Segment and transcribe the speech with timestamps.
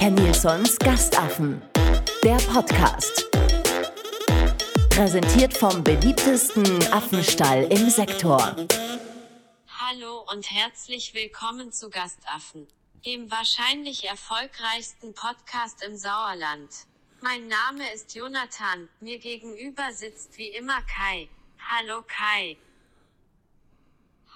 [0.00, 1.60] Herr Nilsons Gastaffen.
[2.22, 3.28] Der Podcast.
[4.90, 8.54] Präsentiert vom beliebtesten Affenstall im Sektor.
[9.66, 12.68] Hallo und herzlich willkommen zu Gastaffen,
[13.04, 16.70] dem wahrscheinlich erfolgreichsten Podcast im Sauerland.
[17.20, 21.28] Mein Name ist Jonathan, mir gegenüber sitzt wie immer Kai.
[21.58, 22.56] Hallo Kai.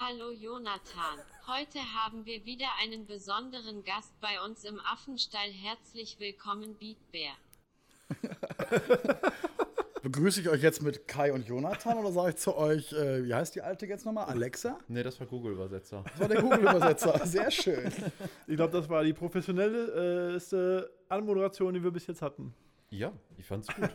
[0.04, 1.20] Hallo Jonathan.
[1.46, 5.48] Heute haben wir wieder einen besonderen Gast bei uns im Affenstall.
[5.48, 7.30] Herzlich willkommen, Beatbär.
[10.02, 13.32] Begrüße ich euch jetzt mit Kai und Jonathan oder sage ich zu euch, äh, wie
[13.32, 14.24] heißt die alte jetzt nochmal?
[14.24, 14.76] Alexa?
[14.88, 16.02] Nee, das war Google-Übersetzer.
[16.04, 17.20] Das war der Google-Übersetzer.
[17.24, 17.92] Sehr schön.
[18.48, 22.52] Ich glaube, das war die professionellste Anmoderation, die wir bis jetzt hatten.
[22.92, 23.90] Ja, ich fand's gut.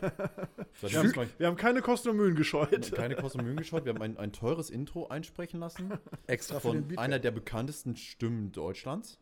[0.80, 2.92] So, Wir haben, wir haben keine Kosten und Mühen gescheut.
[2.92, 3.84] keine Kosten und Mühen geschaut.
[3.84, 5.92] Wir haben ein, ein teures Intro einsprechen lassen
[6.28, 9.18] Extra von einer der bekanntesten Stimmen Deutschlands.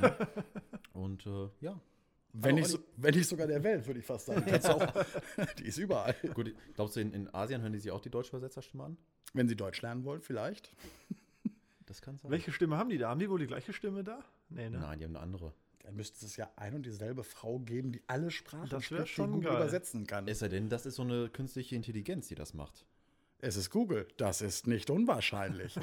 [0.00, 0.16] Ja.
[0.92, 1.80] Und äh, ja.
[2.32, 4.44] wenn, nicht so, wenn nicht sogar der Welt, würde ich fast sagen.
[4.46, 5.04] Du auch,
[5.58, 6.14] die ist überall.
[6.34, 8.96] Gut, glaubst du, in, in Asien hören die sich auch die deutsche Übersetzerstimme an?
[9.32, 10.72] Wenn sie Deutsch lernen wollen, vielleicht.
[11.86, 12.30] Das kann sein.
[12.30, 13.08] Welche Stimme haben die da?
[13.08, 14.20] Haben die wohl die gleiche Stimme da?
[14.48, 14.78] Nee, ne?
[14.78, 15.54] Nein, die haben eine andere
[15.87, 19.09] Dann müsste es ja ein und dieselbe Frau geben, die alle Sprachen Das wär spricht,
[19.09, 19.57] die schon Google geil.
[19.61, 20.27] übersetzen kann.
[20.27, 22.85] Es sei denn, das ist so eine künstliche Intelligenz, die das macht.
[23.39, 24.07] Es ist Google.
[24.17, 25.75] Das ist nicht unwahrscheinlich.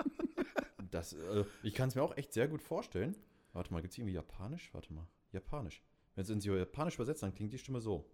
[0.91, 3.15] Das, äh, ich kann es mir auch echt sehr gut vorstellen.
[3.53, 4.73] Warte mal, gibt es irgendwie Japanisch?
[4.73, 5.07] Warte mal.
[5.31, 5.81] Japanisch.
[6.15, 8.05] Wenn es ins Japanisch übersetzt, dann klingt die Stimme so.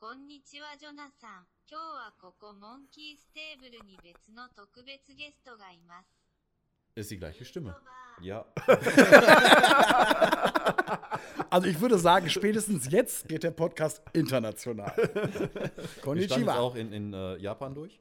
[0.00, 1.46] こんにちはジョナサン。
[1.70, 6.17] 今日はここモンキーステーブルに別の特別ゲストがいます。
[6.99, 7.75] Ist die gleiche Stimme.
[8.21, 8.45] Ja.
[11.51, 14.93] Also ich würde sagen, spätestens jetzt geht der Podcast international.
[14.97, 15.71] Wir
[16.03, 16.59] Konnichiwa.
[16.59, 17.99] auch in, in äh, Japan durch.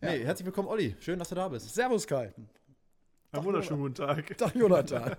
[0.00, 0.96] Nee, herzlich willkommen, Olli.
[0.98, 1.72] Schön, dass du da bist.
[1.72, 2.32] Servus Kai.
[3.30, 4.36] Einen wunderschönen guten Tag.
[4.36, 5.14] Tag Jonathan.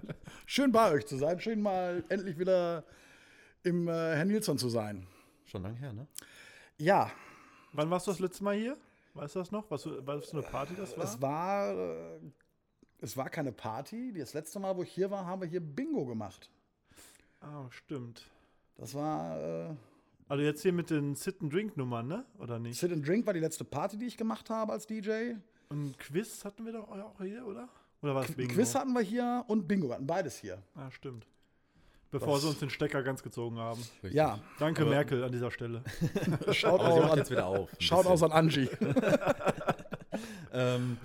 [0.45, 1.39] Schön bei euch zu sein.
[1.39, 2.83] Schön mal endlich wieder
[3.64, 5.08] im äh, Herrn Nilsson zu sein.
[5.45, 6.08] Schon lange her, ne?
[6.77, 7.09] Ja,
[7.73, 8.77] Wann warst du das letzte Mal hier?
[9.14, 9.70] Weißt du das noch?
[9.70, 11.03] Was, was für eine Party das war?
[11.05, 12.20] es war, äh,
[13.02, 14.14] es war keine Party.
[14.17, 16.50] Das letzte Mal, wo ich hier war, haben wir hier Bingo gemacht.
[17.42, 18.23] Ah, stimmt.
[18.78, 19.70] Das war äh,
[20.28, 22.26] Also jetzt hier mit den Sit-and-Drink-Nummern, ne?
[22.39, 22.80] Oder nicht?
[22.80, 25.34] Sit and Drink war die letzte Party, die ich gemacht habe als DJ.
[25.70, 27.67] Und Quiz hatten wir doch auch hier, oder?
[28.02, 28.54] Oder war es Bingo?
[28.54, 30.62] Quiz hatten wir hier und Bingo wir hatten beides hier.
[30.76, 31.28] Ah, stimmt.
[32.12, 33.80] Bevor Das- sie uns den Stecker ganz gezogen haben.
[34.04, 34.14] Richtig.
[34.14, 35.82] Ja, Danke, Aber- Merkel, an dieser Stelle.
[36.52, 37.72] schaut aus, an, jetzt wieder auf.
[37.72, 38.70] ein schaut aus an Angie.
[40.54, 40.98] Ähm,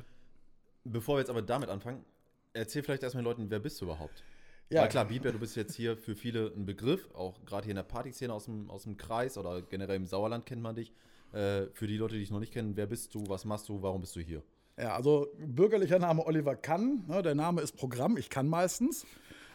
[0.92, 2.04] bevor wir jetzt aber damit anfangen,
[2.52, 4.22] erzähl vielleicht erstmal den Leuten, wer bist du überhaupt?
[4.69, 4.82] Ja.
[4.82, 7.76] Weil klar, Biber, du bist jetzt hier für viele ein Begriff, auch gerade hier in
[7.76, 10.92] der Partyszene aus dem, aus dem Kreis oder generell im Sauerland kennt man dich.
[11.32, 13.80] Äh, für die Leute, die dich noch nicht kennen, wer bist du, was machst du,
[13.82, 14.42] warum bist du hier?
[14.78, 17.04] Ja, also bürgerlicher Name Oliver Kann.
[17.06, 19.06] Ne, der Name ist Programm, ich kann meistens.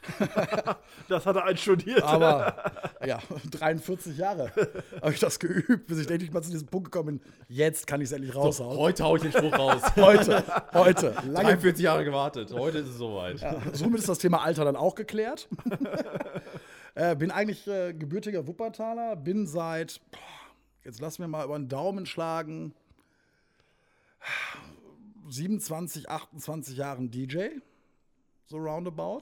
[1.10, 2.04] Das hat er einstudiert.
[2.04, 2.72] Aber
[3.06, 3.20] ja,
[3.50, 4.52] 43 Jahre
[5.02, 7.32] habe ich das geübt, bis ich endlich mal zu diesem Punkt gekommen bin.
[7.48, 8.78] Jetzt kann ich es endlich raushauen.
[8.78, 9.82] heute hau ich den Spruch raus.
[9.98, 11.16] heute, heute.
[11.26, 13.40] Lange, 43 Jahre gewartet, heute ist es soweit.
[13.42, 15.48] ja, somit ist das Thema Alter dann auch geklärt.
[16.96, 20.20] äh, bin eigentlich äh, gebürtiger Wuppertaler, bin seit, boah,
[20.84, 22.74] jetzt lass mir mal über den Daumen schlagen,
[25.30, 27.48] 27, 28 Jahren DJ,
[28.46, 29.22] so roundabout.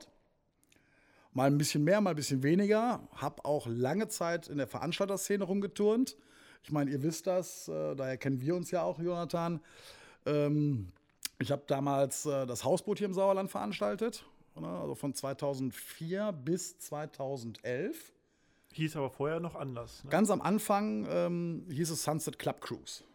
[1.39, 2.99] Mal ein bisschen mehr, mal ein bisschen weniger.
[3.15, 6.17] Hab auch lange Zeit in der Veranstalterszene rumgeturnt.
[6.63, 9.61] Ich meine, ihr wisst das, äh, daher kennen wir uns ja auch, Jonathan.
[10.25, 10.91] Ähm,
[11.39, 14.25] ich habe damals äh, das Hausboot hier im Sauerland veranstaltet,
[14.59, 18.11] ne, also von 2004 bis 2011.
[18.73, 20.03] Hieß aber vorher noch anders.
[20.03, 20.09] Ne?
[20.09, 23.05] Ganz am Anfang ähm, hieß es Sunset Club Cruise.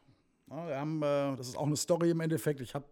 [0.48, 2.62] Ja, wir haben, äh, das ist auch eine Story im Endeffekt.
[2.62, 2.86] Ich habe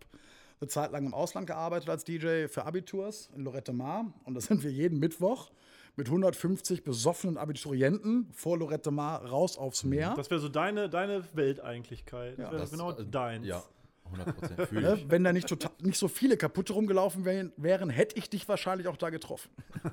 [0.62, 4.12] eine Zeit lang im Ausland gearbeitet als DJ für Abiturs in Lorette Mar.
[4.24, 5.50] Und da sind wir jeden Mittwoch
[5.96, 10.14] mit 150 besoffenen Abiturienten vor Lorette Mar raus aufs Meer.
[10.16, 12.38] Das wäre so deine, deine Welteigentlichkeit.
[12.38, 13.46] Das wäre Das, genau äh, deins.
[13.46, 13.62] Ja,
[14.04, 14.62] 100 Prozent.
[14.68, 14.94] Fühle Ne?
[15.00, 15.10] ich.
[15.10, 18.86] Wenn da nicht, total, nicht so viele kaputte rumgelaufen wären, wären, hätte ich dich wahrscheinlich
[18.86, 19.50] auch da getroffen.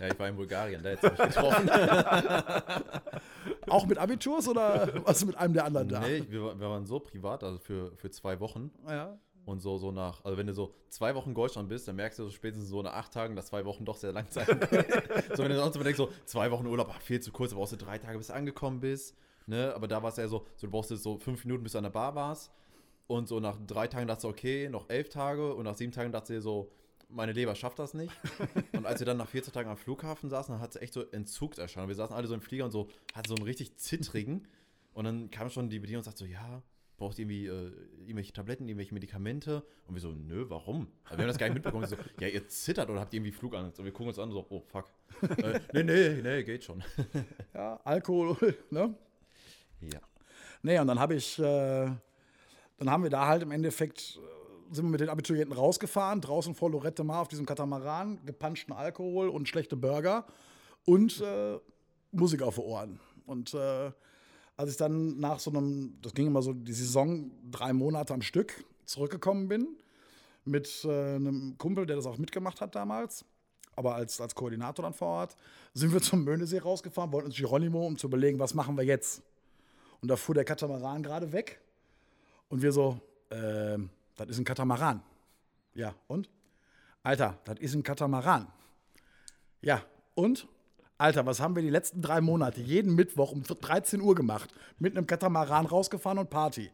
[0.00, 1.68] Ja, ich war in Bulgarien, da hättest du mich getroffen.
[3.68, 6.00] Auch mit Abiturs oder warst du mit einem der anderen da?
[6.00, 8.70] Nee, wir, war- wir waren so privat, also für, für zwei Wochen.
[8.86, 9.18] Ja.
[9.48, 12.18] Und so, so nach, also wenn du so zwei Wochen in Deutschland bist, dann merkst
[12.18, 14.44] du so spätestens so nach acht Tagen, dass zwei Wochen doch sehr lang sein
[15.34, 17.56] so, wenn du sonst immer denkst, so zwei Wochen Urlaub, ach, viel zu kurz, da
[17.56, 19.16] brauchst du drei Tage, bis du angekommen bist.
[19.46, 19.72] Ne?
[19.74, 21.78] Aber da war es ja so, so, du brauchst jetzt so fünf Minuten, bis du
[21.78, 22.52] an der Bar warst.
[23.06, 25.54] Und so nach drei Tagen dachtest du, okay, noch elf Tage.
[25.54, 26.70] Und nach sieben Tagen du dir so,
[27.08, 28.12] meine Leber schafft das nicht.
[28.74, 31.10] und als wir dann nach 14 Tagen am Flughafen saßen, dann hat es echt so
[31.10, 31.88] Entzugserscheinungen.
[31.88, 34.46] Wir saßen alle so im Flieger und so, hatten so einen richtig zittrigen.
[34.92, 36.62] Und dann kam schon die Bedienung und sagte so, ja,
[36.98, 39.64] braucht ihr irgendwie äh, irgendwelche Tabletten, irgendwelche Medikamente?
[39.86, 40.88] Und wir so, nö, warum?
[41.04, 41.86] Also wir haben das gar nicht mitbekommen.
[41.86, 43.78] So, ja, ihr zittert oder habt ihr irgendwie Flugangst?
[43.78, 44.90] Und wir gucken uns an, so, oh, fuck.
[45.38, 46.82] äh, nee, nee, nee, geht schon.
[47.54, 48.36] Ja, Alkohol,
[48.70, 48.94] ne?
[49.80, 50.00] ja.
[50.62, 54.84] Nee, und dann habe ich, äh, dann haben wir da halt im Endeffekt, äh, sind
[54.84, 59.48] wir mit den Abiturienten rausgefahren, draußen vor Lorette Mar auf diesem Katamaran, gepanschten Alkohol und
[59.48, 60.26] schlechte Burger
[60.84, 61.58] und äh,
[62.10, 63.00] Musik auf den Ohren.
[63.24, 63.92] Und äh,
[64.58, 68.22] als ich dann nach so einem, das ging immer so die Saison, drei Monate am
[68.22, 69.68] Stück zurückgekommen bin,
[70.44, 73.24] mit äh, einem Kumpel, der das auch mitgemacht hat damals,
[73.76, 75.36] aber als, als Koordinator dann vor Ort,
[75.74, 79.22] sind wir zum Möhnesee rausgefahren, wollten ins Geronimo, um zu überlegen, was machen wir jetzt.
[80.00, 81.60] Und da fuhr der Katamaran gerade weg.
[82.48, 83.00] Und wir so,
[83.30, 85.02] ähm, das ist ein Katamaran.
[85.74, 86.28] Ja, und?
[87.04, 88.48] Alter, das ist ein Katamaran.
[89.60, 89.84] Ja,
[90.14, 90.48] und?
[90.98, 94.52] Alter, was haben wir die letzten drei Monate jeden Mittwoch um 13 Uhr gemacht?
[94.80, 96.72] Mit einem Katamaran rausgefahren und Party.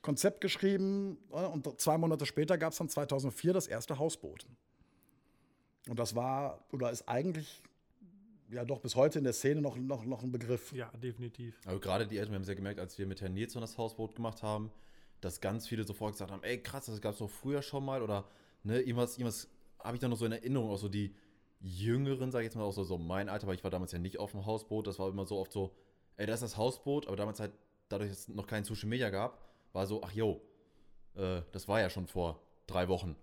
[0.00, 4.46] Konzept geschrieben äh, und zwei Monate später gab es dann 2004 das erste Hausboot.
[5.86, 7.62] Und das war, oder ist eigentlich,
[8.50, 10.72] ja doch bis heute in der Szene noch, noch, noch ein Begriff.
[10.72, 11.60] Ja, definitiv.
[11.66, 13.76] Aber gerade die Eltern, wir haben es ja gemerkt, als wir mit Herrn Nilsson das
[13.76, 14.70] Hausboot gemacht haben,
[15.20, 18.00] dass ganz viele sofort gesagt haben, ey krass, das gab es doch früher schon mal
[18.00, 18.24] oder
[18.62, 19.48] ne, irgendwas, irgendwas
[19.78, 21.14] habe ich da noch so in Erinnerung, auch so die
[21.60, 23.98] Jüngeren, sage ich jetzt mal, auch so, so mein Alter, weil ich war damals ja
[23.98, 25.74] nicht auf dem Hausboot, das war immer so oft so,
[26.16, 27.52] ey, da ist das Hausboot, aber damals halt,
[27.88, 30.40] dadurch, dass es noch kein Social Media gab, war so, ach jo,
[31.16, 33.16] äh, das war ja schon vor drei Wochen.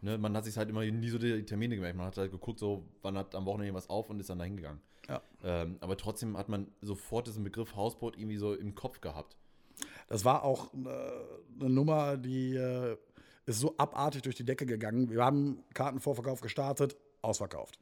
[0.00, 1.96] Ne, man hat sich halt immer nie so die Termine gemerkt.
[1.96, 4.44] Man hat halt geguckt, so, wann hat am Wochenende was auf und ist dann da
[4.44, 4.80] hingegangen.
[5.08, 5.22] Ja.
[5.44, 9.36] Ähm, aber trotzdem hat man sofort diesen Begriff Hausboot irgendwie so im Kopf gehabt.
[10.08, 12.96] Das war auch äh, eine Nummer, die äh,
[13.46, 15.10] ist so abartig durch die Decke gegangen.
[15.10, 17.78] Wir haben Kartenvorverkauf gestartet, ausverkauft.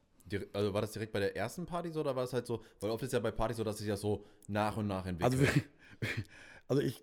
[0.53, 2.91] Also war das direkt bei der ersten Party so oder war es halt so, weil
[2.91, 5.43] oft ist ja bei Partys so, dass sich das so nach und nach entwickelt.
[5.43, 5.61] Also,
[6.69, 7.03] also ich,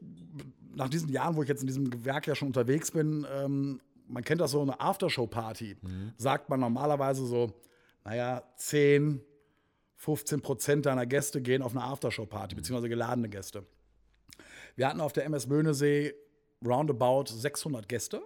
[0.74, 4.24] nach diesen Jahren, wo ich jetzt in diesem Gewerk ja schon unterwegs bin, ähm, man
[4.24, 5.76] kennt das so, eine Aftershow-Party,
[6.16, 7.54] sagt man normalerweise so,
[8.06, 9.22] naja, 10,
[9.96, 13.66] 15 Prozent deiner Gäste gehen auf eine Aftershow-Party, beziehungsweise geladene Gäste.
[14.78, 16.14] Wir hatten auf der MS Möhnesee
[16.66, 18.22] roundabout 600 Gäste,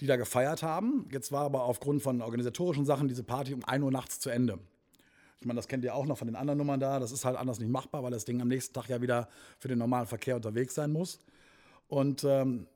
[0.00, 1.08] die da gefeiert haben.
[1.10, 4.58] Jetzt war aber aufgrund von organisatorischen Sachen diese Party um 1 Uhr nachts zu Ende.
[5.40, 6.98] Ich meine, das kennt ihr auch noch von den anderen Nummern da.
[6.98, 9.28] Das ist halt anders nicht machbar, weil das Ding am nächsten Tag ja wieder
[9.58, 11.18] für den normalen Verkehr unterwegs sein muss.
[11.88, 12.66] Und ähm,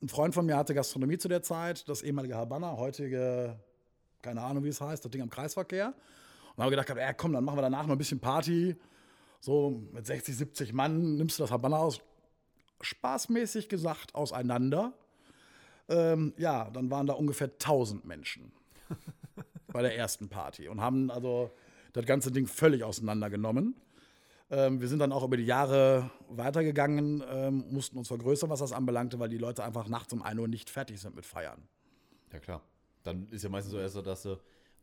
[0.00, 3.58] ein Freund von mir hatte Gastronomie zu der Zeit, das ehemalige Habanna, heutige,
[4.22, 5.92] keine Ahnung, wie es heißt, das Ding am Kreisverkehr.
[6.54, 8.76] Und habe gedacht, ja, komm, dann machen wir danach noch ein bisschen Party.
[9.40, 12.00] So mit 60, 70 Mann nimmst du das Habanna aus.
[12.80, 14.92] Spaßmäßig gesagt auseinander.
[15.88, 18.52] Ähm, ja, dann waren da ungefähr 1000 Menschen
[19.72, 21.50] bei der ersten Party und haben also
[21.92, 23.74] das ganze Ding völlig auseinandergenommen.
[24.50, 28.72] Ähm, wir sind dann auch über die Jahre weitergegangen, ähm, mussten uns vergrößern, was das
[28.72, 31.68] anbelangte, weil die Leute einfach nachts um 1 Uhr nicht fertig sind mit Feiern.
[32.32, 32.62] ja klar.
[33.02, 34.36] Dann ist ja meistens so erst so, dass du,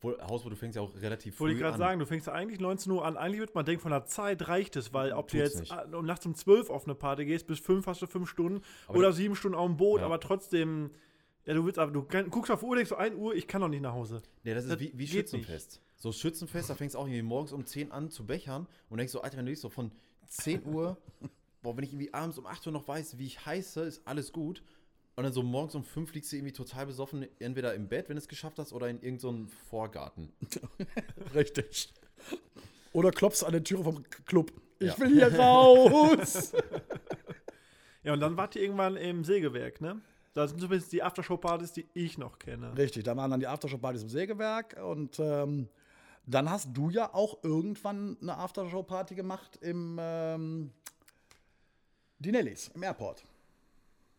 [0.05, 1.79] wohl, Hausboot, du fängst ja auch relativ Wollte früh ich gerade an.
[1.79, 3.17] sagen, du fängst ja eigentlich 19 Uhr an.
[3.17, 5.93] Eigentlich würde man denken, von der Zeit reicht es, weil ob du Tut's jetzt nicht.
[5.93, 8.99] um nachts um 12 auf eine Party gehst, bis 5 hast du 5 Stunden Aber
[8.99, 10.05] oder die- 7 Stunden auf dem Boot, Ja.
[10.05, 10.91] aber trotzdem,
[11.45, 13.61] ja, du willst aber, du kann, guckst auf Uhr, denkst so 1 Uhr, ich kann
[13.61, 14.21] doch nicht nach Hause.
[14.43, 15.81] Nee, das ist Das wie, wie geht Schützenfest.
[15.97, 19.11] So Schützenfest, da fängst du auch irgendwie morgens um 10 an zu bechern und denkst
[19.13, 19.91] so, Alter, wenn du nicht so von
[20.27, 20.97] 10 Uhr,
[21.61, 24.31] boah, wenn ich irgendwie abends um 8 Uhr noch weiß, wie ich heiße, ist alles
[24.31, 24.61] gut.
[25.17, 28.15] Und dann so morgens um 5 liegst du irgendwie total besoffen, entweder im Bett, wenn
[28.15, 30.33] du es geschafft hast, oder in irgendeinem Vorgarten.
[31.33, 31.93] Richtig.
[32.91, 34.51] Oder klopfst an der Türe vom Club.
[34.79, 34.99] Ich Ja.
[34.99, 36.53] will hier raus.
[38.03, 39.99] Ja, und dann wart ihr irgendwann im Sägewerk, ne?
[40.33, 42.77] Das sind zumindest die Aftershow-Partys, die ich noch kenne.
[42.77, 45.67] Richtig, da waren dann die Aftershow-Partys im Sägewerk und ähm,
[46.27, 50.71] dann hast du ja auch irgendwann eine Aftershow-Party gemacht im ähm,
[52.19, 53.23] die Nellies, im Airport.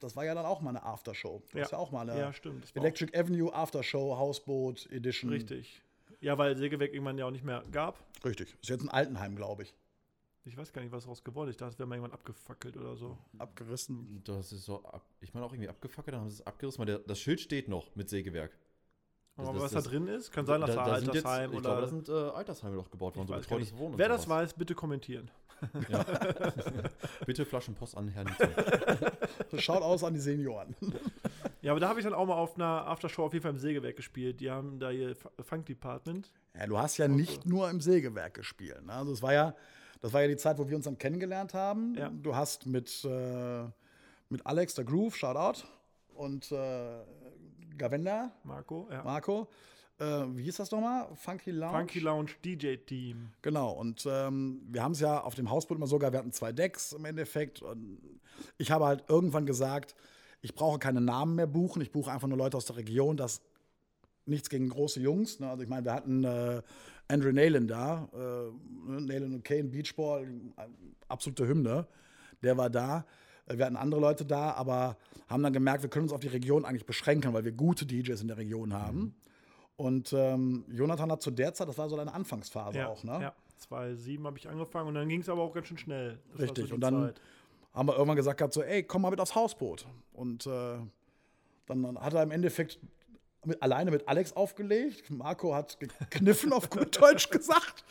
[0.00, 1.42] Das war ja dann auch mal eine Aftershow.
[1.52, 2.70] Das ist ja auch mal eine Ja, stimmt.
[2.74, 5.30] Electric Avenue Aftershow Hausboot Edition.
[5.30, 5.82] auch richtig.
[6.20, 7.98] Ja, weil Sägewerk irgendwann ja auch nicht mehr gab.
[8.24, 8.56] Richtig.
[8.60, 9.74] Ist jetzt ein Altenheim, glaube ich.
[10.44, 11.54] Ich weiß gar nicht, was daraus geworden ist.
[11.54, 13.18] Ich dachte, es wäre mal irgendwann abgefackelt oder so.
[13.38, 14.22] Abgerissen.
[14.24, 16.86] Das ist so, ab, ich meine auch irgendwie abgefackelt, dann haben sie es abgerissen, weil
[16.86, 18.56] der, das Schild steht noch mit Sägewerk.
[19.38, 21.68] Aber das- was das- da drin ist, kann sein, dass da, jetzt- Altersheim Ich oder.
[21.68, 23.78] glaube, da sind äh, Altersheime noch gebaut worden, so betreutes nicht.
[23.80, 23.98] Wohnen.
[23.98, 25.30] Wer das weiß, bitte kommentieren.
[27.26, 28.28] Bitte Flaschenpost an Herrn.
[29.58, 30.74] Schaut aus an die Senioren.
[31.62, 33.58] Ja, aber da habe ich dann auch mal auf einer Aftershow auf jeden Fall im
[33.58, 34.40] Sägewerk gespielt.
[34.40, 36.30] Die haben da ihr Funk Department.
[36.58, 38.84] Ja, du hast ja nicht nur im Sägewerk gespielt.
[38.84, 38.92] Ne?
[38.92, 39.54] Also es war ja,
[40.00, 41.94] das war ja die Zeit, wo wir uns dann kennengelernt haben.
[41.96, 42.10] Ja.
[42.10, 43.64] Du hast mit, äh,
[44.28, 45.66] mit Alex, der Groove, Shoutout,
[46.14, 47.00] und äh,
[47.76, 49.02] Gavenda, Marco, ja.
[49.02, 49.48] Marco,
[49.98, 51.08] äh, wie hieß das nochmal?
[51.14, 51.78] Funky Lounge?
[51.78, 53.30] Funky Lounge DJ Team.
[53.42, 56.52] Genau, und ähm, wir haben es ja auf dem Hausboot immer sogar, wir hatten zwei
[56.52, 57.62] Decks im Endeffekt.
[57.62, 57.98] Und
[58.58, 59.94] Ich habe halt irgendwann gesagt,
[60.42, 63.40] ich brauche keine Namen mehr buchen, ich buche einfach nur Leute aus der Region, das
[64.26, 65.40] nichts gegen große Jungs.
[65.40, 65.48] Ne?
[65.48, 66.62] Also ich meine, wir hatten äh,
[67.08, 69.00] Andrew Nalen da, äh, ne?
[69.00, 70.26] Nalen und Kane, Beachball,
[71.08, 71.86] absolute Hymne.
[72.42, 73.06] Der war da.
[73.48, 74.96] Wir hatten andere Leute da, aber
[75.28, 78.20] haben dann gemerkt, wir können uns auf die Region eigentlich beschränken, weil wir gute DJs
[78.20, 79.14] in der Region haben.
[79.76, 83.18] Und ähm, Jonathan hat zu der Zeit, das war so deine Anfangsphase ja, auch, ne?
[83.20, 86.18] Ja, 2007 habe ich angefangen und dann ging es aber auch ganz schön schnell.
[86.32, 86.68] Das Richtig.
[86.68, 87.20] so und dann Zeit.
[87.74, 89.86] haben wir irgendwann gesagt gehabt, so, ey, komm mal mit aufs Hausboot.
[90.12, 90.78] Und äh,
[91.66, 92.78] dann hat er im Endeffekt
[93.44, 95.10] mit, alleine mit Alex aufgelegt.
[95.10, 97.84] Marco hat gekniffen, auf gut Deutsch gesagt.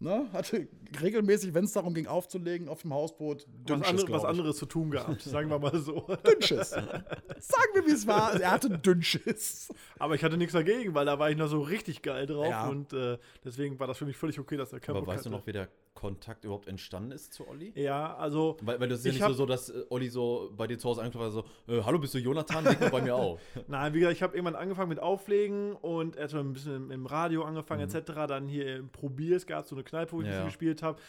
[0.00, 0.28] Ne?
[0.32, 0.68] Hatte
[1.00, 4.90] regelmäßig, wenn es darum ging, aufzulegen auf dem Hausboot, was, andere, was anderes zu tun
[4.90, 6.06] gehabt, sagen wir mal so.
[6.26, 6.70] Dünnschiss.
[6.70, 8.38] Sagen wir, wie es war.
[8.40, 9.72] Er hatte Dünnschiss.
[9.98, 12.68] Aber ich hatte nichts dagegen, weil da war ich noch so richtig geil drauf Ja.
[12.68, 15.30] und äh, deswegen war das für mich völlig okay, dass er keinen Aber weißt du
[15.30, 17.72] noch, wie der Kontakt überhaupt entstanden ist zu Olli?
[17.76, 20.52] Ja, also Weil, weil das ist ja Ich nicht so, so, dass äh, Olli so
[20.56, 22.64] bei dir zu Hause angeklopft hat, so, äh, hallo, bist du Jonathan?
[22.64, 23.40] Leg mal bei mir auf.
[23.68, 27.06] Nein, wie gesagt, ich habe irgendwann angefangen mit Auflegen und erst mal ein bisschen im,
[27.06, 28.12] Radio angefangen etc.
[28.28, 30.44] Dann hier im Probiers gab es so eine Kneipe, wo ich Ja.
[30.44, 31.00] gespielt habe.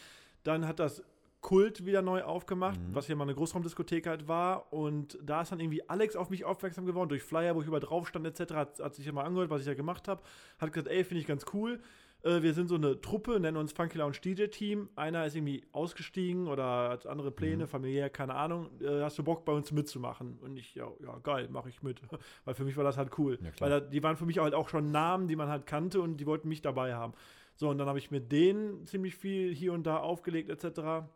[0.44, 1.02] Dann hat das
[1.40, 4.72] Kult wieder neu aufgemacht, was hier mal eine Großraumdiskothek halt war.
[4.72, 7.78] Und da ist dann irgendwie Alex auf mich aufmerksam geworden, durch Flyer, wo ich über
[7.80, 8.54] drauf stand etc.
[8.54, 10.22] Hat, hat sich ja mal angehört, was ich da gemacht habe.
[10.58, 11.80] Hat gesagt, ey, finde ich ganz cool.
[12.26, 14.88] Äh, wir sind so eine Truppe, nennen uns Funky Lounge DJ Team.
[14.96, 18.68] Einer ist irgendwie ausgestiegen oder hat andere Pläne, familiär, keine Ahnung.
[18.80, 20.38] Äh, hast du Bock, bei uns mitzumachen?
[20.40, 22.00] Und ich, ja, ja geil, mache ich mit.
[22.44, 23.38] Weil für mich war das halt cool.
[23.40, 23.50] Ja.
[23.60, 26.16] Weil da, die waren für mich halt auch schon Namen, die man halt kannte und
[26.16, 27.14] die wollten mich dabei haben.
[27.54, 31.06] So, und dann habe ich mit denen ziemlich viel hier und da aufgelegt, etc.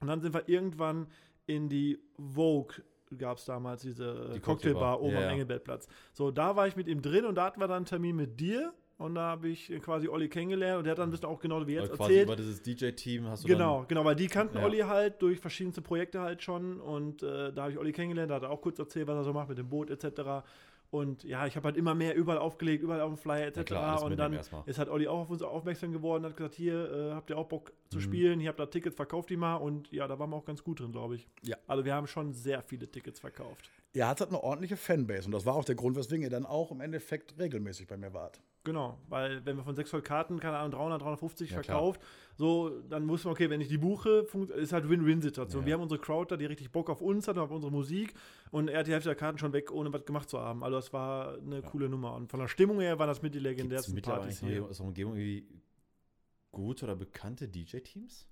[0.00, 1.06] Und dann sind wir irgendwann
[1.46, 2.82] in die Vogue,
[3.16, 5.30] gab es damals diese Die Cocktailbar Cocktailbar, oben ja, am ja.
[5.30, 5.88] Engelbertplatz.
[6.12, 8.40] So, da war ich mit ihm drin und da hatten wir dann einen Termin mit
[8.40, 8.74] dir.
[8.98, 11.66] Und da habe ich quasi Olli kennengelernt und der hat dann ein bisschen auch genau
[11.66, 12.28] wie jetzt Weil quasi erzählt.
[12.28, 14.64] über dieses DJ-Team hast du Genau, genau, weil die kannten Ja.
[14.64, 18.36] Olli halt durch verschiedenste Projekte halt schon und äh, da habe ich Olli kennengelernt, da
[18.36, 20.46] hat er auch kurz erzählt, was er so macht mit dem Boot etc.
[20.90, 23.56] Und ja, ich habe halt immer mehr überall aufgelegt, überall auf dem Flyer etc.
[23.58, 24.32] Ja klar, alles und dann
[24.64, 27.48] ist halt Olli auch auf uns aufmerksam geworden, hat gesagt, hier, äh, habt ihr auch
[27.48, 27.90] Bock Mhm.
[27.90, 30.44] zu spielen, hier habt ihr Tickets, verkauft die mal und ja, da waren wir auch
[30.46, 31.28] ganz gut drin, glaube ich.
[31.42, 31.56] Ja.
[31.66, 33.70] Also wir haben schon sehr viele Tickets verkauft.
[33.92, 36.70] Ihr hattet eine ordentliche Fanbase und das war auch der Grund, weswegen ihr dann auch
[36.70, 38.40] im Endeffekt regelmäßig bei mir wart.
[38.66, 41.64] Genau, weil wenn wir von 600 Karten, keine Ahnung, 300, 350 Ja, klar.
[41.64, 42.00] verkauft,
[42.34, 45.62] so, dann wussten wir, okay, wenn ich die buche, ist halt Win-Win-Situation.
[45.62, 45.66] Ja.
[45.66, 48.12] Wir haben unsere Crowd da, die richtig Bock auf uns hat und auf unsere Musik
[48.50, 50.64] und er hat die Hälfte der Karten schon weg, ohne was gemacht zu haben.
[50.64, 52.14] Also das war eine coole Nummer.
[52.16, 54.62] Und von der Stimmung her waren das mit die Gibt's legendärsten mittlerweile Partys hier.
[54.62, 55.46] der Umgebung irgendwie
[56.50, 58.26] gute oder bekannte DJ-Teams?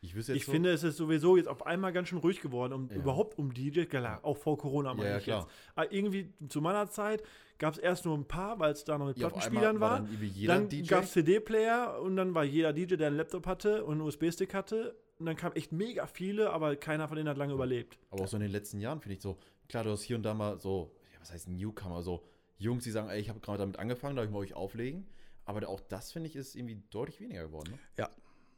[0.00, 2.88] Ich Ich so, finde, es ist sowieso jetzt auf einmal ganz schön ruhig geworden, um
[2.90, 2.96] Ja.
[2.96, 5.40] überhaupt um DJ, klar, auch vor Corona meine Ja, ja, ich klar.
[5.42, 5.50] jetzt.
[5.74, 7.22] Aber irgendwie zu meiner Zeit
[7.58, 9.98] gab es erst nur ein paar, weil es da noch mit Ja, Plattenspielern war war.
[10.00, 10.86] dann irgendwie jeder dann DJ.
[10.86, 14.54] gab es CD-Player und dann war jeder DJ, der einen Laptop hatte und einen USB-Stick
[14.54, 14.96] hatte.
[15.18, 17.98] Und dann kamen echt mega viele, aber keiner von denen hat lange überlebt.
[18.10, 19.38] Aber auch so in den letzten Jahren finde ich so,
[19.68, 22.22] klar, du hast hier und da mal so, ja, was heißt Newcomer, so
[22.58, 25.06] Jungs, die sagen, ey, ich habe gerade damit angefangen, darf ich mal euch auflegen.
[25.46, 27.70] Aber auch das, finde ich, ist irgendwie deutlich weniger geworden.
[27.70, 27.78] Ne?
[27.96, 28.10] Ja.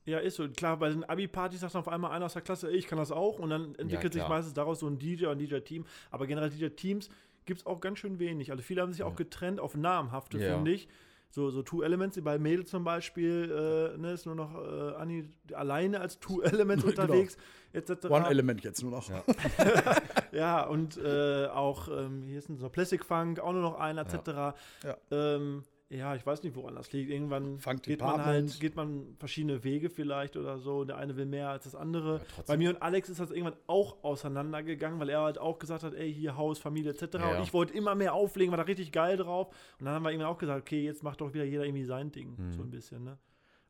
[0.08, 0.48] Ja, ist so.
[0.48, 2.98] Klar, bei den Abi-Partys sagt dann auf einmal einer aus der Klasse, ey, ich kann
[2.98, 3.38] das auch.
[3.38, 4.30] Und dann entwickelt sich klar.
[4.30, 5.84] meistens daraus so ein DJ und ein DJ-Team.
[6.10, 7.10] Aber generell DJ-Teams
[7.44, 8.50] gibt es auch ganz schön wenig.
[8.50, 10.54] Also viele haben sich auch getrennt auf namhafte, Ja.
[10.54, 10.88] finde ich.
[11.30, 14.94] So, so Two Elements, wie bei Mädel zum Beispiel, äh, ne, ist nur noch äh,
[14.94, 17.02] Anni alleine als Two Elements Genau.
[17.02, 17.36] unterwegs,
[17.74, 18.06] etc.
[18.08, 19.10] One Element jetzt nur noch.
[19.10, 19.22] Ja.
[20.32, 24.02] Ja, und äh, auch, ähm, hier ist ein so Plastic Funk, auch nur noch einer,
[24.02, 24.28] etc.
[24.84, 24.96] Ja.
[25.10, 27.10] Ähm, ja, ich weiß nicht, woran das liegt.
[27.10, 30.84] Irgendwann geht man halt, geht man verschiedene Wege vielleicht oder so.
[30.84, 32.18] Der eine will mehr als das andere.
[32.18, 32.42] Ja.
[32.46, 35.94] Bei mir und Alex ist das irgendwann auch auseinandergegangen, weil er halt auch gesagt hat,
[35.94, 37.14] ey, hier Haus, Familie etc.
[37.14, 37.36] Ja, ja.
[37.38, 39.48] Und ich wollte immer mehr auflegen, war da richtig geil drauf.
[39.78, 42.12] Und dann haben wir irgendwann auch gesagt, okay, jetzt macht doch wieder jeder irgendwie sein
[42.12, 43.16] Ding, so ein bisschen, ne?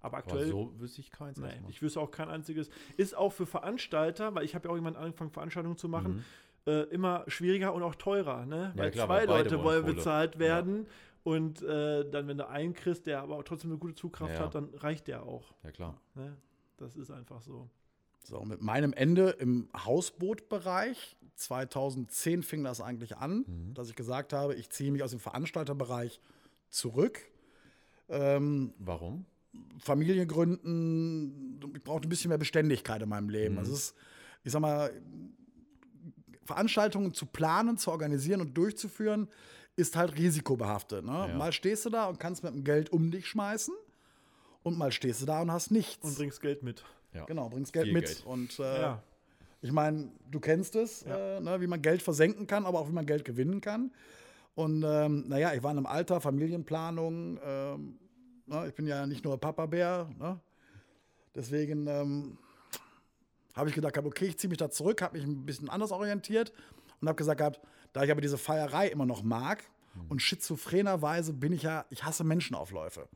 [0.00, 1.38] Aber Aber aktuell so wüsste ich keins.
[1.38, 1.70] Nee, erstmal.
[1.70, 2.68] ich wüsste auch kein einziges.
[2.96, 6.24] Ist auch für Veranstalter, weil ich habe ja auch jemanden angefangen, Veranstaltungen zu machen,
[6.66, 8.72] äh, immer schwieriger und auch teurer, ne?
[8.76, 10.86] Ja, weil klar, zwei Leute wollen bezahlt werden
[11.28, 14.40] und äh, dann, wenn du einen kriegst, der aber auch trotzdem eine gute Zugkraft Ja.
[14.40, 15.54] hat, dann reicht der auch.
[15.62, 16.00] ja, klar.
[16.14, 16.36] Ne?
[16.78, 17.68] Das ist einfach so.
[18.24, 23.44] So, mit meinem Ende im Hausbootbereich, 2010 fing das eigentlich an,
[23.74, 26.20] dass ich gesagt habe, ich ziehe mich aus dem Veranstalterbereich
[26.68, 27.20] zurück.
[28.08, 29.24] Ähm, Warum?
[29.78, 33.58] Familiengründen, ich brauchte ein bisschen mehr Beständigkeit in meinem Leben.
[33.58, 33.94] Also es ist,
[34.44, 34.90] ich sag mal,
[36.44, 39.28] Veranstaltungen zu planen, zu organisieren und durchzuführen,
[39.78, 41.04] ist halt risikobehaftet.
[41.04, 41.26] Ne?
[41.28, 41.34] Ja.
[41.36, 43.74] Mal stehst du da und kannst mit dem Geld um dich schmeißen
[44.62, 46.04] und mal stehst du da und hast nichts.
[46.04, 46.84] Und bringst Geld mit.
[47.14, 47.24] Ja.
[47.24, 48.04] genau, bringst Geld Viel mit.
[48.06, 48.26] Geld.
[48.26, 49.02] Und äh, Ja.
[49.62, 51.36] ich meine, du kennst es, Ja.
[51.36, 53.92] äh, ne, wie man Geld versenken kann, aber auch wie man Geld gewinnen kann.
[54.54, 57.38] Und ähm, naja, ich war in einem Alter, Familienplanung.
[57.42, 57.98] Ähm,
[58.46, 60.10] ne, ich bin ja nicht nur Papa-Bär.
[60.18, 60.40] Ne?
[61.34, 62.38] Deswegen ähm,
[63.54, 66.52] habe ich gedacht, okay, ich ziehe mich da zurück, habe mich ein bisschen anders orientiert
[67.00, 67.60] und habe gesagt, gehabt,
[67.98, 69.64] da ich aber diese Feierei immer noch mag
[70.08, 73.08] und schizophrenerweise bin ich ja, ich hasse Menschenaufläufe.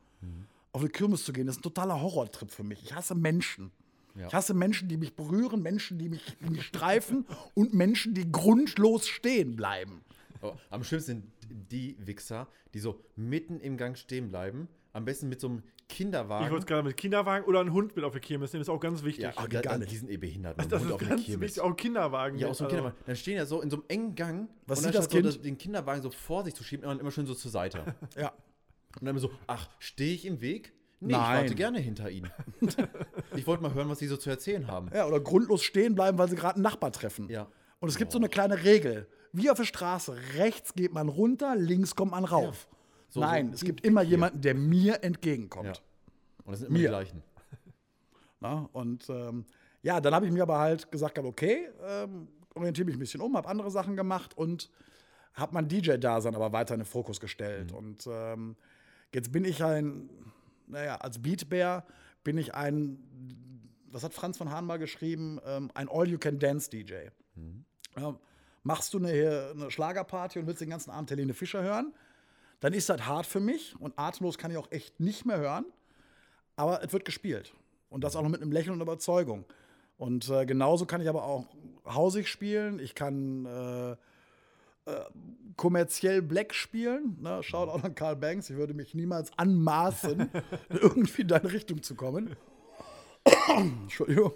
[0.73, 2.83] Auf eine Kirmes zu gehen, das ist ein totaler Horrortrip für mich.
[2.83, 3.71] Ich hasse Menschen.
[4.15, 4.27] Ja.
[4.27, 8.29] Ich hasse Menschen, die mich berühren, Menschen, die mich, die mich streifen und Menschen, die
[8.29, 10.03] grundlos stehen bleiben.
[10.41, 14.67] Aber am schlimmsten sind die Wichser, die so mitten im Gang stehen bleiben.
[14.93, 16.45] Am besten mit so einem Kinderwagen.
[16.45, 18.79] Ich wollte gerade mit Kinderwagen oder einen Hund mit auf die Kirmes nehmen, ist auch
[18.79, 19.23] ganz wichtig.
[19.25, 19.91] ja, da, geht gar da, nicht.
[19.91, 20.57] die sind eh behindert.
[20.59, 21.41] das Hund ist auf ganz Kirmes.
[21.41, 22.37] wichtig, auch ein Kinderwagen.
[22.37, 23.03] Ja, auch so ein also- Kinderwagen.
[23.05, 24.49] Dann stehen ja so in so einem engen Gang.
[24.67, 25.31] Was und dann das Kind?
[25.31, 27.83] So, den Kinderwagen so vor sich zu schieben, immer, immer schön so zur Seite.
[28.15, 28.29] Ja.
[28.29, 30.71] Und dann immer so, ach, stehe ich im Weg?
[30.99, 31.21] Nee, Nein.
[31.21, 32.29] ich warte gerne hinter ihnen.
[33.35, 34.89] ich wollte mal hören, was sie so zu erzählen haben.
[34.93, 37.27] ja, oder grundlos stehen bleiben, weil sie gerade einen Nachbar treffen.
[37.29, 37.47] Ja.
[37.79, 39.07] Und es gibt so eine kleine Regel.
[39.31, 40.15] Wie auf der Straße.
[40.35, 42.67] Rechts geht man runter, links kommt man rauf.
[43.13, 44.11] So- Nein, so es gibt immer hier.
[44.11, 45.67] jemanden, der mir entgegenkommt.
[45.77, 45.83] Ja.
[46.45, 46.83] Und das sind immer Mir.
[46.85, 47.23] die gleichen.
[48.39, 49.45] Na, und ähm,
[49.83, 53.37] ja, dann habe ich mir aber halt gesagt, okay, ähm, orientiere mich ein bisschen um,
[53.37, 54.69] habe andere Sachen gemacht und
[55.33, 57.71] habe mein DJ-Dasein aber weiter in den Fokus gestellt.
[57.71, 58.55] Und ähm,
[59.13, 60.09] jetzt bin ich ein,
[60.67, 61.85] naja, als Beatbär
[62.23, 62.97] bin ich ein,
[63.91, 66.93] was hat Franz von Hahn mal geschrieben, ähm, ein All-You-Can-Dance-DJ.
[67.97, 68.17] Ja,
[68.63, 71.93] machst du eine, eine Schlagerparty und willst den ganzen Abend Helene Fischer hören,
[72.59, 75.65] dann ist das hart für mich und atemlos kann ich auch echt nicht mehr hören.
[76.55, 77.53] Aber es wird gespielt.
[77.89, 79.45] Und das auch noch mit einem Lächeln und Überzeugung.
[79.97, 81.45] Und äh, genauso kann ich aber auch
[81.85, 82.79] hausig spielen.
[82.79, 83.91] Ich kann äh,
[84.85, 85.05] äh,
[85.55, 87.17] kommerziell Black spielen.
[87.21, 87.41] Ne?
[87.43, 88.49] Schaut auch an Karl Banks.
[88.49, 90.29] Ich würde mich niemals anmaßen,
[90.69, 92.35] irgendwie in deine Richtung zu kommen.
[93.83, 94.33] Entschuldigung.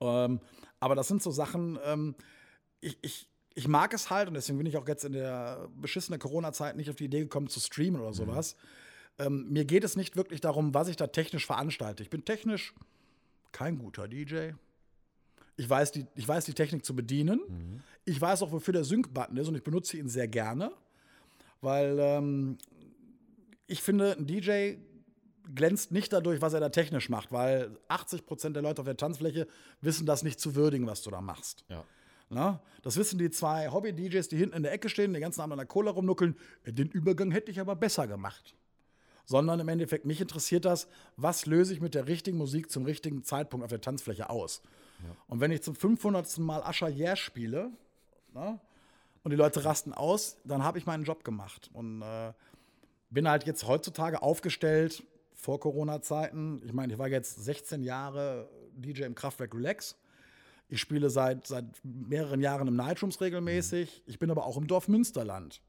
[0.00, 0.40] Ähm,
[0.78, 2.14] aber das sind so Sachen, ähm,
[2.80, 6.20] ich, ich, ich mag es halt und deswegen bin ich auch jetzt in der beschissenen
[6.20, 8.56] Corona-Zeit nicht auf die Idee gekommen zu streamen oder sowas.
[9.18, 12.02] Ähm, mir geht es nicht wirklich darum, was ich da technisch veranstalte.
[12.02, 12.74] Ich bin technisch
[13.52, 14.50] kein guter DJ.
[15.56, 17.40] Ich weiß die, ich weiß die Technik zu bedienen.
[18.04, 20.72] Ich weiß auch, wofür der Sync-Button ist und ich benutze ihn sehr gerne,
[21.60, 22.56] weil ähm,
[23.66, 24.74] ich finde, ein DJ
[25.54, 28.96] glänzt nicht dadurch, was er da technisch macht, weil 80 Prozent der Leute auf der
[28.96, 29.46] Tanzfläche
[29.80, 31.64] wissen das nicht zu würdigen, was du da machst.
[31.68, 31.84] Ja.
[32.32, 35.52] Na, das wissen die zwei Hobby-DJs, die hinten in der Ecke stehen, den ganzen Abend
[35.54, 36.36] an der Cola rumnuckeln.
[36.64, 38.54] "Äh, Den Übergang hätte ich aber besser gemacht.
[39.26, 43.24] Sondern im Endeffekt, mich interessiert das, was löse ich mit der richtigen Musik zum richtigen
[43.24, 44.62] Zeitpunkt auf der Tanzfläche aus.
[45.28, 46.38] Und wenn ich zum 500.
[46.38, 47.70] Mal Asher Yeah spiele
[48.32, 48.60] na,
[49.24, 51.70] und die Leute rasten aus, dann habe ich meinen Job gemacht.
[51.72, 52.32] Und äh,
[53.10, 55.02] bin halt jetzt heutzutage aufgestellt
[55.34, 56.62] vor Corona-Zeiten.
[56.64, 59.96] Ich meine, ich war jetzt 16 Jahre DJ im Kraftwerk Relax.
[60.72, 64.04] Ich spiele seit, seit mehreren Jahren im Nightrooms regelmäßig.
[64.06, 65.60] Ich bin aber auch im Dorf Münsterland.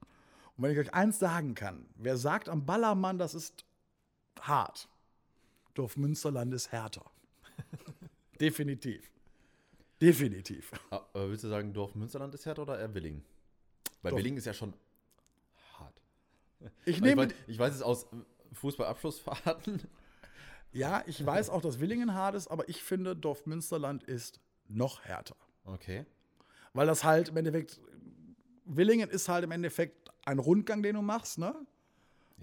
[0.56, 3.66] Und wenn ich euch eins sagen kann, wer sagt am Ballermann, das ist
[4.40, 4.88] hart,
[5.74, 7.10] Dorf Münsterland ist härter.
[8.40, 9.10] Definitiv.
[10.00, 10.72] Definitiv.
[10.92, 13.24] Ah, Aber willst du sagen, Dorf Münsterland ist härter oder eher Willingen?
[14.04, 14.74] Weil Dorf- Willingen ist ja schon
[15.80, 16.00] hart.
[16.86, 18.06] Ich Ich nehme, weiß, ich weiß es aus
[18.54, 19.82] Fußballabschlussfahrten.
[20.74, 24.40] ja, ich weiß auch, dass Willingen hart ist, aber ich finde, Dorf Münsterland ist
[24.74, 25.36] noch härter.
[25.66, 26.06] Okay.
[26.74, 27.80] Weil das halt im Endeffekt,
[28.66, 31.56] Willingen ist halt im Endeffekt ein Rundgang, den du machst, ne?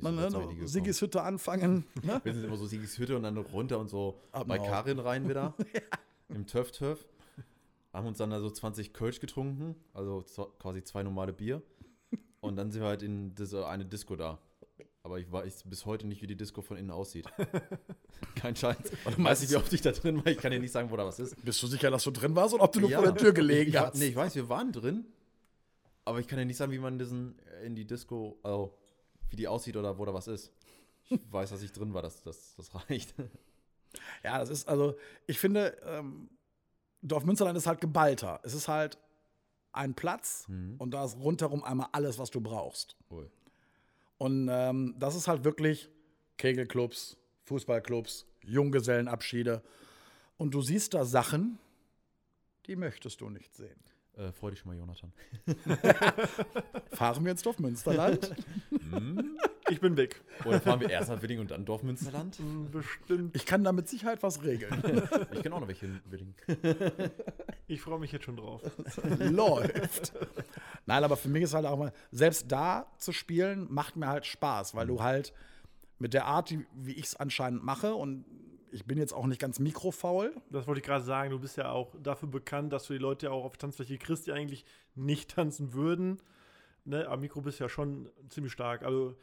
[0.01, 0.31] Man, ne.
[0.67, 1.85] Sigis Hütte anfangen.
[2.03, 2.21] Ne?
[2.23, 4.99] Wir sind immer so Sigis Hütte und dann runter und so Ab bei nach Karin
[5.01, 5.55] rein wieder.
[6.29, 7.05] Im Töff Töff.
[7.93, 10.25] Haben uns dann da so 20 Kölsch getrunken, also
[10.59, 11.63] quasi zwei normale Bier.
[12.41, 14.39] Und dann sind wir halt in diese eine Disco da.
[15.09, 17.27] Aber ich weiß bis heute nicht, wie die Disco von innen aussieht.
[18.35, 18.77] Kein Scheiß.
[19.09, 20.27] Ich weiß nicht, wie oft ich da drin war.
[20.27, 21.43] Ich kann dir nicht sagen, wo da was ist.
[21.43, 22.99] Bist du sicher, dass du drin warst oder ob du nur Ja.
[23.01, 23.97] vor der Tür gelegen ich, ich, hast?
[23.97, 25.07] Nee, ich weiß, wir waren drin.
[26.05, 28.75] Aber ich kann dir nicht sagen, wie man diesen, in die Disco, also
[29.31, 30.53] wie die aussieht oder wo da was ist.
[31.09, 33.15] Ich weiß, dass ich drin war, das, das, das reicht.
[34.23, 34.95] Ja, das ist also,
[35.27, 36.29] ich finde, ähm,
[37.01, 38.41] Dorf Münsterland ist halt geballter.
[38.43, 38.99] Es ist halt
[39.73, 40.75] ein Platz Mhm.
[40.77, 42.95] und da ist rundherum einmal alles, was du brauchst.
[43.11, 43.31] Cool.
[44.19, 45.89] Und ähm, das ist halt wirklich
[46.37, 49.63] Kegelclubs, Fußballclubs, Junggesellenabschiede.
[50.37, 51.59] Und du siehst da Sachen,
[52.67, 53.81] die möchtest du nicht sehen.
[54.17, 55.13] Äh, freu dich schon mal, Jonathan.
[56.93, 58.35] Fahren wir ins Dorf Münsterland?
[59.71, 60.21] Ich bin weg.
[60.45, 62.37] Oder fahren wir erst nach Willingen und dann Dorf Münsterland?
[62.39, 63.37] Hm, Bestimmt.
[63.37, 64.83] Ich kann da mit Sicherheit was regeln.
[65.33, 66.35] Ich kenne auch noch welche in Willingen.
[67.69, 68.63] Ich freue mich jetzt schon drauf.
[69.21, 70.13] Läuft.
[70.89, 74.25] Nein, aber für mich ist halt auch mal, selbst da zu spielen, macht mir halt
[74.25, 75.35] Spaß, weil du halt
[75.99, 78.25] mit der Art, wie ich es anscheinend mache, und
[78.73, 80.35] ich bin jetzt auch nicht ganz mikrofaul.
[80.49, 81.31] Das wollte ich gerade sagen.
[81.31, 84.33] Du bist ja auch dafür bekannt, dass du die Leute auch auf Tanzfläche kriegst, die
[84.33, 86.23] eigentlich nicht tanzen würden.
[86.87, 87.07] Ne?
[87.07, 88.83] Am Mikro bist du ja schon ziemlich stark.
[88.83, 89.15] Also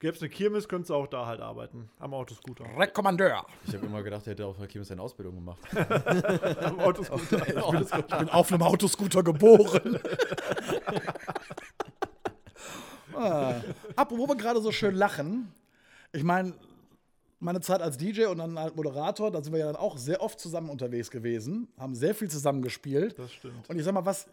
[0.00, 1.90] Gäbe es eine Kirmes, könntest du auch da halt arbeiten.
[1.98, 2.64] Am Autoscooter.
[2.78, 3.44] Rekommandeur.
[3.66, 5.60] Ich habe immer gedacht, er hätte auf der Kirmes seine Ausbildung gemacht.
[6.64, 7.46] Am Autoscooter.
[7.46, 7.54] Ich
[8.18, 10.00] bin auf einem Autoscooter geboren.
[13.14, 13.60] ah.
[13.94, 15.52] Apropos wir gerade so schön lachen.
[16.12, 16.54] Ich meine,
[17.38, 20.22] meine Zeit als DJ und dann als Moderator, da sind wir ja dann auch sehr
[20.22, 23.18] oft zusammen unterwegs gewesen, haben sehr viel zusammen gespielt.
[23.18, 23.68] Das stimmt.
[23.68, 24.28] Und ich sag mal, was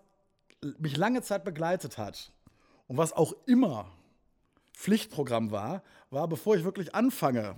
[0.79, 2.31] mich lange Zeit begleitet hat
[2.87, 3.91] und was auch immer
[4.81, 7.55] Pflichtprogramm war, war, bevor ich wirklich anfange,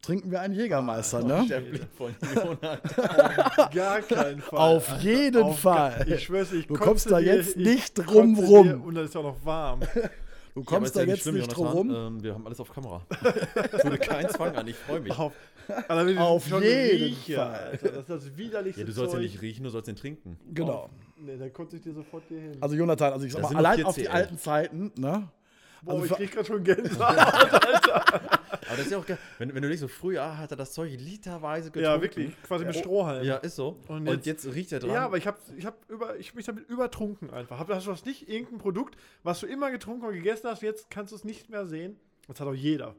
[0.00, 1.44] trinken wir einen Jägermeister, ne?
[1.48, 2.78] Der Blick von Jonathan.
[3.72, 4.58] Gar keinen Fall.
[4.58, 5.98] Auf jeden Auf Fall.
[5.98, 8.82] gar- Ich schwör's, ich Du kommst da dir- jetzt ich nicht drum dir- rum.
[8.82, 9.80] Und das ist auch noch warm.
[10.54, 11.94] Du kommst da jetzt nicht drum rum.
[11.94, 13.02] Ähm, wir haben alles auf Kamera.
[13.76, 15.12] Ich würde keinen Zwang an, ich freue mich.
[15.12, 15.34] Auf,
[15.68, 17.54] Alter, ich Auf jeden rieche, Fall.
[17.72, 19.30] Alter, das ist das widerlichste Ja, du sollst ja Zeug.
[19.30, 20.38] nicht riechen, du sollst den trinken.
[20.54, 20.88] Genau.
[21.18, 22.56] Nee, dann kotze ich dir sofort hier hin.
[22.58, 25.28] Also Jonathan, also ich sag mal, allein 4 auf die alten Zeiten, ne?
[25.86, 27.16] Boah, also ich krieg grad schon Gänsehaut.
[28.68, 29.18] Aber das ist ja auch geil.
[29.38, 31.94] Wenn, wenn du denkst, so früher hat er das Zeug literweise getrunken.
[31.96, 32.42] ja, wirklich.
[32.42, 33.24] Quasi mit Strohhalm.
[33.24, 33.78] Ja, ist so.
[33.88, 34.90] Und Und, jetzt- jetzt, riecht er dran.
[34.90, 37.58] Ja, aber ich habe ich hab über, ich hab mich damit übertrunken einfach.
[37.58, 40.90] Hab, hast du das nicht irgendein Produkt, was du immer getrunken und gegessen hast, jetzt
[40.90, 41.98] kannst du es nicht mehr sehen?
[42.26, 42.96] Das hat auch jeder.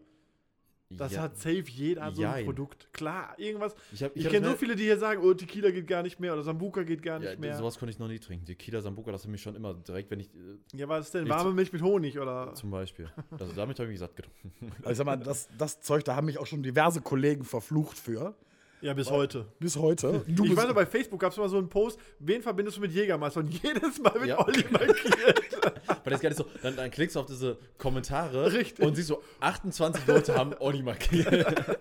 [0.89, 1.23] Das ja.
[1.23, 2.45] hat safe jeder so ein.
[2.45, 2.88] Produkt.
[2.93, 3.76] Klar, irgendwas.
[3.91, 6.32] Ich Ich, ich kenne so viele, die hier sagen, oh, Tequila geht gar nicht mehr
[6.34, 7.58] oder Sambuca geht gar nicht Ja, mehr.
[7.58, 8.45] sowas konnte ich noch nie trinken.
[8.45, 11.13] Die Kieler Sambuca, das hat mich schon immer direkt, wenn ich, äh, Ja, was ist
[11.13, 11.28] denn?
[11.28, 12.54] Warme Milch mit Honig oder?
[12.54, 13.12] zum Beispiel.
[13.38, 14.71] Also damit habe ich mich satt getrunken.
[14.80, 17.97] Also ich sag mal, das, das Zeug, da haben mich auch schon diverse Kollegen verflucht
[18.00, 18.36] für.
[18.82, 19.46] Ja, bis heute.
[19.60, 20.24] Bis heute.
[20.28, 22.82] Du ich weiß noch, bei Facebook gab es mal so einen Post, wen verbindest du
[22.82, 23.40] mit Jägermeister?
[23.40, 24.40] Und jedes Mal mit Ja.
[24.46, 25.42] Olli markiert.
[26.04, 28.86] Weil das gar nicht so, dann, dann klickst du auf diese Kommentare Richtig.
[28.86, 31.78] und siehst so, 28 Leute haben Olli markiert.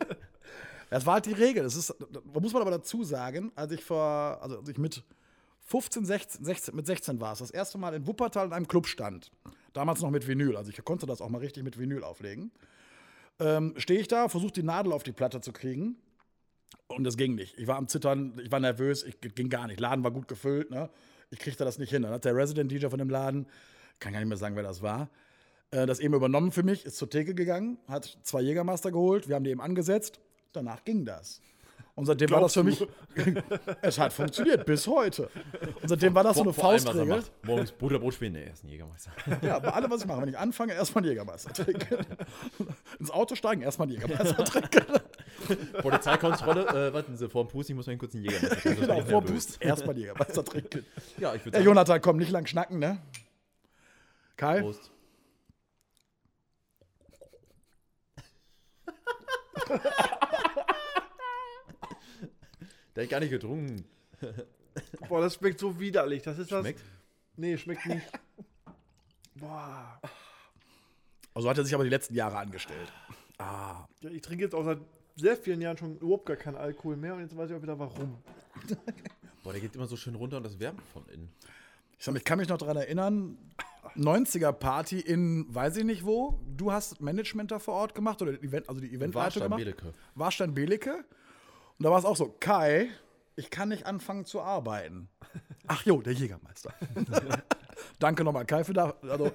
[0.91, 1.65] Das war halt die Regel.
[1.65, 5.03] Das ist, da muss man aber dazu sagen, als ich vor, also als ich mit
[5.67, 8.87] 15, 16, 16, mit 16 war es, das erste Mal in Wuppertal in einem Club
[8.87, 9.31] stand.
[9.73, 12.51] Damals noch mit Vinyl, also ich konnte das auch mal richtig mit Vinyl auflegen.
[13.39, 15.97] Ähm, Stehe ich da, versuche die Nadel auf die Platte zu kriegen.
[16.88, 17.59] Und das ging nicht.
[17.59, 19.81] Ich war am Zittern, ich war nervös, ich ging gar nicht.
[19.81, 20.88] Laden war gut gefüllt, ne?
[21.31, 22.03] Ich kriegte das nicht hin.
[22.03, 23.46] Dann hat der Resident DJ von dem Laden,
[23.99, 25.11] kann gar nicht mehr sagen, wer das war,
[25.72, 29.35] äh, das eben übernommen für mich, ist zur Theke gegangen, hat zwei Jägermeister geholt, wir
[29.35, 30.20] haben die eben angesetzt.
[30.53, 31.40] Danach ging das.
[31.96, 32.87] Und seitdem war das für mich.
[33.83, 35.31] es hat funktioniert, bis heute.
[35.81, 37.07] Und seitdem war das so eine Vor allem, Faustregel.
[37.07, 37.33] macht.
[37.42, 39.11] Morgens Butterbrot spielen, nee, er ist ein Jägermeister.
[39.40, 42.05] Ja, bei allem, was ich mache, wenn ich anfange, erstmal einen Jägermeister trinken.
[43.01, 44.85] Ins Auto steigen, erstmal einen Jägermeister trinken.
[45.83, 48.81] Polizeikontrolle, äh, warten Sie, vor dem Pusten, ich muss mal kurz einen Jägermeister trinken.
[48.81, 49.47] genau, vor nervös.
[49.47, 50.85] Boost erstmal einen Jägermeister trinken.
[51.19, 53.03] Ja, ich würde sagen, Jonathan, komm, nicht lang schnacken, ne?
[54.37, 54.61] Kai?
[54.61, 54.91] Prost.
[62.95, 63.85] Der hat gar nicht getrunken.
[65.09, 66.23] Boah, das schmeckt so widerlich.
[66.23, 66.61] Das ist das.
[66.61, 66.83] Schmeckt?
[67.37, 68.07] Nee, schmeckt nicht.
[69.35, 70.01] Boah.
[71.35, 72.91] Also hat er sich aber die letzten Jahre angestellt.
[73.39, 74.79] Ja, ich trinke jetzt auch seit
[75.16, 77.79] sehr vielen Jahren schon überhaupt gar keinen Alkohol mehr und jetzt weiß ich auch wieder
[77.79, 78.18] warum.
[79.42, 81.33] Boah, der geht immer so schön runter und das wärmt von innen.
[81.98, 83.38] Ich, sag, ich kann mich noch daran erinnern,
[83.96, 86.38] 90er-Party in weiß ich nicht wo.
[86.57, 89.59] Du hast Management da vor Ort gemacht oder die Event, also die Eventleitung Warstein gemacht.
[89.59, 89.94] Belecke.
[90.14, 91.05] Warstein Beleke.
[91.79, 92.88] Und da war es auch so, Kai,
[93.37, 95.09] ich kann nicht anfangen zu arbeiten.
[95.66, 96.74] Ach jo, der Jägermeister.
[97.98, 98.94] Danke nochmal, Kai, für da.
[99.02, 99.31] Also,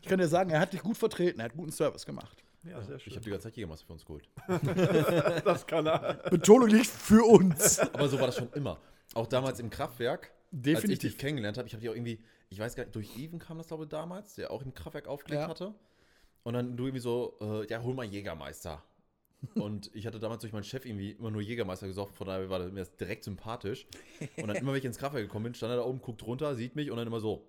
[0.00, 2.42] ich kann dir sagen, er hat dich gut vertreten, er hat guten Service gemacht.
[2.64, 3.12] Ja, sehr Ich schön.
[3.14, 4.28] habe die ganze Zeit Jägermeister für uns geholt.
[5.44, 6.14] Das kann er.
[6.30, 7.78] Betonung liegt für uns.
[7.92, 8.78] Aber so war das schon immer.
[9.14, 11.00] Auch damals im Kraftwerk, als ich Definitiv.
[11.12, 13.58] dich kennengelernt habe, ich habe die auch irgendwie, ich weiß gar nicht, durch Even kam
[13.58, 15.48] das glaube ich damals, der auch im Kraftwerk aufgelegt Ja.
[15.48, 15.74] hatte.
[16.44, 18.82] Und dann du irgendwie so, äh, ja, hol mal Jägermeister.
[19.56, 22.60] Und ich hatte damals durch meinen Chef irgendwie immer nur Jägermeister gesoffen, von daher war
[22.60, 23.86] das mir das direkt sympathisch.
[24.36, 26.54] Und dann immer, wenn ich ins Kraftwerk gekommen bin, stand er da oben, guckt runter,
[26.54, 27.44] sieht mich und dann immer so.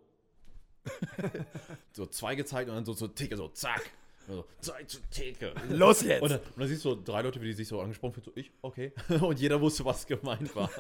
[1.94, 3.92] so zwei gezeigt und dann so zur Theke, so zack.
[4.28, 5.54] Und so, Zeit zur Theke.
[5.70, 6.22] Los jetzt!
[6.22, 8.26] Und dann, und dann siehst du so drei Leute, wie die sich so angesprochen fühlen,
[8.26, 8.94] so ich, okay.
[9.22, 10.70] Und jeder wusste, was gemeint war.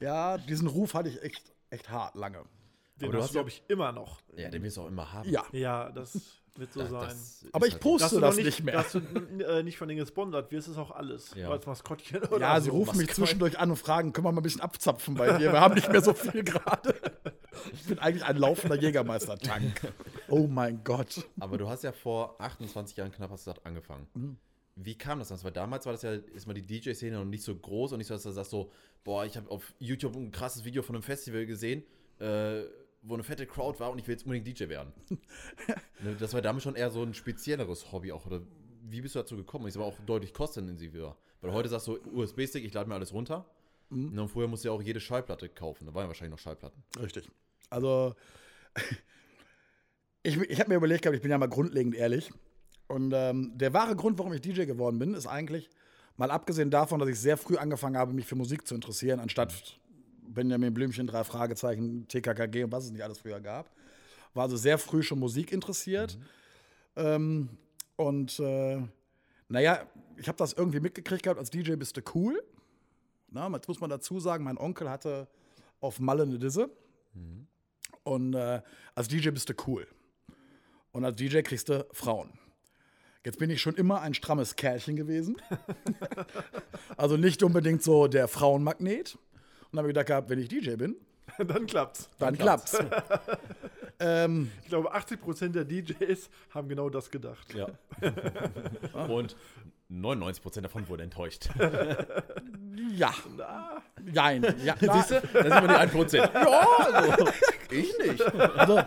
[0.00, 2.44] Ja, diesen Ruf hatte ich echt, echt hart lange.
[2.96, 4.20] Den du hast glaube ich, immer noch.
[4.36, 5.28] Ja, den wirst du auch immer haben.
[5.28, 5.44] Ja.
[5.52, 7.10] Ja, das wird so Das- sein.
[7.10, 8.74] ist Aber ich halt- poste du das noch nicht, mehr.
[8.74, 11.32] Dass du äh, nicht von denen gesponsert wirst, ist auch alles.
[11.34, 11.50] Ja.
[11.50, 12.64] Als Maskottchen oder Ja, so.
[12.64, 15.52] sie rufen mich zwischendurch an und fragen, können wir mal ein bisschen abzapfen bei dir?
[15.52, 16.94] Wir haben nicht mehr so viel gerade.
[17.72, 19.92] Ich bin eigentlich ein laufender Jägermeister-Tank.
[20.28, 21.24] Oh mein Gott.
[21.40, 24.06] Aber du hast ja vor 28 Jahren knapp, hast du gesagt, angefangen.
[24.14, 24.36] Mhm.
[24.76, 25.42] Wie kam das dann?
[25.44, 28.14] Weil damals war das ja erstmal die DJ-Szene noch nicht so groß und nicht so,
[28.14, 28.70] dass du sagst so,
[29.04, 31.84] boah, ich habe auf YouTube ein krasses Video von einem Festival gesehen,
[32.18, 32.62] äh,
[33.04, 34.92] wo eine fette Crowd war und ich will jetzt unbedingt DJ werden.
[36.00, 38.26] ne, das war damals schon eher so ein spezielleres Hobby auch.
[38.26, 38.40] Oder
[38.82, 39.70] wie bist du dazu gekommen?
[39.70, 41.16] Sag mal auch deutlich kostenintensiver.
[41.40, 43.46] Weil heute sagst du, USB-Stick, ich lade mir alles runter.
[43.90, 44.14] Mhm.
[44.14, 45.86] Ne, Und vorher musst du ja auch jede Schallplatte kaufen.
[45.86, 46.82] Da waren ja wahrscheinlich noch Schallplatten.
[46.98, 47.30] Richtig.
[47.68, 48.14] Also,
[50.22, 52.32] ich, ich habe mir überlegt, gehabt, ich bin ja mal grundlegend ehrlich.
[52.88, 55.70] Und ähm, der wahre Grund, warum ich DJ geworden bin, ist eigentlich,
[56.16, 59.78] mal abgesehen davon, dass ich sehr früh angefangen habe, mich für Musik zu interessieren, anstatt
[60.26, 63.70] Benjamin Blümchen, drei Fragezeichen, TKKG und was es nicht alles früher gab.
[64.34, 66.18] War also sehr früh schon Musik interessiert.
[66.96, 67.48] Ähm,
[67.96, 68.82] und äh,
[69.48, 72.42] naja, ich habe das irgendwie mitgekriegt gehabt, als DJ bist du cool.
[73.30, 75.28] Na, jetzt muss man dazu sagen, mein Onkel hatte
[75.80, 76.70] auf Malle eine Disse.
[78.04, 78.62] Und äh,
[78.94, 79.86] als DJ bist du cool.
[80.92, 82.30] Und als DJ kriegst du Frauen.
[83.24, 85.36] Jetzt bin ich schon immer ein strammes Kerlchen gewesen.
[86.96, 89.18] also nicht unbedingt so der Frauenmagnet.
[89.74, 90.94] Und habe gedacht gehabt, wenn ich DJ bin,
[91.38, 92.08] Dann klappt's.
[92.20, 92.78] dann klappt's.
[93.98, 97.52] ähm, Ich glaube, 80% der DJs haben genau das gedacht.
[97.54, 97.66] Ja.
[99.08, 99.34] Und
[99.90, 101.48] 99% davon wurden enttäuscht.
[102.94, 103.12] ja.
[104.04, 104.44] Nein.
[104.64, 105.20] Ja, na, Siehst du?
[105.32, 106.16] Da sind wir die 1%.
[106.18, 107.28] Ja, also,
[107.70, 108.22] ich nicht.
[108.56, 108.80] also,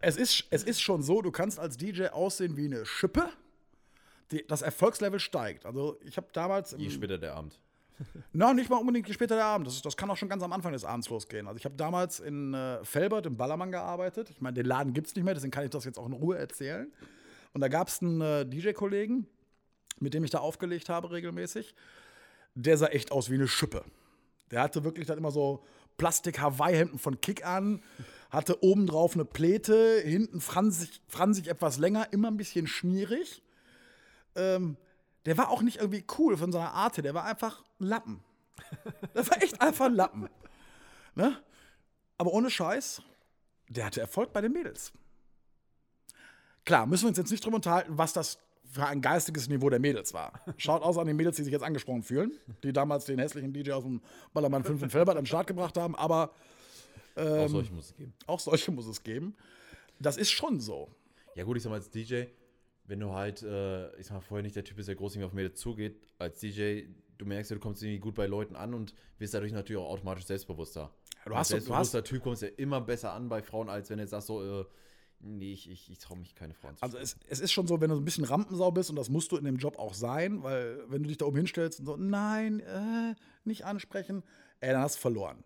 [0.00, 3.30] es, ist, es ist schon so, du kannst als DJ aussehen wie eine Schippe.
[4.30, 5.64] Die, das Erfolgslevel steigt.
[5.64, 7.58] Also ich habe damals Je später der Abend.
[8.32, 9.66] Na, nicht mal unbedingt später der Abend.
[9.66, 11.46] Das, das kann auch schon ganz am Anfang des Abends losgehen.
[11.46, 14.30] Also ich habe damals in äh, Felbert im Ballermann gearbeitet.
[14.30, 16.12] Ich meine, den Laden gibt es nicht mehr, deswegen kann ich das jetzt auch in
[16.12, 16.92] Ruhe erzählen.
[17.52, 19.26] Und da gab es einen äh, DJ-Kollegen,
[19.98, 21.74] mit dem ich da aufgelegt habe regelmäßig.
[22.54, 23.84] Der sah echt aus wie eine Schippe.
[24.50, 25.64] Der hatte wirklich dann immer so
[25.96, 27.82] Plastik-Hawaii-Hemden von Kick an,
[28.30, 33.42] hatte obendrauf eine Pläte, hinten fransig, fransig etwas länger, immer ein bisschen schmierig.
[34.36, 34.76] Ähm,
[35.26, 38.20] der war auch nicht irgendwie cool von seiner Art her, der war einfach ein Lappen.
[39.14, 40.28] Das war echt einfach ein Lappen.
[41.14, 41.36] Ne?
[42.16, 43.02] Aber ohne Scheiß,
[43.68, 44.92] der hatte Erfolg bei den Mädels.
[46.64, 48.38] Klar, müssen wir uns jetzt nicht drüber unterhalten, was das
[48.70, 50.32] für ein geistiges Niveau der Mädels war.
[50.58, 53.72] Schaut aus an die Mädels, die sich jetzt angesprochen fühlen, die damals den hässlichen DJ
[53.72, 54.02] aus dem
[54.34, 56.32] Ballermann 5 in Felbert an den Start gebracht haben, aber
[57.16, 58.12] Auch solche muss es geben.
[58.26, 59.34] auch solche muss es geben.
[59.98, 60.90] Das ist schon so.
[61.34, 62.24] Ja gut, ich sag mal als DJ,
[62.84, 65.26] wenn du halt, äh, ich sag mal vorher nicht der Typ bist, der groß irgendwie
[65.26, 66.82] auf Mädels zugeht, als DJ,
[67.18, 69.90] du merkst ja, du kommst irgendwie gut bei Leuten an und wirst dadurch natürlich auch
[69.90, 70.90] automatisch selbstbewusster.
[71.26, 73.90] du hast- als du hast- selbstbewusster Typ kommst ja immer besser an bei Frauen, als
[73.90, 74.64] wenn du jetzt sagst so, äh,
[75.20, 76.82] nee, ich, ich, ich traue mich keine Frauen zu.
[76.82, 79.08] Also es, es ist schon so, wenn du so ein bisschen Rampensau bist, und das
[79.10, 81.86] musst du in dem Job auch sein, weil wenn du dich da oben hinstellst und
[81.86, 84.22] so, nein, äh, nicht ansprechen,
[84.60, 85.44] ey, dann hast du verloren.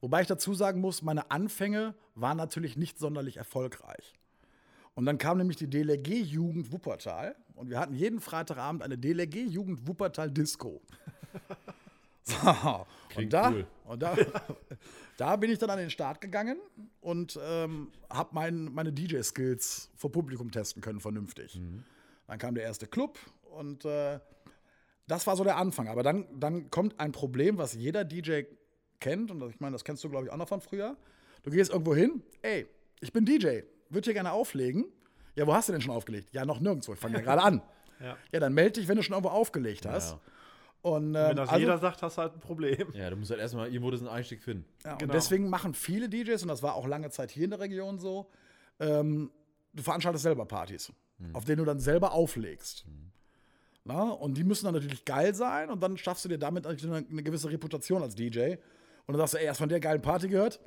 [0.00, 4.14] Wobei ich dazu sagen muss, meine Anfänge waren natürlich nicht sonderlich erfolgreich.
[4.94, 9.46] Und dann kam nämlich die DLRG Jugend Wuppertal und wir hatten jeden Freitagabend eine DLRG
[9.46, 10.82] Jugend Wuppertal Disco.
[12.24, 13.66] So, und da, cool.
[13.84, 14.16] und da,
[15.16, 16.58] da bin ich dann an den Start gegangen
[17.00, 21.60] und ähm, habe mein, meine DJ-Skills vor Publikum testen können, vernünftig.
[22.26, 23.18] Dann kam der erste Club
[23.50, 24.20] und äh,
[25.08, 25.88] das war so der Anfang.
[25.88, 28.42] Aber dann, dann kommt ein Problem, was jeder DJ
[29.00, 30.96] kennt, und ich meine, das kennst du, glaube ich, auch noch von früher.
[31.42, 32.66] Du gehst irgendwo hin, ey,
[33.00, 34.86] ich bin DJ, würde hier gerne auflegen.
[35.34, 36.28] Ja, wo hast du denn schon aufgelegt?
[36.32, 37.62] Ja, noch nirgendwo, ich fange ja gerade an.
[38.00, 38.16] Ja.
[38.32, 40.12] Ja, dann melde dich, wenn du schon irgendwo aufgelegt hast.
[40.12, 40.20] Ja.
[40.82, 42.88] Und, Wenn ähm, das also, jeder sagt, hast du halt ein Problem.
[42.94, 44.64] ja, du musst halt erstmal irgendwo diesen Einstieg finden.
[44.84, 45.04] Ja, Genau.
[45.04, 47.98] Und deswegen machen viele DJs, und das war auch lange Zeit hier in der Region
[47.98, 48.28] so,
[48.80, 49.30] ähm,
[49.72, 50.92] du veranstaltest selber Partys,
[51.32, 52.84] auf denen du dann selber auflegst.
[53.84, 56.78] Na, und die müssen dann natürlich geil sein und dann schaffst du dir damit eine,
[56.96, 58.56] eine gewisse Reputation als DJ.
[59.06, 60.60] Und dann sagst du, ey, erst von der geilen Party gehört,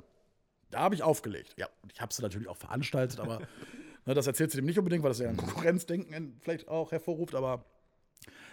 [0.70, 1.54] da habe ich aufgelegt.
[1.56, 3.40] Ja, und ich habe sie natürlich auch veranstaltet, aber
[4.06, 7.34] ne, das erzählst du dem nicht unbedingt, weil das ja ein Konkurrenzdenken vielleicht auch hervorruft,
[7.34, 7.64] aber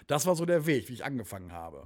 [0.07, 1.83] das war so der Weg, wie ich angefangen habe.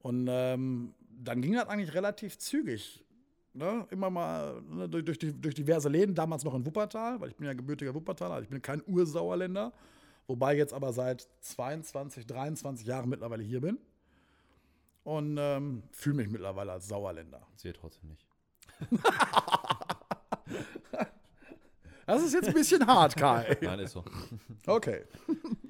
[0.00, 3.04] Und ähm, dann ging das eigentlich relativ zügig.
[3.52, 3.86] Ne?
[3.90, 7.36] Immer mal ne, durch, durch, die, durch diverse Läden, damals noch in Wuppertal, weil ich
[7.36, 9.72] bin ja gebürtiger Wuppertaler, also ich bin kein Ursauerländer,
[10.26, 13.78] wobei jetzt aber seit 22, 23 Jahren mittlerweile hier bin.
[15.04, 17.46] Und ähm, fühle mich mittlerweile als Sauerländer.
[17.56, 18.26] Zählt trotzdem nicht.
[22.06, 23.58] Das ist jetzt ein bisschen hart, Kai.
[23.60, 24.04] Nein, ist so.
[24.64, 25.02] Okay.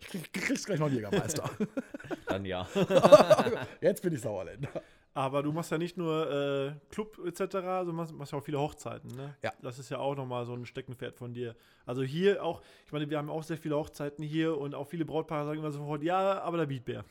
[0.00, 1.50] Ich krieg, kriegst gleich noch einen Jägermeister.
[2.26, 2.68] Dann ja.
[3.80, 4.82] Jetzt bin ich Sauerländer.
[5.14, 7.40] Aber du machst ja nicht nur äh, Club etc.,
[7.84, 9.34] du machst, machst ja auch viele Hochzeiten, ne?
[9.42, 9.52] Ja.
[9.62, 11.56] Das ist ja auch nochmal so ein Steckenpferd von dir.
[11.86, 15.04] Also hier auch, ich meine, wir haben auch sehr viele Hochzeiten hier und auch viele
[15.04, 17.04] Brautpaare sagen immer sofort, ja, aber der Beatbär.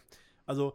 [0.45, 0.73] Also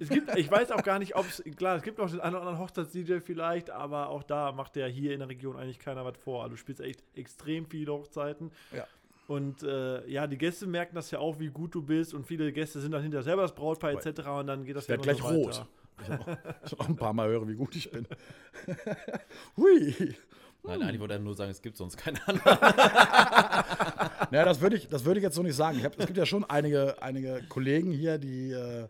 [0.00, 2.36] es gibt, ich weiß auch gar nicht, ob es, klar, es gibt auch den einen
[2.36, 6.04] oder anderen Hochzeits-DJ vielleicht, aber auch da macht der hier in der Region eigentlich keiner
[6.04, 6.42] was vor.
[6.42, 8.52] Also du spielst echt extrem viele Hochzeiten.
[8.72, 8.86] Ja.
[9.28, 12.50] Und äh, ja, die Gäste merken das ja auch, wie gut du bist und viele
[12.50, 14.26] Gäste sind dann hinterher selber das Brautpaar etc.
[14.26, 15.66] und dann geht das Ich werde ja gleich so rot.
[16.00, 16.28] Ich auch,
[16.64, 18.06] ich auch ein paar Mal höre, wie gut ich bin.
[19.56, 20.14] Hui.
[20.62, 22.58] Nein, eigentlich wollte er nur sagen, es gibt sonst keine anderen.
[24.30, 25.76] Naja, das würde ich, das würde ich jetzt so nicht sagen.
[25.78, 28.86] Ich hab, es gibt ja schon einige, einige Kollegen hier, die äh,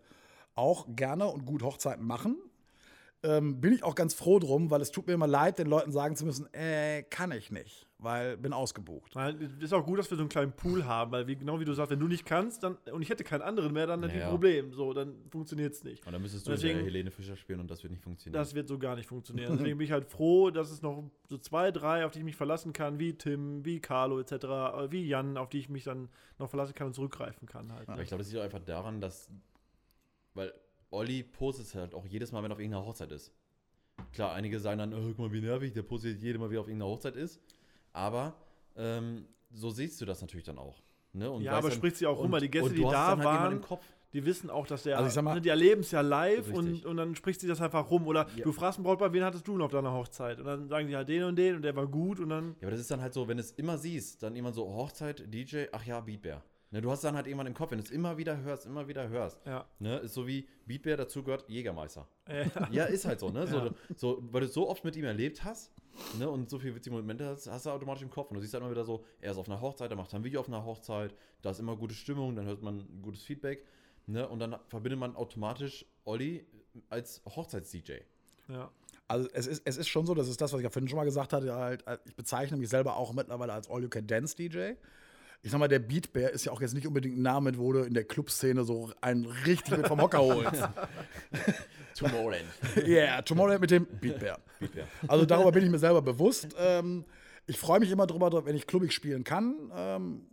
[0.55, 2.37] auch gerne und gut Hochzeiten machen.
[3.23, 5.91] Ähm, bin ich auch ganz froh drum, weil es tut mir immer leid, den Leuten
[5.91, 7.88] sagen zu müssen, äh, kann ich nicht.
[8.01, 9.15] Weil bin ausgebucht.
[9.61, 11.73] Ist auch gut, dass wir so einen kleinen Pool haben, weil wie, genau wie du
[11.75, 14.29] sagst, wenn du nicht kannst, dann und ich hätte keinen anderen mehr, dann natürlich Ja.
[14.29, 14.73] ein Problem.
[14.73, 16.07] So, dann funktioniert es nicht.
[16.07, 18.41] Und dann müsstest du Deswegen- mit der Helene Fischer spielen und das wird nicht funktionieren.
[18.41, 19.49] Das wird so gar nicht funktionieren.
[19.73, 22.37] Deswegen bin ich halt froh, dass es noch so zwei, drei, auf die ich mich
[22.37, 26.09] verlassen kann, wie Tim, wie Carlo etc., äh, wie Jan, auf die ich mich dann
[26.39, 27.89] noch verlassen kann und zurückgreifen kann halt.
[27.89, 28.03] Aber Ne?
[28.03, 29.29] ich glaube, das liegt auch einfach daran, dass.
[30.35, 30.53] Weil
[30.91, 33.33] Olli postet halt auch jedes Mal, wenn er auf irgendeiner Hochzeit ist.
[34.13, 36.61] Klar, einige sagen dann, oh, guck mal, wie nervig, der postet jedes Mal, wie er
[36.61, 37.41] auf irgendeiner Hochzeit ist.
[37.93, 38.35] Aber
[38.77, 40.81] ähm, so siehst du das natürlich dann auch.
[41.13, 41.25] Ne?
[41.41, 43.61] Ja, aber dann- spricht sie auch rum, weil die Gäste, die da halt waren, im
[43.63, 43.85] Kopf.
[44.15, 46.97] Die wissen auch, dass der, Also mal- ne, die erleben es ja live und, und
[46.97, 48.07] dann spricht sie das einfach rum.
[48.07, 48.45] Oder Ja.
[48.45, 50.39] du fragst einen Brautpaar, wen hattest du denn auf deiner Hochzeit?
[50.39, 52.55] Und dann sagen die halt den und den und der war gut und dann.
[52.61, 54.67] Ja, aber das ist dann halt so, wenn du es immer siehst, dann jemand so
[54.67, 56.43] Hochzeit, DJ, ach ja, Beatbear.
[56.71, 58.87] Ne, du hast dann halt irgendwann im Kopf, wenn du es immer wieder hörst, immer
[58.89, 59.39] wieder hörst.
[59.47, 59.67] Ja.
[59.79, 62.07] Ne, ist so wie Beatbear dazu gehört Jägermeister.
[62.27, 63.47] Äh, Ja, ist halt so, ne?
[63.47, 63.71] So, Ja.
[63.97, 65.73] so, weil du es so oft mit ihm erlebt hast,
[66.19, 66.29] ne?
[66.29, 68.31] Und so viele witzige Momente hast, hast du automatisch im Kopf.
[68.31, 70.25] Und du siehst halt immer wieder so, er ist auf einer Hochzeit, er macht ein
[70.25, 73.65] Video auf einer Hochzeit, da ist immer gute Stimmung, dann hört man gutes Feedback,
[74.07, 74.29] ne?
[74.29, 76.45] Und dann verbindet man automatisch Olli
[76.91, 77.93] als Hochzeits-DJ.
[78.49, 78.71] ja.
[79.11, 80.99] Also es ist, es ist schon so, das ist das, was ich ja vorhin schon
[80.99, 84.75] mal gesagt hatte, halt, ich bezeichne mich selber auch mittlerweile als All-You-Can-Dance-DJ.
[85.43, 87.81] Ich sag mal, der Beatbear ist ja auch jetzt nicht unbedingt ein Name, wo du
[87.81, 90.69] in der Clubszene so einen richtig mit vom Hocker holst.
[91.95, 92.45] Tomorrowland.
[92.87, 94.41] yeah, Tomorrow mit dem Beatbear.
[94.59, 94.87] Beatbear.
[95.07, 96.49] Also darüber bin ich mir selber bewusst.
[96.59, 97.05] Ähm,
[97.47, 99.71] ich freue mich immer drüber, wenn ich klubbig spielen kann.
[99.75, 100.27] Ähm,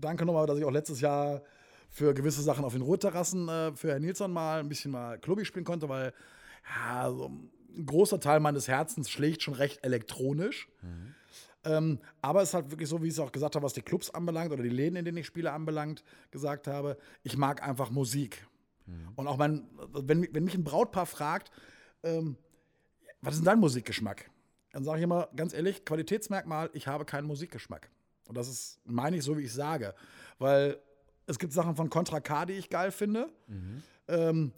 [0.00, 1.42] danke nochmal, dass ich auch letztes Jahr
[1.88, 5.46] für gewisse Sachen auf den Ruheterrassen äh, für Herrn Nilsson mal ein bisschen mal klubbig
[5.46, 6.12] spielen konnte, weil
[6.76, 10.68] ja, so ein großer Teil meines Herzens schlägt schon recht elektronisch.
[11.64, 13.82] Ähm, aber es ist halt wirklich so, wie ich es auch gesagt habe, was die
[13.82, 17.90] Clubs anbelangt oder die Läden, in denen ich spiele, anbelangt, gesagt habe, ich mag einfach
[17.90, 18.46] Musik.
[19.16, 21.50] Und auch mein, wenn, wenn mich ein Brautpaar fragt,
[22.02, 22.36] ähm,
[23.22, 24.30] was ist denn dein Musikgeschmack?
[24.72, 27.88] Dann sage ich immer ganz ehrlich, Qualitätsmerkmal, ich habe keinen Musikgeschmack.
[28.28, 29.94] Und das ist, meine ich, so wie ich sage.
[30.38, 30.78] Weil
[31.26, 33.30] es gibt Sachen von Contra K, die ich geil finde.
[34.08, 34.52] Ähm,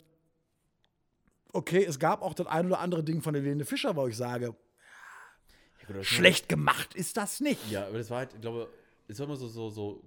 [1.52, 4.56] okay, es gab auch das ein oder andere Ding von Helene Fischer, wo ich sage,
[6.02, 7.70] schlecht gemacht ist das nicht.
[7.70, 8.68] Ja, aber das war halt, ich glaube,
[9.08, 10.02] es war immer so, so, so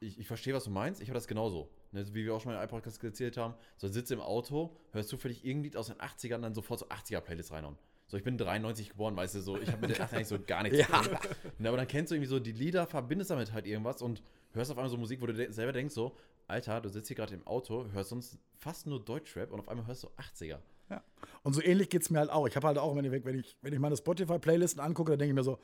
[0.00, 1.68] ich, ich verstehe, was du meinst, ich habe das genauso.
[1.92, 4.74] Ne, wie wir auch schon mal in einem Podcast erzählt haben, so sitzt im Auto,
[4.92, 7.76] hörst zufällig irgendein Lied aus den 80ern, dann sofort so 80er-Playlists reinhauen.
[8.06, 10.38] So, ich bin 93 geboren, weißt du, so, ich habe mit den 80ern eigentlich so
[10.40, 11.02] gar nichts Ja.
[11.02, 11.18] zu tun.
[11.58, 14.22] Ne, aber dann kennst du irgendwie so die Lieder, verbindest damit halt irgendwas und
[14.54, 16.16] hörst auf einmal so Musik, wo du de selber denkst so,
[16.48, 19.86] Alter, du sitzt hier gerade im Auto, hörst sonst fast nur Deutschrap und auf einmal
[19.86, 20.58] hörst du 80er.
[20.92, 21.02] Ja.
[21.42, 22.46] Und so ähnlich geht es mir halt auch.
[22.46, 25.30] Ich habe halt auch, wenn ich, wenn ich, wenn ich meine Spotify-Playlisten angucke, dann denke
[25.30, 25.58] ich mir so,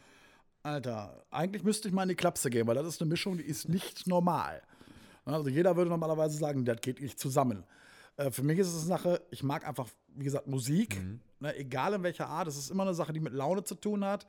[0.62, 3.44] Alter, eigentlich müsste ich mal in die Klapse gehen, weil das ist eine Mischung, die
[3.44, 4.62] ist nicht normal.
[5.24, 7.64] Also jeder würde normalerweise sagen, das geht nicht zusammen.
[8.16, 10.98] Äh, für mich ist es eine Sache, ich mag einfach, wie gesagt, Musik,
[11.40, 12.48] ne, egal in welcher Art.
[12.48, 14.26] Es ist immer eine Sache, die mit Laune zu tun hat.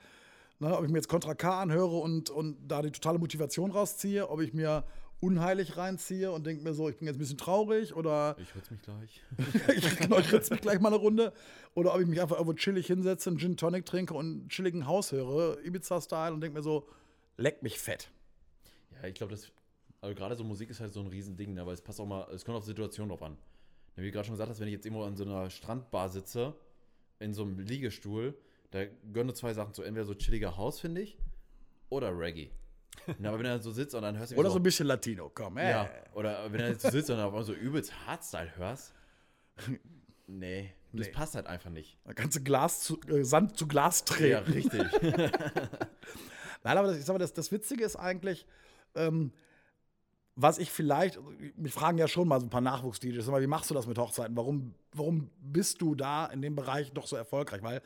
[0.60, 4.30] Ne, ob ich mir jetzt Contra K anhöre und, und da die totale Motivation rausziehe,
[4.30, 4.84] ob ich mir
[5.22, 8.72] unheilig reinziehe und denke mir so, ich bin jetzt ein bisschen traurig oder Ich ritz
[8.72, 9.22] mich gleich.
[9.76, 11.34] ich, genau, ich ritze mich gleich mal eine Runde.
[11.76, 14.88] Oder ob ich mich einfach irgendwo chillig hinsetze, einen Gin Tonic trinke und einen chilligen
[14.88, 16.88] Haus höre, Ibiza-Style und denke mir so,
[17.38, 18.10] leck mich fett.
[19.02, 19.52] Ja, ich glaube, das.
[20.02, 21.66] Also gerade so Musik ist halt so ein Riesending, ne?
[21.66, 23.34] weil es passt auch mal, es kommt auf die Situation drauf an.
[23.98, 26.08] Ne, Wie du gerade schon gesagt hast, wenn ich jetzt irgendwo an so einer Strandbar
[26.08, 26.56] sitze,
[27.20, 28.34] in so einem Liegestuhl,
[28.72, 29.84] da gehören nur zwei Sachen zu.
[29.84, 31.18] Entweder so chilliger Haus, finde ich,
[31.90, 32.50] oder Reggae.
[33.18, 35.32] Ne, aber wenn er so sitzt und dann hörst du Oder so ein bisschen Latino,
[35.34, 35.70] komm, ey.
[35.72, 38.94] Ja, oder wenn er so sitzt und dann auf einmal so übelst Hardstyle hörst.
[40.32, 41.12] Nee, das Nee.
[41.14, 41.98] passt halt einfach nicht.
[42.06, 44.30] Da kannst du Glas zu, äh, Sand zu Glas drehen.
[44.30, 44.84] Ja, richtig.
[46.64, 48.46] Nein, aber das, ich sag mal, das, das Witzige ist eigentlich,
[48.94, 49.32] ähm,
[50.36, 51.20] was ich vielleicht,
[51.58, 53.88] mich fragen ja schon mal so ein paar Nachwuchs-DJs, sag mal, wie machst du das
[53.88, 54.38] mit Hochzeiten?
[54.38, 57.64] Warum, warum bist du da in dem Bereich doch so erfolgreich?
[57.64, 57.82] Weil,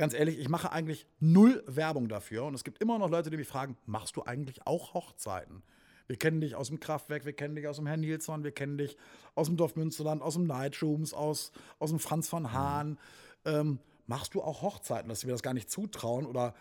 [0.00, 3.36] ganz ehrlich, ich mache eigentlich null Werbung dafür und es gibt immer noch Leute, die
[3.36, 5.62] mich fragen, machst du eigentlich auch Hochzeiten?
[6.06, 8.78] Wir kennen dich aus dem Kraftwerk, wir kennen dich aus dem Herrn Nilsson, wir kennen
[8.78, 8.96] dich
[9.34, 12.98] aus dem Dorf Münsterland, aus dem Nightrooms, aus, aus dem Franz von Hahn.
[13.44, 16.54] Ähm, machst du auch Hochzeiten, dass sie mir das gar nicht zutrauen oder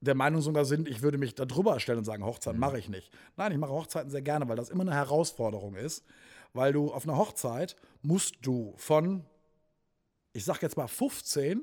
[0.00, 2.88] der Meinung sogar sind, ich würde mich da drüber stellen und sagen, Hochzeiten mache ich
[2.88, 3.12] nicht.
[3.36, 6.04] Nein, ich mache Hochzeiten sehr gerne, weil das immer eine Herausforderung ist.
[6.52, 9.24] Weil du auf einer Hochzeit musst du von,
[10.32, 11.62] ich sag jetzt mal 15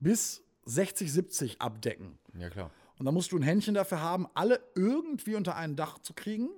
[0.00, 2.18] bis 60, 70 abdecken.
[2.38, 2.70] ja, klar.
[2.98, 6.48] Und dann musst du ein Händchen dafür haben, alle irgendwie unter ein Dach zu kriegen.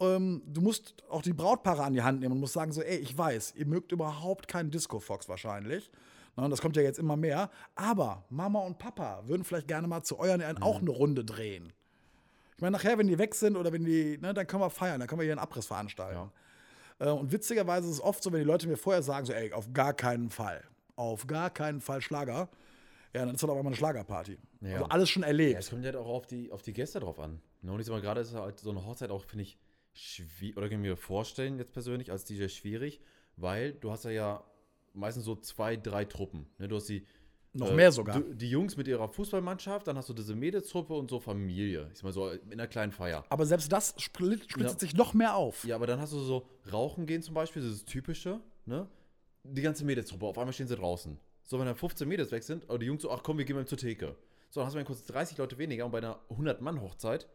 [0.00, 2.98] Ähm, du musst auch die Brautpaare an die Hand nehmen und musst sagen so, ey,
[2.98, 5.90] ich weiß, ihr mögt überhaupt keinen Disco-Fox wahrscheinlich.
[6.36, 7.50] Na, und das kommt ja jetzt immer mehr.
[7.74, 11.72] Aber Mama und Papa würden vielleicht gerne mal zu euren Ehren auch eine Runde drehen.
[12.56, 14.98] Ich meine, nachher, wenn die weg sind oder wenn die, ne, dann können wir feiern,
[14.98, 16.32] dann können wir hier einen Abriss veranstalten.
[16.98, 19.52] Äh, und witzigerweise ist es oft so, wenn die Leute mir vorher sagen, so, ey,
[19.52, 20.64] auf gar keinen Fall,
[20.96, 22.48] auf gar keinen Fall Schlager.
[23.14, 24.38] Ja, dann ist das aber mal eine Schlagerparty.
[24.60, 24.72] Ja.
[24.74, 25.58] Also alles schon Ja, erlebt.
[25.60, 27.40] es kommt halt auch auf die, auf die Gäste drauf an.
[27.62, 27.72] Ne?
[27.72, 29.58] Und ich sag mal, gerade ist halt so eine Hochzeit auch, finde ich,
[29.92, 33.00] schwierig, oder kann ich mir vorstellen, jetzt persönlich als DJ schwierig,
[33.36, 34.44] weil du hast ja, ja
[34.92, 36.46] meistens so zwei, drei Truppen.
[36.58, 36.68] Ne?
[36.68, 37.06] Du hast die.
[37.54, 38.20] Noch mehr sogar.
[38.20, 41.88] du- Die Jungs mit ihrer Fußballmannschaft, dann hast du diese Mädelstruppe und so Familie.
[41.92, 43.24] Ich sag mal so in einer kleinen Feier.
[43.30, 44.78] aber selbst das split, splitzet Ja.
[44.78, 45.64] sich noch mehr auf.
[45.64, 48.86] Ja, aber dann hast du so Rauchen gehen zum Beispiel, das ist das typische, ne?
[49.44, 51.18] Die ganze Mädelstruppe, auf einmal stehen sie draußen.
[51.50, 53.56] So, wenn dann 15 Mädels weg sind, aber die Jungs so, ach komm, wir gehen
[53.56, 54.14] mal zur Theke.
[54.50, 57.26] So, dann hast du mal kurz 30 Leute weniger und bei einer 100-Mann-Hochzeit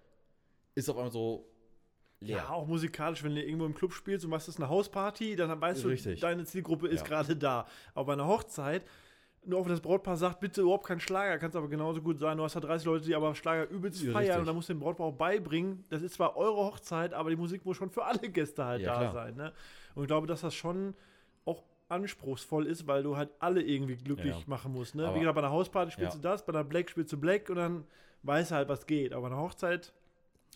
[0.75, 1.47] ist auf einmal so
[2.19, 2.37] leer.
[2.37, 5.59] Ja, auch musikalisch, wenn du irgendwo im Club spielst und machst das eine Hausparty, dann
[5.59, 6.19] weißt du, Richtig.
[6.19, 7.07] deine Zielgruppe ist Ja.
[7.07, 7.65] gerade da.
[7.95, 8.83] Aber bei einer Hochzeit,
[9.45, 12.37] nur auf das Brautpaar sagt, bitte überhaupt kein Schlager, kann es aber genauso gut sein.
[12.37, 14.39] Du hast da 30 Leute, die aber Schlager übelst Ja, feiern richtig.
[14.41, 15.83] und da musst du dem Brautpaar auch beibringen.
[15.89, 18.93] Das ist zwar eure Hochzeit, aber die Musik muss schon für alle Gäste halt Ja,
[18.93, 19.13] da klar.
[19.13, 19.35] sein.
[19.35, 19.53] Ne?
[19.95, 20.93] Und ich glaube, dass das schon
[21.93, 24.43] anspruchsvoll ist, weil du halt alle irgendwie glücklich Ja.
[24.47, 24.95] machen musst.
[24.95, 25.05] Ne?
[25.05, 26.17] Aber- Wie gesagt, bei einer Hausparty spielst Ja.
[26.17, 27.85] du das, bei einer Black spielst du Black und dann
[28.23, 29.13] weißt du halt, was geht.
[29.13, 29.93] Aber bei einer Hochzeit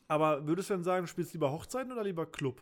[0.09, 2.61] aber würdest du denn sagen, du spielst lieber Hochzeiten oder lieber Club?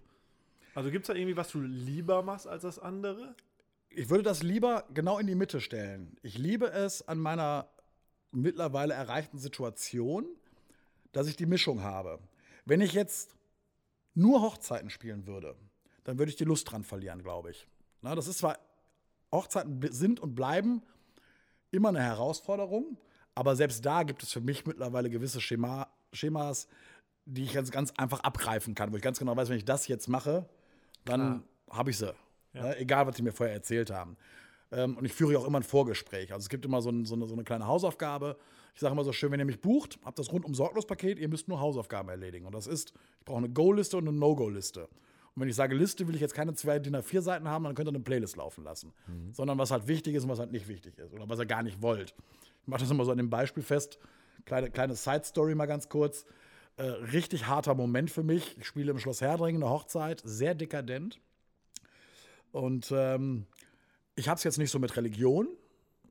[0.73, 3.36] Also gibt es da irgendwie, was du lieber machst als das andere?
[3.89, 6.17] Ich würde das lieber genau in die Mitte stellen.
[6.23, 7.67] Ich liebe es an meiner
[8.32, 10.26] mittlerweile erreichten Situation,
[11.13, 12.19] dass ich die Mischung habe.
[12.65, 13.36] Wenn ich jetzt
[14.15, 15.55] nur Hochzeiten spielen würde,
[16.03, 17.67] dann würde ich die Lust dran verlieren, glaube ich.
[18.06, 18.60] Na, das ist zwar,
[19.32, 20.84] Hochzeiten sind und bleiben
[21.72, 22.99] immer eine Herausforderung,
[23.34, 26.68] aber selbst da gibt es für mich mittlerweile gewisse Schema, Schemas,
[27.26, 29.88] die ich jetzt ganz einfach abgreifen kann, wo ich ganz genau weiß, wenn ich das
[29.88, 30.47] jetzt mache,
[31.03, 32.14] dann habe ich sie.
[32.53, 32.78] Ne?
[32.78, 34.18] Egal, was sie mir vorher erzählt haben.
[34.72, 36.32] Ähm, und ich führe ja auch immer ein Vorgespräch.
[36.32, 38.38] Also es gibt immer so, ein, so, eine, so eine kleine Hausaufgabe.
[38.76, 41.28] Ich sage immer so schön, wenn ihr mich bucht, habt das rundum sorglos Paket, ihr
[41.28, 42.45] müsst nur Hausaufgaben erledigen.
[42.45, 44.89] Und das ist, ich brauche eine Go-Liste und eine No-Go-Liste.
[45.36, 47.76] Und wenn ich sage Liste, will ich jetzt keine zwei DIN A4 Seiten haben, dann
[47.76, 48.94] könnt ihr eine Playlist laufen lassen.
[49.34, 51.14] Sondern was halt wichtig ist und was halt nicht wichtig ist.
[51.14, 52.16] Oder was ihr gar nicht wollt.
[52.62, 54.00] Ich mache das immer so an dem Beispiel fest.
[54.46, 56.26] Kleine, kleine Side-Story mal ganz kurz.
[56.78, 58.58] Äh, richtig harter Moment für mich.
[58.58, 61.20] Ich spiele im Schloss Herdringen eine Hochzeit, sehr dekadent.
[62.52, 63.46] Und ähm,
[64.16, 65.50] ich habe es jetzt nicht so mit Religion.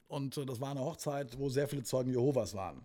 [0.07, 2.85] Und äh, das war eine Hochzeit, wo sehr viele Zeugen Jehovas waren.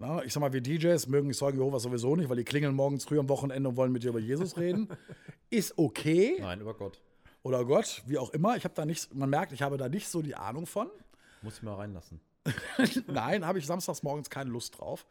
[0.00, 2.72] Na, ich sag mal, wir DJs mögen die Zeugen Jehovas sowieso nicht, weil die klingeln
[2.72, 4.88] morgens früh am Wochenende und wollen mit dir über Jesus reden.
[5.50, 6.36] Ist okay.
[6.38, 7.02] Nein, über Gott.
[7.42, 8.56] Oder Gott, wie auch immer.
[8.56, 10.88] Ich habe da nicht, man merkt, ich habe da nicht so die Ahnung von.
[11.42, 12.20] Muss ich mal reinlassen.
[13.08, 15.04] Nein, habe ich samstags morgens keine Lust drauf.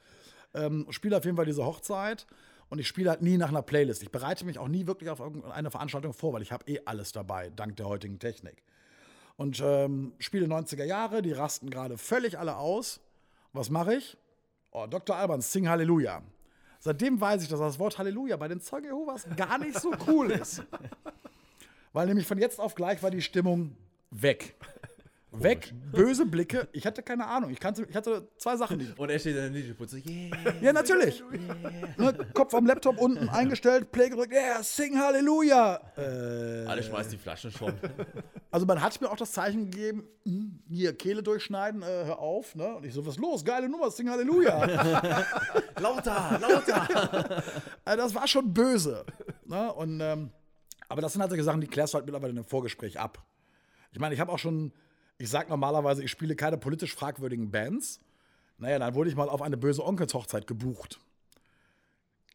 [0.53, 2.25] Ähm, spiele auf jeden Fall diese Hochzeit
[2.69, 4.03] und ich spiele halt nie nach einer Playlist.
[4.03, 7.11] Ich bereite mich auch nie wirklich auf irgendeine Veranstaltung vor, weil ich habe eh alles
[7.11, 8.63] dabei, dank der heutigen Technik.
[9.35, 13.01] Und ähm, spiele 90er Jahre, die rasten gerade völlig alle aus.
[13.51, 14.17] Was mache ich?
[14.71, 15.15] Oh, Dr.
[15.15, 16.21] Albans, sing Halleluja.
[16.79, 20.31] Seitdem weiß ich, dass das Wort Halleluja bei den Zeugen Jehovas gar nicht so cool
[20.31, 20.63] ist.
[21.93, 23.75] Weil nämlich von jetzt auf gleich war die Stimmung
[24.11, 24.55] weg.
[25.31, 26.69] Weg, böse Blicke.
[26.71, 27.51] Ich hatte keine Ahnung.
[27.51, 28.79] Ich, kannte, ich hatte zwei Sachen.
[28.79, 30.53] Die, Und er steht in der DJ-Putz so, yeah.
[30.61, 31.21] ja, natürlich.
[31.97, 35.81] Ne, Kopf am Laptop unten eingestellt, Play gedrückt, yeah, sing Halleluja.
[35.97, 37.73] Äh, Alle schmeißen die Flaschen schon.
[38.51, 42.55] also man hat mir auch das Zeichen gegeben, hm, hier Kehle durchschneiden, äh, hör auf.
[42.55, 42.75] Ne?
[42.75, 43.43] Und ich so, was ist los?
[43.43, 44.65] Geile Nummer, sing Halleluja.
[45.79, 47.43] lauter, lauter.
[47.83, 49.05] Also das war schon böse.
[49.45, 49.73] Ne?
[49.73, 50.31] Und, ähm,
[50.87, 53.23] aber das sind halt solche Sachen, die klärst du halt mittlerweile in einem Vorgespräch ab.
[53.91, 54.71] Ich meine, ich habe auch schon,
[55.17, 57.99] ich sage normalerweise, ich spiele keine politisch fragwürdigen Bands.
[58.57, 60.99] Naja, dann wurde ich mal auf eine böse Onkelshochzeit gebucht.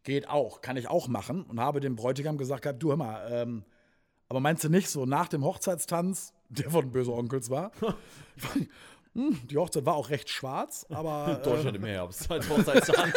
[0.05, 1.45] Geht auch, kann ich auch machen.
[1.45, 3.65] Und habe dem Bräutigam gesagt, gehabt, du hör mal, ähm,
[4.29, 7.71] aber meinst du nicht so nach dem Hochzeitstanz, der von böse Onkels war?
[9.15, 11.39] hm, die Hochzeit war auch recht schwarz, aber.
[11.41, 12.31] äh, Deutschland im Herbst.
[12.31, 13.15] Als Hochzeitstag.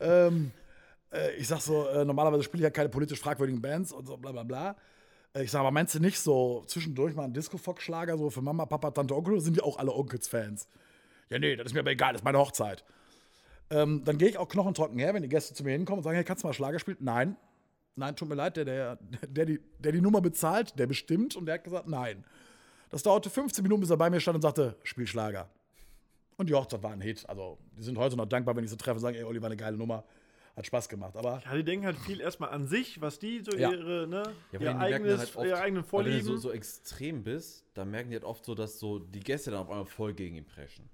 [0.00, 0.50] ähm,
[1.10, 4.16] äh, ich sag so, äh, normalerweise spiele ich ja keine politisch fragwürdigen Bands und so
[4.16, 4.76] bla bla bla.
[5.42, 8.90] Ich sag, aber meinst du nicht so zwischendurch mal einen Disco-Fox-Schlager, so für Mama, Papa,
[8.90, 10.68] Tante, Onkel, oder sind die auch alle Onkels-Fans?
[11.28, 12.84] Ja, nee, das ist mir aber egal, das ist meine Hochzeit.
[13.68, 16.14] Ähm, dann gehe ich auch knochentrocken her, wenn die Gäste zu mir hinkommen und sagen,
[16.14, 16.98] hey, kannst du mal Schlager spielen?
[17.00, 17.36] Nein.
[17.96, 21.46] Nein, tut mir leid, der, der, der, die, der die Nummer bezahlt, der bestimmt und
[21.46, 22.24] der hat gesagt, nein.
[22.90, 25.48] Das dauerte 15 Minuten, bis er bei mir stand und sagte, spiel Schlager.
[26.36, 27.28] Und die Hochzeit war ein Hit.
[27.28, 29.46] Also, die sind heute noch dankbar, wenn ich sie treffe und sagen, ey, Olli, war
[29.46, 30.04] eine geile Nummer.
[30.56, 31.16] Hat Spaß gemacht.
[31.16, 33.70] Aber Ja, die denken halt viel erstmal an sich, was die so Ja.
[33.70, 36.26] ihre, ne, Ja, ihr eigenes, halt oft, ihre eigenen weil wenn du Vorlieben.
[36.26, 39.60] so, so extrem bist, dann merken die halt oft so, dass so die Gäste dann
[39.60, 40.88] auf einmal voll gegen ihn preschen.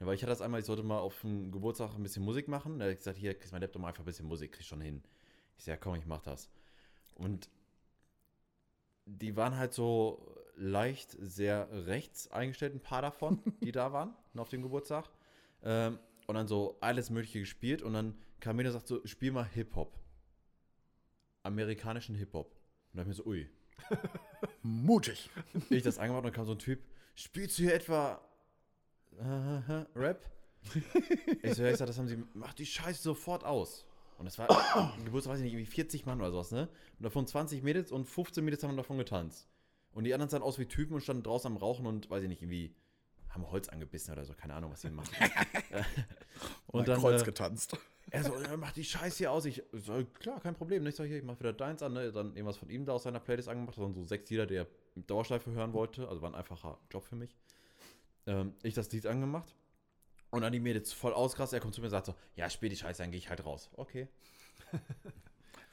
[0.00, 2.46] Ja, weil ich hatte das einmal, ich sollte mal auf dem Geburtstag ein bisschen Musik
[2.48, 2.78] machen.
[2.78, 4.66] Da habe ich gesagt, hier, kriegst mein Laptop mal einfach ein bisschen Musik, krieg ich
[4.68, 5.02] schon hin.
[5.56, 6.50] Ich sag, ja, komm, ich mach das.
[7.14, 7.48] Und
[9.06, 14.48] die waren halt so leicht sehr rechts eingestellt, ein paar davon, die da waren auf
[14.50, 15.08] dem Geburtstag.
[15.62, 18.14] Ähm, und dann so alles Mögliche gespielt und dann
[18.46, 19.98] und sagt so, spiel mal Hip-Hop.
[21.42, 22.46] Amerikanischen Hip-Hop.
[22.46, 23.48] Und dann hab ich mir so, ui.
[24.62, 25.30] mutig.
[25.70, 26.80] Ich das angemacht und dann kam so ein Typ,
[27.14, 28.20] spielst du hier etwa
[29.18, 30.30] äh, Rap?
[31.42, 33.86] ich so, ja, ich sag, das haben sie, mach die Scheiße sofort aus.
[34.18, 34.46] Und das war
[35.04, 36.68] Geburtstag, weiß ich nicht, irgendwie 40 Mann oder sowas, ne?
[36.98, 39.48] Und davon 20 Mädels und 15 Mädels haben davon getanzt.
[39.92, 42.28] Und die anderen sahen aus wie Typen und standen draußen am Rauchen und, weiß ich
[42.28, 42.74] nicht, irgendwie
[43.34, 45.14] haben Holz angebissen oder so, keine Ahnung, was sie machen.
[46.68, 47.76] Und dann, Kreuz äh, getanzt.
[48.10, 49.44] er so, ja, mach die Scheiße hier aus.
[49.44, 50.86] Ich so, klar, kein Problem.
[50.86, 52.12] Ich sag hier, ich mach wieder deins an, ne?
[52.12, 53.76] Dann irgendwas von ihm da aus seiner Playlist angemacht.
[53.76, 56.08] Das waren so sechs Lieder, die er mit Dauerschleife hören wollte.
[56.08, 57.36] Also war ein einfacher Job für mich.
[58.26, 59.54] Ähm, ich das Lied angemacht.
[60.30, 61.58] Und dann die Mädels voll ausgerastet.
[61.58, 63.44] Er kommt zu mir und sagt so, ja, spiel die Scheiße, dann gehe ich halt
[63.44, 63.70] raus.
[63.74, 64.08] Okay.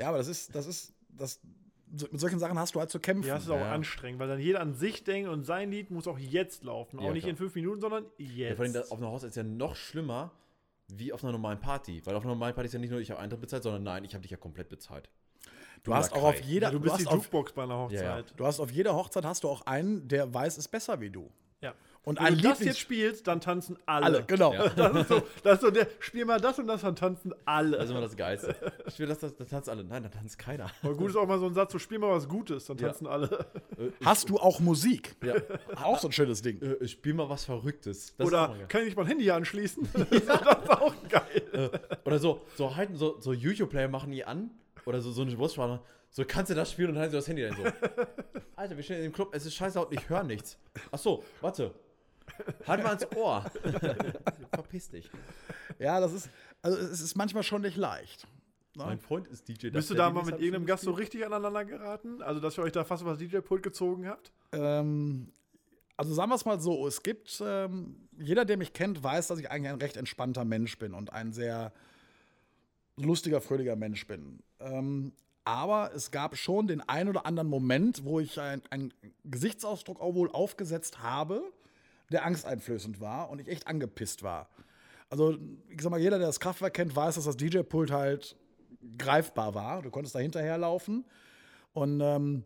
[0.02, 1.40] Ja, aber das ist, das ist, das,
[1.96, 3.28] so- mit solchen Sachen hast du halt zu kämpfen.
[3.28, 3.72] Ja, das ist auch Ja.
[3.72, 7.00] anstrengend, weil dann jeder an sich denkt und sein Lied muss auch jetzt laufen.
[7.00, 7.32] Auch Ja, nicht klar.
[7.32, 8.56] in fünf Minuten, sondern Ja, jetzt.
[8.58, 10.32] vor allem das auf einer Hochzeit ist ja noch schlimmer
[10.88, 12.02] wie auf einer normalen Party.
[12.06, 14.04] Weil auf einer normalen Party ist ja nicht nur, ich habe Eintritt bezahlt, sondern nein,
[14.04, 15.10] ich habe dich ja komplett bezahlt.
[15.84, 16.30] du hast auch Lakai.
[16.30, 18.02] auf jeder, ja, du du, bist die hast auf, Jukebox bei einer Hochzeit.
[18.02, 18.24] Ja, ja.
[18.38, 21.32] du hast auf jeder Hochzeit hast du auch einen, der weiß, ist besser wie du.
[21.62, 21.74] Ja.
[22.04, 24.06] Und Wenn ein du das jetzt spielst, dann tanzen alle.
[24.06, 24.54] alle, genau.
[24.54, 24.70] Ja.
[24.76, 27.78] Das ist so, das ist so der, spiel mal das und das, dann tanzen alle.
[27.78, 28.56] Das ist immer das Geilste.
[28.86, 29.84] Dass das, das tanzt alle.
[29.84, 30.66] Nein, da tanzt keiner.
[30.82, 32.88] Aber gut ist auch mal so ein Satz, so spiel mal was Gutes, dann Ja.
[32.88, 33.46] tanzen alle.
[34.04, 35.16] Hast du auch Musik?
[35.24, 35.36] Ja.
[35.84, 36.60] Auch so ein schönes Ding.
[36.62, 38.16] Äh, spiel mal was Verrücktes.
[38.18, 39.88] Das Oder kann ich nicht mein Handy hier anschließen?
[39.94, 41.72] das ist auch geil.
[42.06, 44.50] Oder so, so halten, so, so YouTube-Player machen die an.
[44.86, 45.84] Oder so, so eine Wurstschwader.
[46.10, 47.64] So, kannst du das spielen und dann halten sie das Handy dann so.
[48.56, 50.58] Alter, wir stehen in dem Club, es ist scheiße laut, ich höre nichts.
[50.92, 51.74] Ach so, warte.
[52.68, 53.46] Halt mal ans Ohr.
[54.54, 55.10] Verpiss dich.
[55.80, 56.30] Ja, das ist,
[56.62, 58.28] also es ist manchmal schon nicht leicht.
[58.76, 58.86] Ne?
[58.86, 59.70] Mein Freund ist DJ.
[59.70, 62.22] Bist du da mal mit irgendeinem Gast so richtig aneinander geraten?
[62.22, 64.32] Also, dass ihr euch da fast über das DJ-Pult gezogen habt?
[64.54, 65.28] Ähm,
[65.98, 69.40] also sagen wir es mal so, es gibt, ähm, jeder, der mich kennt, weiß, dass
[69.40, 71.74] ich eigentlich ein recht entspannter Mensch bin und ein sehr
[72.98, 74.40] lustiger, fröhlicher Mensch bin.
[74.60, 75.14] Ähm,
[75.44, 78.94] aber es gab schon den ein oder anderen Moment, wo ich ein- einen
[79.26, 81.44] Gesichtsausdruck auch wohl aufgesetzt habe,
[82.12, 84.50] der angsteinflößend war und ich echt angepisst war.
[85.10, 85.38] Also,
[85.70, 88.38] ich sag mal, jeder, der das Kraftwerk kennt, weiß, dass das DJ-Pult halt
[88.98, 89.82] greifbar war.
[89.82, 91.06] Du konntest da hinterherlaufen
[91.74, 92.46] und ähm,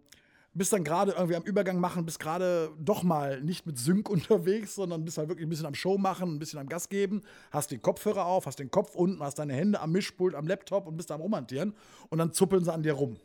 [0.55, 4.75] bist dann gerade irgendwie am Übergang machen, bist gerade doch mal nicht mit Sync unterwegs,
[4.75, 7.71] sondern bist halt wirklich ein bisschen am Show machen, ein bisschen am Gas geben, hast
[7.71, 10.97] die Kopfhörer auf, hast den Kopf unten, hast deine Hände am Mischpult, am Laptop und
[10.97, 11.75] bist da am Rumhantieren
[12.09, 13.17] und dann zuppeln sie an dir rum.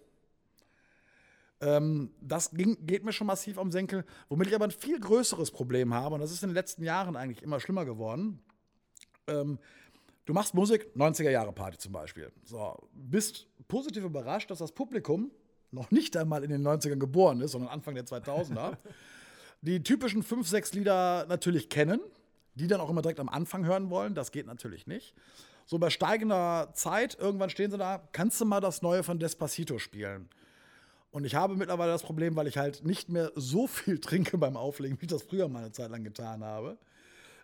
[1.61, 5.51] Ähm, das ging, geht mir schon massiv am Senkel, womit ich aber ein viel größeres
[5.51, 8.41] Problem habe, und das ist in den letzten Jahren eigentlich immer schlimmer geworden.
[9.27, 9.59] Ähm,
[10.25, 12.33] du machst Musik, 90er-Jahre-Party zum Beispiel.
[12.45, 15.31] So, bist positiv überrascht, dass das Publikum
[15.71, 18.77] noch nicht einmal in den 90ern geboren ist, sondern Anfang der 2000er,
[19.61, 22.01] die typischen fünf, sechs Lieder natürlich kennen,
[22.55, 24.15] die dann auch immer direkt am Anfang hören wollen.
[24.15, 25.15] Das geht natürlich nicht.
[25.67, 29.79] So bei steigender Zeit, irgendwann stehen sie da, kannst du mal das Neue von Despacito
[29.79, 30.29] spielen?
[31.11, 34.57] Und ich habe mittlerweile das Problem, weil ich halt nicht mehr so viel trinke beim
[34.57, 36.79] Auflegen, wie ich das früher mal eine Zeit lang getan habe,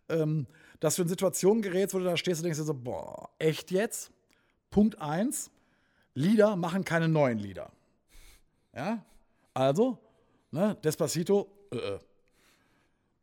[0.09, 0.47] ähm,
[0.81, 3.71] dass du in Situationen gerätst, wo du da stehst und denkst dir so, boah, echt
[3.71, 4.13] jetzt?
[4.71, 5.51] Punkt eins:
[6.15, 7.73] Lieder machen keine neuen Lieder.
[8.75, 9.05] Ja?
[9.55, 9.99] Also,
[10.51, 11.99] ne, Despacito, äh, äh.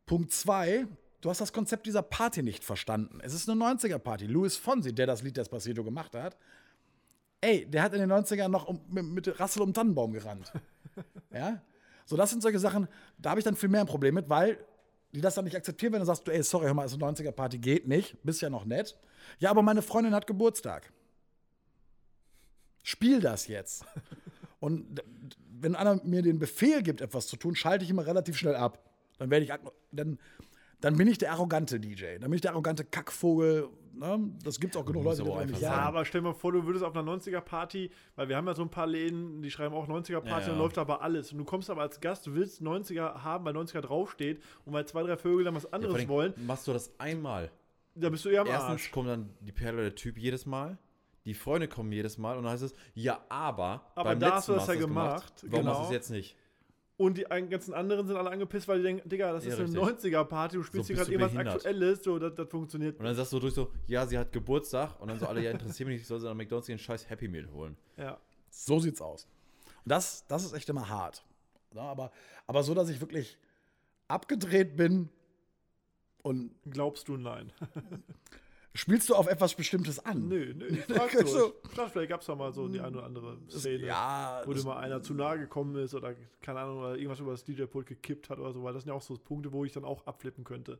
[0.04, 0.86] Punkt zwei:
[1.20, 3.18] Du hast das Konzept dieser Party nicht verstanden.
[3.22, 4.26] Es ist eine 90er-Party.
[4.26, 6.36] Louis Fonsi, der das Lied Despacito gemacht hat,
[7.44, 10.52] ey, der hat in den 90ern noch um, mit, Rassel um Tannenbaum gerannt.
[11.32, 11.62] ja?
[12.06, 12.88] So, das sind solche Sachen,
[13.18, 14.58] da habe ich dann viel mehr ein Problem mit, weil
[15.12, 17.04] die das dann nicht akzeptieren, wenn du sagst, du, ey, sorry, hör mal, ist eine
[17.04, 18.98] 90er-Party, geht nicht, bist ja noch nett.
[19.38, 20.92] Ja, aber meine Freundin hat Geburtstag.
[22.82, 23.84] Spiel das jetzt.
[24.60, 25.02] Und
[25.60, 28.90] wenn einer mir den Befehl gibt, etwas zu tun, schalte ich immer relativ schnell ab.
[29.18, 29.52] Dann werde ich,
[29.92, 30.18] dann,
[30.84, 32.04] dann bin ich der arrogante DJ.
[32.20, 33.68] Dann bin ich der arrogante Kackvogel.
[33.94, 34.18] Ne?
[34.42, 36.66] Das gibt es auch genug Leute, die das Ja, aber stell dir mal vor, du
[36.66, 39.88] würdest auf einer 90er-Party, weil wir haben ja so ein paar Läden, die schreiben auch
[39.88, 40.46] 90er-Party, Ja, ja.
[40.48, 41.32] dann läuft aber alles.
[41.32, 44.84] Und du kommst aber als Gast, du willst 90er haben, weil 90er draufsteht und weil
[44.86, 47.50] zwei, drei Vögel dann was Ja, vor anderes allem wollen, Machst du das einmal.
[47.94, 48.90] da bist du eher am Erstens Arsch.
[48.90, 50.76] kommt dann die Perle oder der Typ jedes Mal.
[51.24, 53.90] Die Freunde kommen jedes Mal und dann heißt es, ja, aber.
[53.94, 55.64] Aber beim da letzten hast du das ja hast gemacht, Warum genau.
[55.70, 56.36] machst du es jetzt nicht?
[56.96, 59.86] Und die ganzen anderen sind alle angepisst, weil die denken, Digga, das Ja, ist eine
[59.88, 60.14] richtig.
[60.14, 61.54] 90er-Party, du spielst So hier gerade irgendwas.
[61.54, 62.98] Aktuelles, so, das, das funktioniert.
[63.00, 65.00] Und dann sagst du durch so, ja, sie hat Geburtstag.
[65.00, 67.10] Und dann so alle, ja, interessiert mich nicht, ich soll sie an McDonalds ihren scheiß
[67.10, 67.76] Happy Meal holen.
[67.96, 68.18] Ja.
[68.48, 69.26] So sieht's aus.
[69.84, 71.24] Und das, das ist echt immer hart.
[71.74, 72.12] Ja, aber,
[72.46, 73.38] aber so, dass ich wirklich
[74.06, 75.08] abgedreht bin
[76.22, 77.52] und Glaubst du nein?
[78.74, 80.28] spielst du auf etwas Bestimmtes an?
[80.28, 80.66] Nö, nö.
[80.68, 80.84] Ich
[81.28, 81.54] So.
[81.76, 84.62] dachte, vielleicht gab es doch mal so die eine oder andere Szene, Ja, wo dir
[84.64, 88.30] mal einer zu nahe gekommen ist oder, keine Ahnung, oder irgendwas über das DJ-Pult gekippt
[88.30, 90.44] hat oder so, weil das sind ja auch so Punkte, wo ich dann auch abflippen
[90.44, 90.78] könnte.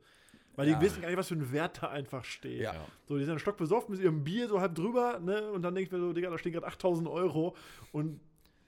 [0.57, 0.79] Weil Ja.
[0.79, 2.61] die wissen gar nicht, was für ein Wert da einfach steht.
[2.61, 2.75] Ja.
[3.07, 5.51] So, die sind stock besoffen mit ihrem Bier so halb drüber, ne?
[5.51, 7.57] Und dann denke ich mir so, Digga, da stehen gerade 8000 Euro
[7.93, 8.21] und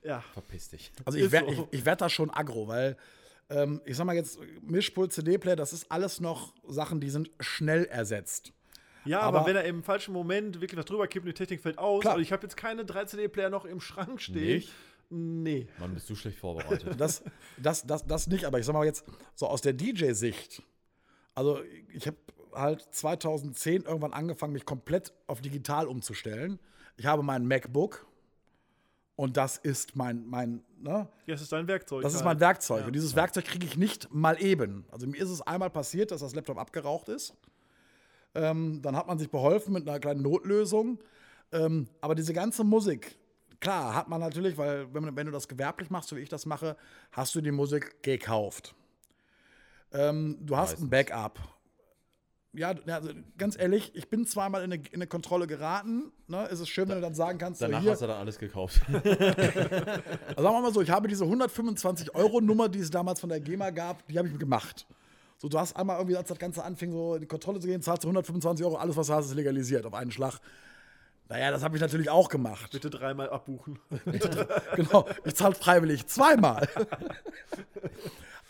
[0.03, 0.93] ja, Verpiss dich.
[1.05, 1.69] also ich werde so.
[1.71, 2.97] ich, ich werd da schon aggro, weil
[3.49, 7.85] Ähm, ich sag mal jetzt, Mischpult, CD-Player, das ist alles noch Sachen, die sind schnell
[7.85, 8.53] ersetzt.
[9.07, 11.61] Ja, aber, Aber- wenn er im falschen Moment wirklich was drüber kippt und die Technik
[11.63, 12.15] fällt aus, Klar.
[12.15, 14.57] also ich habe jetzt keine 3 CD-Player noch im Schrank stehen.
[14.57, 14.73] Nicht?
[15.09, 15.69] Nee.
[15.79, 16.95] Mann, bist du schlecht vorbereitet.
[16.99, 17.23] Das,
[17.57, 19.05] das, das, das nicht, aber ich sag mal jetzt,
[19.35, 20.63] so aus der DJ-Sicht.
[21.35, 21.61] Also,
[21.93, 22.17] ich habe
[22.55, 26.59] halt 2010 irgendwann angefangen, mich komplett auf digital umzustellen.
[26.97, 28.07] Ich habe mein MacBook
[29.15, 31.09] und das ist mein, mein, ne?
[31.27, 32.03] Ja, es ist dein Werkzeug.
[32.03, 32.27] Das ist halt.
[32.27, 32.81] mein Werkzeug.
[32.81, 32.87] Ja.
[32.87, 34.87] Und dieses Werkzeug kriege ich nicht mal eben.
[34.91, 37.35] Also mir ist es einmal passiert, dass das Laptop abgeraucht ist.
[38.37, 40.99] Ähm, dann hat man sich beholfen mit einer kleinen Notlösung.
[41.53, 43.17] Ähm, aber diese ganze Musik,
[43.61, 46.45] klar, hat man natürlich, weil wenn, wenn du das gewerblich machst, so wie ich das
[46.45, 46.77] mache,
[47.13, 48.75] hast du die Musik gekauft.
[49.93, 51.39] Ähm, du hast ein Backup.
[52.53, 56.11] Ja, also ganz ehrlich, ich bin zweimal in eine, in eine Kontrolle geraten.
[56.27, 56.49] Ne?
[56.51, 58.39] Es ist schön, wenn du dann sagen kannst, so, Danach hier, hast du dann alles
[58.39, 58.81] gekauft.
[58.89, 60.03] also sagen
[60.37, 64.19] wir mal so, ich habe diese 125-Euro-Nummer, die es damals von der GEMA gab, die
[64.19, 64.87] habe ich gemacht.
[65.39, 67.83] So, du hast einmal irgendwie, als das Ganze anfing, so in die Kontrolle zu gehen,
[67.83, 70.39] zahlst du 125 Euro, alles, was du hast, ist legalisiert auf einen Schlag.
[71.29, 72.71] Naja, das habe ich natürlich auch gemacht.
[72.73, 73.79] Bitte dreimal abbuchen.
[74.77, 76.69] genau, ich zahle freiwillig zweimal.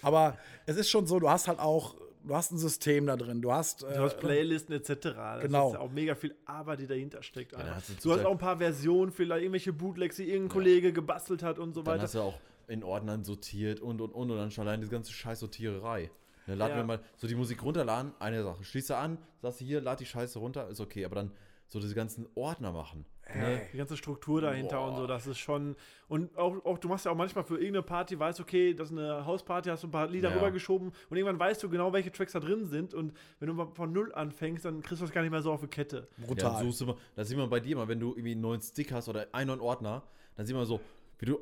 [0.03, 3.41] Aber es ist schon so, du hast halt auch, du hast ein System da drin,
[3.43, 4.91] du hast, äh, Du hast Playlisten etc.
[5.03, 5.69] Das Genau.
[5.69, 7.53] ist ja auch mega viel Arbeit, die dahinter steckt.
[7.53, 7.77] dann einfach.
[7.77, 11.43] hast du du hast auch ein paar Versionen, vielleicht irgendwelche Bootlegs, die irgendein Kollege gebastelt
[11.43, 12.03] hat und so Dann weiter.
[12.05, 15.13] hast du auch in Ordnern sortiert und und und und dann schon allein diese ganze
[15.13, 16.11] scheiß Sortiererei.
[16.47, 16.77] Dann laden Ja.
[16.79, 18.63] wir mal so die Musik runterladen, eine Sache.
[18.65, 21.33] Schließt du an, sagst du hier, lad die Scheiße runter, ist okay, aber dann
[21.69, 23.05] so diese ganzen Ordner machen.
[23.35, 23.61] Ne?
[23.73, 24.89] Die ganze Struktur dahinter Boah.
[24.91, 25.75] und so, das ist schon.
[26.07, 28.97] Und auch, auch, du machst ja auch manchmal für irgendeine Party, weißt okay, das ist
[28.97, 30.37] eine Hausparty, hast du ein paar Lieder Ja.
[30.37, 32.95] rübergeschoben und irgendwann weißt du genau, welche Tracks da drin sind.
[32.95, 35.51] Und wenn du mal von Null anfängst, dann kriegst du das gar nicht mehr so
[35.51, 36.07] auf die Kette.
[36.19, 36.63] Ja, brutal.
[36.65, 38.93] suchst du mal, das sieht man bei dir mal, wenn du irgendwie einen neuen Stick
[38.93, 40.05] hast oder einen neuen Ordner,
[40.37, 40.79] dann sieht man so,
[41.19, 41.41] wie du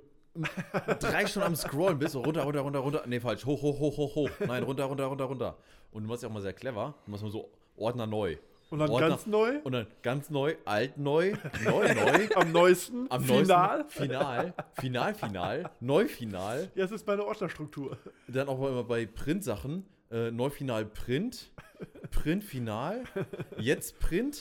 [1.01, 3.03] drei Stunden am Scrollen bist, runter, runter, runter, runter.
[3.07, 3.45] Nee, falsch.
[3.47, 4.31] Hoch, hoch, hoch, hoch, hoch.
[4.47, 5.57] Nein, runter, runter, runter, runter.
[5.93, 6.95] Und du machst ja auch mal sehr clever.
[7.05, 8.37] Du machst mal so Ordner neu.
[8.71, 12.29] Und dann Ordner, ganz neu, Und dann ganz neu, alt neu, neu, neu.
[12.35, 13.79] am neuesten, Am final.
[13.79, 16.71] neuesten, final, final, final, neu, final.
[16.75, 17.99] Ja, es ist meine Ordnerstruktur.
[18.27, 19.87] Dann auch immer bei Print-Sachen.
[20.11, 21.53] Äh, neu, final, Print.
[22.11, 23.05] Print, final.
[23.59, 24.41] Jetzt Print.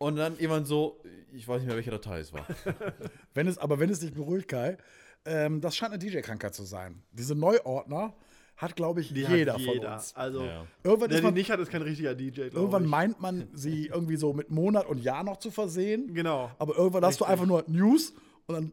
[0.00, 0.98] Und dann irgendwann so,
[1.32, 2.46] ich weiß nicht mehr, welche Datei es war.
[3.34, 4.78] Wenn es, aber wenn es dich beruhigt, Kai,
[5.26, 7.02] ähm, das scheint eine DJ-Krankheit zu sein.
[7.12, 8.14] Diese Neuordner
[8.56, 9.92] hat, glaube ich, Die jeder, hat von jeder.
[9.94, 10.16] uns.
[10.16, 10.66] Also, Ja.
[10.82, 12.88] Irgendwann, der die nicht hat, ist kein richtiger DJ, irgendwann ich.
[12.88, 16.14] meint man, sie irgendwie so mit Monat und Jahr noch zu versehen.
[16.14, 16.50] Genau.
[16.58, 17.32] Aber irgendwann hast du Richtig.
[17.32, 18.14] einfach nur News
[18.46, 18.72] und dann,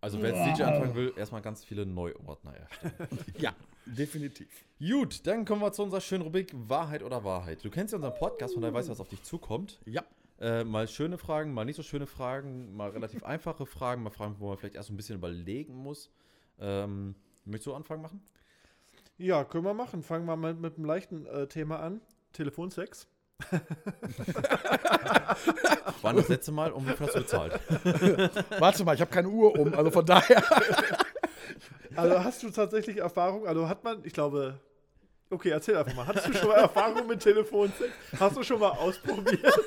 [0.00, 2.94] Also, wer als DJ anfangen will, erstmal ganz viele Neuordner erstellen.
[3.38, 3.52] ja,
[3.84, 4.46] definitiv.
[4.78, 7.64] Gut, dann kommen wir zu unserer schönen Rubrik Wahrheit oder Wahrheit.
[7.64, 9.80] Du kennst ja unseren Podcast, von daher weißt du, was auf dich zukommt.
[9.84, 10.04] Ja.
[10.40, 14.36] Äh, mal schöne Fragen, mal nicht so schöne Fragen, mal relativ einfache Fragen, mal Fragen,
[14.38, 16.10] wo man vielleicht erst so ein bisschen überlegen muss.
[16.60, 17.14] Ähm,
[17.44, 18.22] möchtest du Anfang machen?
[19.16, 20.02] Ja, können wir machen.
[20.02, 22.00] Fangen wir mal mit einem leichten äh, Thema an.
[22.32, 23.08] Telefonsex.
[26.02, 27.60] Wann das letzte Mal und wie viel hast du bezahlt?
[28.60, 30.42] Warte mal, ich habe keine Uhr um, also von daher.
[31.94, 33.46] Also hast du tatsächlich Erfahrung?
[33.46, 34.60] Also hat man, ich glaube.
[35.30, 36.06] Okay, erzähl einfach mal.
[36.06, 37.90] Hattest du schon mal Erfahrung mit Telefonsex?
[38.18, 39.44] Hast du schon mal ausprobiert?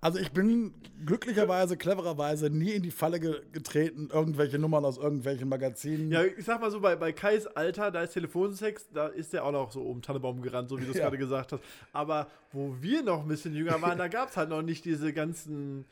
[0.00, 0.72] Also ich bin
[1.04, 6.12] glücklicherweise, clevererweise nie in die Falle ge getreten, irgendwelche Nummern aus irgendwelchen Magazinen.
[6.12, 9.44] Ja, ich sag mal so, bei, bei Kais Alter, da ist Telefonsex, da ist der
[9.44, 11.04] auch noch so um den Tannenbaum gerannt, so wie du es Ja.
[11.04, 11.62] gerade gesagt hast.
[11.92, 15.12] Aber wo wir noch ein bisschen jünger waren, da gab es halt noch nicht diese
[15.12, 15.86] ganzen.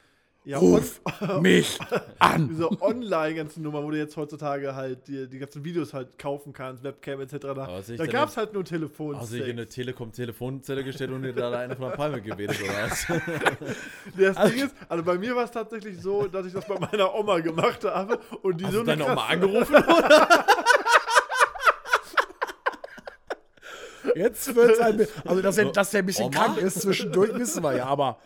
[0.47, 1.01] Ja, Ruf
[1.41, 1.79] mich
[2.19, 2.49] an.
[2.51, 6.85] diese Online-ganzen Nummer, wo du jetzt heutzutage halt die, die ganzen Videos halt kaufen kannst,
[6.85, 7.37] Webcam etc.
[7.41, 9.23] Da, ich da denn gab es halt nur Telefonsex.
[9.23, 12.91] Hast du hier eine Telekom-Telefonzelle gestellt und dir da eine von der Palme gebetet oder
[12.91, 13.07] was?
[14.19, 17.15] Das Ding ist, also bei mir war es tatsächlich so, dass ich das bei meiner
[17.15, 19.75] Oma gemacht habe und die Hast so du eine deine Oma angerufen?
[24.15, 25.27] Jetzt wird es ein bisschen.
[25.27, 26.35] Also, dass er, dass der ein bisschen Oma?
[26.37, 28.19] krank ist zwischendurch, wissen wir ja, aber.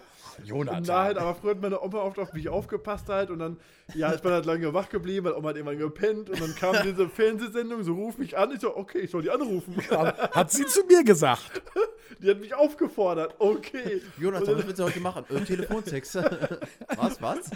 [0.45, 0.82] Jonathan.
[0.82, 3.59] Nein, aber früher hat meine Oma oft auf mich aufgepasst halt und dann,
[3.95, 6.76] ja, ich bin halt lange wach geblieben, weil Oma hat irgendwann gepennt und dann kam
[6.84, 9.76] diese Fernsehsendung, so ruf mich an, ich so, okay, ich soll die anrufen.
[9.91, 11.62] Hat sie zu mir gesagt.
[12.20, 14.03] Die hat mich aufgefordert, okay.
[14.18, 15.24] Jonathan, was willst du heute machen?
[15.28, 16.14] Äh, Telefonsex.
[16.97, 17.51] was, was?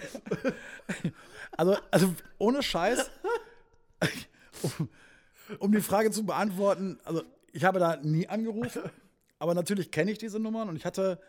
[1.57, 3.11] Also, also ohne Scheiß,
[4.63, 4.89] um,
[5.59, 7.23] um die Frage zu beantworten, also
[7.53, 8.83] ich habe da nie angerufen,
[9.39, 11.21] aber natürlich kenne ich diese Nummern und ich hatte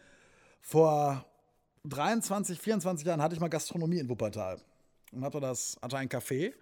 [0.62, 1.26] vor
[1.86, 4.58] 23, 24 Jahren hatte ich mal Gastronomie in Wuppertal
[5.12, 6.54] und hatte das, hatte ein Café,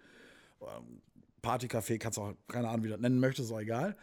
[0.60, 1.00] ähm,
[1.42, 3.96] Partycafé, kannst auch, keine Ahnung, wie du das nennen möchtest, ist auch egal.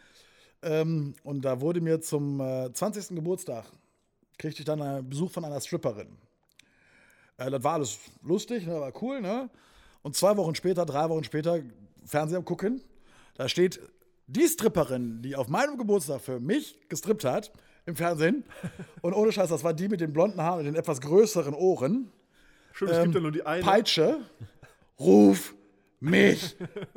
[0.62, 3.14] Ähm, und da wurde mir zum äh, 20.
[3.14, 3.64] Geburtstag,
[4.38, 6.08] kriegte ich dann einen Besuch von einer Stripperin.
[7.38, 9.48] Äh, das war alles lustig, ne, war cool, ne?
[10.02, 11.60] Und zwei Wochen später, drei Wochen später,
[12.04, 12.82] Fernseher gucken.
[13.34, 13.80] Da steht
[14.26, 17.52] die Stripperin, die auf meinem Geburtstag für mich gestrippt hat,
[17.90, 18.44] im Fernsehen.
[19.02, 22.10] Und ohne Scheiß, das war die mit den blonden Haaren und den etwas größeren Ohren.
[22.72, 23.62] Schön, es gibt ja nur die eine.
[23.62, 24.20] Peitsche,
[24.98, 25.54] ruf
[26.00, 26.56] mich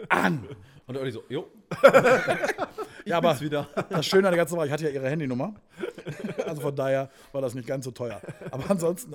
[0.09, 0.47] an.
[0.85, 1.47] Und Olli so, jo,
[3.05, 3.67] Ja, aber wieder.
[3.89, 5.53] das Schöne an der ganzen war, ich hatte ja ihre Handynummer.
[6.45, 8.21] Also von daher war das nicht ganz so teuer.
[8.51, 9.13] Aber ansonsten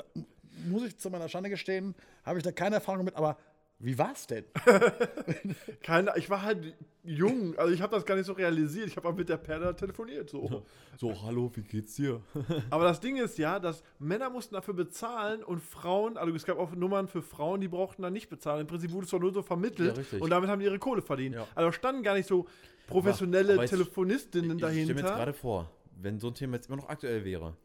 [0.69, 3.17] muss ich zu meiner Schande gestehen, habe ich da keine Erfahrung mit.
[3.17, 3.37] Aber
[3.81, 4.45] wie war's denn?
[5.83, 6.75] Keine, ich war halt
[7.05, 8.89] jung, also ich habe das gar nicht so realisiert.
[8.89, 10.29] Ich habe auch mit der Perla telefoniert.
[10.31, 10.65] So.
[10.97, 12.21] So, hallo, wie geht's dir?
[12.71, 16.59] Aber das Ding ist ja, dass Männer mussten dafür bezahlen und Frauen, also es gab
[16.59, 18.63] auch Nummern für Frauen, die brauchten dann nicht bezahlen.
[18.63, 20.21] Im Prinzip wurde es doch nur so Ja, vermittelt richtig.
[20.21, 21.37] und damit haben die ihre Kohle verdient.
[21.37, 21.47] Ja.
[21.55, 22.47] Also standen gar nicht so
[22.89, 25.15] professionelle Aber jetzt- Telefonistinnen Ich stelle mir jetzt dahinter.
[25.17, 27.57] gerade vor, wenn so ein Thema jetzt immer noch aktuell wäre,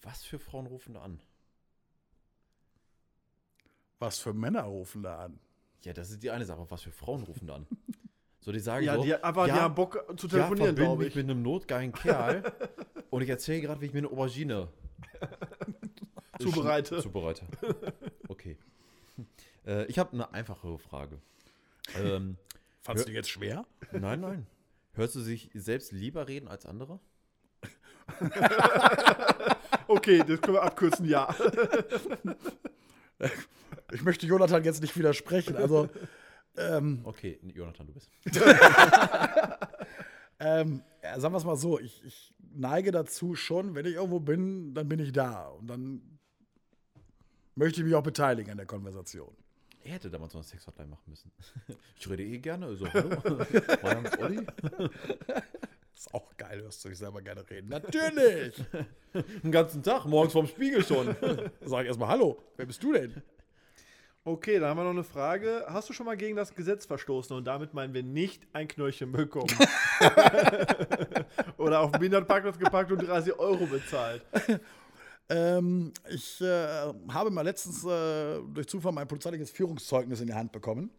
[0.00, 1.20] was für Frauen rufen da an?
[3.98, 5.38] Was für Männer rufen da an?
[5.84, 6.66] Ja, das ist die eine Sache.
[6.68, 7.66] Was für Frauen rufen da an?
[8.40, 11.06] So, die sagen ja, so, die, aber die haben Bock zu ja, telefonieren, verbinde glaube
[11.06, 11.14] ich.
[11.14, 12.52] mit einem notgeilen Kerl
[13.10, 14.68] und ich erzähle gerade, wie ich mir eine Aubergine
[16.38, 17.02] Zubereite.
[17.02, 17.46] zubereite.
[18.28, 18.56] Okay.
[19.66, 21.18] Äh, ich habe eine einfachere Frage.
[21.96, 22.36] Ähm,
[22.80, 23.66] Fandst du die jetzt schwer?
[23.92, 24.46] nein, nein.
[24.94, 27.00] Hörst du sich selbst lieber reden als andere?
[29.88, 31.34] Okay, das können wir abkürzen, ja.
[33.92, 35.56] Ich möchte Jonathan jetzt nicht widersprechen.
[35.56, 35.88] Also,
[36.56, 38.10] ähm, Okay, Jonathan, du bist.
[40.40, 44.20] ähm, ja, sagen wir es mal so, ich, ich neige dazu schon, wenn ich irgendwo
[44.20, 45.48] bin, dann bin ich da.
[45.48, 46.18] Und dann
[47.54, 49.34] möchte ich mich auch beteiligen an der Konversation.
[49.84, 51.32] Er hätte damals so eine Sexhotline machen müssen.
[51.98, 53.08] Ich rede eh gerne, also hallo.
[53.82, 54.46] Mein Name ist Olli.
[55.94, 57.68] Ist auch geil, hörst du dich selber gerne reden.
[57.68, 58.62] Natürlich!
[59.42, 61.16] Den ganzen Tag, morgens vorm Spiegel schon.
[61.62, 63.22] Sag ich erstmal Hallo, wer bist du denn?
[64.24, 65.64] Okay, dann haben wir noch eine Frage.
[65.68, 67.34] Hast du schon mal gegen das Gesetz verstoßen?
[67.34, 69.48] Und damit meinen wir nicht ein Knöllchen bekommen.
[71.56, 74.22] Oder auf dem Behindertenparkplatz geparkt und 30 Euro bezahlt.
[75.30, 80.52] Ähm, ich äh, habe mal letztens äh, durch Zufall mein polizeiliches Führungszeugnis in die Hand
[80.52, 80.90] bekommen.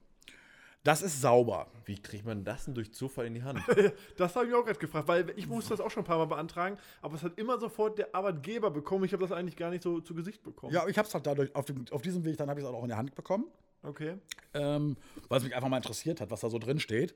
[0.84, 1.68] Das ist sauber.
[1.86, 3.60] Wie kriegt man das denn durch Zufall in die Hand?
[4.18, 6.26] Das habe ich auch gerade gefragt, weil ich musste das auch schon ein paar Mal
[6.26, 9.04] beantragen, aber es hat immer sofort der Arbeitgeber bekommen.
[9.06, 10.74] Ich habe das eigentlich gar nicht so zu Gesicht bekommen.
[10.74, 12.72] Ja, ich habe es halt dadurch, auf, dem, auf diesem Weg, dann habe ich es
[12.72, 13.46] auch in die Hand bekommen.
[13.82, 14.18] Okay.
[14.54, 14.98] ähm,
[15.30, 17.16] weil es mich einfach mal interessiert hat, was da so drin steht.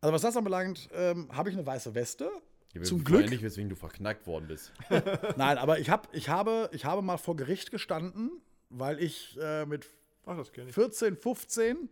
[0.00, 2.30] Also was das anbelangt, ähm, habe ich eine weiße Weste.
[2.72, 3.28] Ja, Zum Glück.
[3.28, 4.72] nicht, weswegen du verknackt worden bist.
[5.36, 8.30] Nein, aber ich, hab, ich, habe, ich habe mal vor Gericht gestanden,
[8.70, 9.90] weil ich äh, mit
[10.26, 10.74] Ach, das kenne ich.
[10.74, 11.88] 14, 15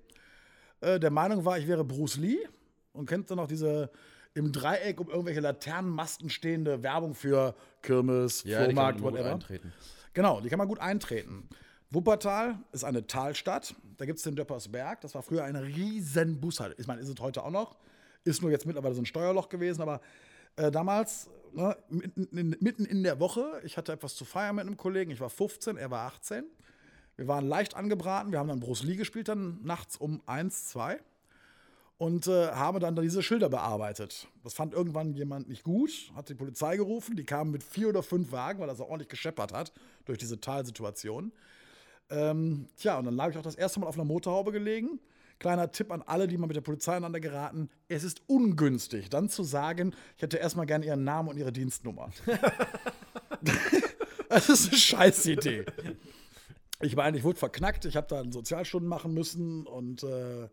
[0.80, 2.38] äh, der Meinung war, ich wäre Bruce Lee.
[2.92, 3.90] Und kennt ihr noch diese
[4.34, 9.34] im Dreieck um irgendwelche Laternenmasten stehende Werbung für Kirmes, Ja, Flohmarkt, immer gut whatever?
[9.34, 9.72] eintreten.
[10.14, 11.48] Genau, die kann man gut eintreten.
[11.90, 13.74] Wuppertal ist eine Talstadt.
[13.96, 15.00] Da gibt es den Döppersberg.
[15.00, 16.76] Das war früher eine riesen Bushalte.
[16.80, 17.76] Ich meine, ist es heute auch noch.
[18.24, 19.80] Ist nur jetzt mittlerweile so ein Steuerloch gewesen.
[19.80, 20.00] Aber
[20.56, 24.66] äh, damals, ne, mitten, in, mitten in der Woche, ich hatte etwas zu feiern mit
[24.66, 25.10] einem Kollegen.
[25.10, 26.44] Ich war 15, er war 18.
[27.18, 28.30] Wir waren leicht angebraten.
[28.30, 31.00] Wir haben dann Bruce Lee gespielt, dann nachts um 1, 2.
[31.98, 34.28] Und äh, habe dann diese Schilder bearbeitet.
[34.44, 37.16] Das fand irgendwann jemand nicht gut, hat die Polizei gerufen.
[37.16, 39.72] Die kamen mit vier oder fünf Wagen, weil das auch ordentlich gescheppert hat
[40.04, 41.32] durch diese Talsituation.
[42.08, 45.00] Ähm, tja, und dann lag ich auch das erste Mal auf einer Motorhaube gelegen.
[45.40, 47.68] Kleiner Tipp an alle, die mal mit der Polizei aneinander geraten.
[47.88, 52.10] Es ist ungünstig, dann zu sagen, ich hätte erstmal gerne ihren Namen und ihre Dienstnummer.
[54.28, 55.64] das ist eine Scheißidee.
[56.80, 60.48] Ich meine, ich wurde verknackt, ich habe dann Sozialstunden machen müssen und äh,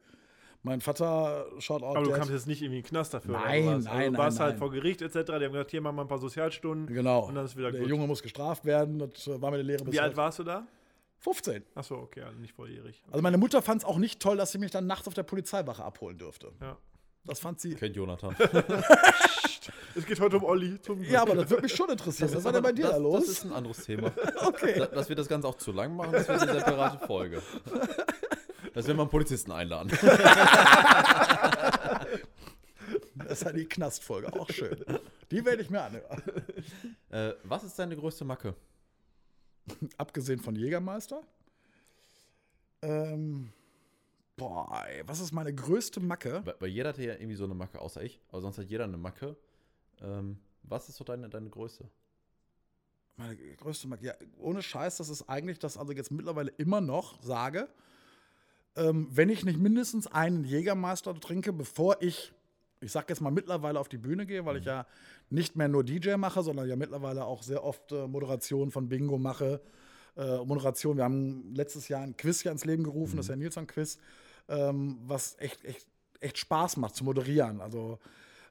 [0.63, 1.91] mein Vater schaut auch.
[1.95, 3.33] Aber du der- kamst jetzt nicht irgendwie in den Knast dafür.
[3.33, 3.83] Nein, oder was?
[3.85, 4.59] nein, also, Du warst nein, halt nein.
[4.59, 5.13] vor Gericht etc.
[5.25, 6.87] Die haben gesagt, hier machen wir ein paar Sozialstunden.
[6.93, 7.27] Genau.
[7.27, 7.89] Und dann ist wieder der gut.
[7.89, 8.97] Junge muss gestraft werden.
[8.97, 10.17] Das äh, war mir die Lehre bis Wie alt heute.
[10.17, 10.65] warst du da?
[11.19, 11.63] 15.
[11.75, 13.03] Achso, okay, also nicht volljährig.
[13.11, 15.23] Also meine Mutter fand es auch nicht toll, dass sie mich dann nachts auf der
[15.23, 16.51] Polizeiwache abholen dürfte.
[16.61, 16.77] Ja.
[17.25, 17.73] Das fand sie.
[17.75, 18.35] Kennt Jonathan.
[19.95, 20.79] Es geht heute um Olli.
[20.81, 22.29] Zum Ja, aber das würde mich schon interessieren.
[22.33, 23.21] Was war denn bei dir das, da los?
[23.21, 24.11] Das ist ein anderes Thema.
[24.45, 24.79] okay.
[24.79, 27.41] Da, dass wir das Ganze auch zu lang machen, das wird eine separate Folge.
[28.73, 29.91] Das werden wir einen Polizisten einladen.
[33.27, 34.85] Das ist ja die Knastfolge, auch schön.
[35.31, 36.21] Die werde ich mir anhören.
[37.09, 38.55] Äh, was ist deine größte Macke?
[39.97, 41.23] Abgesehen von Jägermeister.
[42.83, 43.51] Ähm,
[44.37, 46.41] boah, ey, was ist meine größte Macke?
[46.45, 48.19] Weil, weil jeder hat ja irgendwie so eine Macke, außer ich.
[48.29, 49.35] Aber sonst hat jeder eine Macke.
[50.01, 51.85] Ähm, was ist so deine, deine Größe?
[53.17, 54.05] Meine größte Macke.
[54.05, 57.69] Ja, ohne Scheiß, das ist eigentlich das, also jetzt mittlerweile immer noch sage,
[58.75, 62.33] ähm, wenn ich nicht mindestens einen Jägermeister trinke, bevor ich,
[62.81, 64.85] ich sag jetzt mal mittlerweile auf die Bühne gehe, weil ich ja
[65.29, 69.17] nicht mehr nur DJ mache, sondern ja mittlerweile auch sehr oft äh, Moderation von Bingo
[69.17, 69.61] mache.
[70.17, 73.35] Äh, Moderation, wir haben letztes Jahr ein Quiz ja ins Leben gerufen, das ist ja
[73.37, 73.97] Nilsson Quiz,
[74.49, 75.87] ähm, was echt, echt
[76.19, 77.61] echt Spaß macht zu moderieren.
[77.61, 77.99] Also,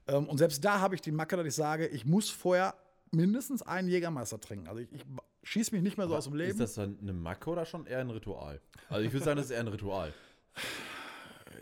[0.09, 2.75] ähm, und selbst da habe ich die Macke, dass ich sage, ich muss vorher
[3.11, 4.69] mindestens einen Jägermeister trinken.
[4.69, 5.05] Also ich, ich
[5.43, 6.51] schieße mich nicht mehr so aus dem Leben.
[6.51, 8.61] Ist das dann eine Macke oder schon eher ein Ritual?
[8.89, 10.13] Also ich würde sagen, das ist eher ein Ritual.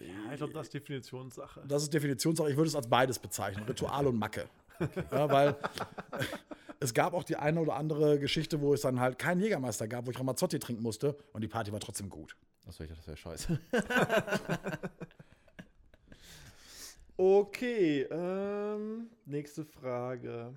[0.00, 1.62] Ja, ich glaube, das ist Definitionssache.
[1.66, 2.50] Das ist Definitionssache.
[2.50, 4.48] Ich würde es als beides bezeichnen: Ritual und Macke.
[5.12, 5.56] Ja, weil
[6.80, 10.06] es gab auch die eine oder andere Geschichte, wo es dann halt keinen Jägermeister gab,
[10.06, 12.36] wo ich Ramazzotti trinken musste und die Party war trotzdem gut.
[12.66, 13.60] Achso, ich dachte, das wäre scheiße.
[17.24, 20.52] Okay, ähm, nächste Frage.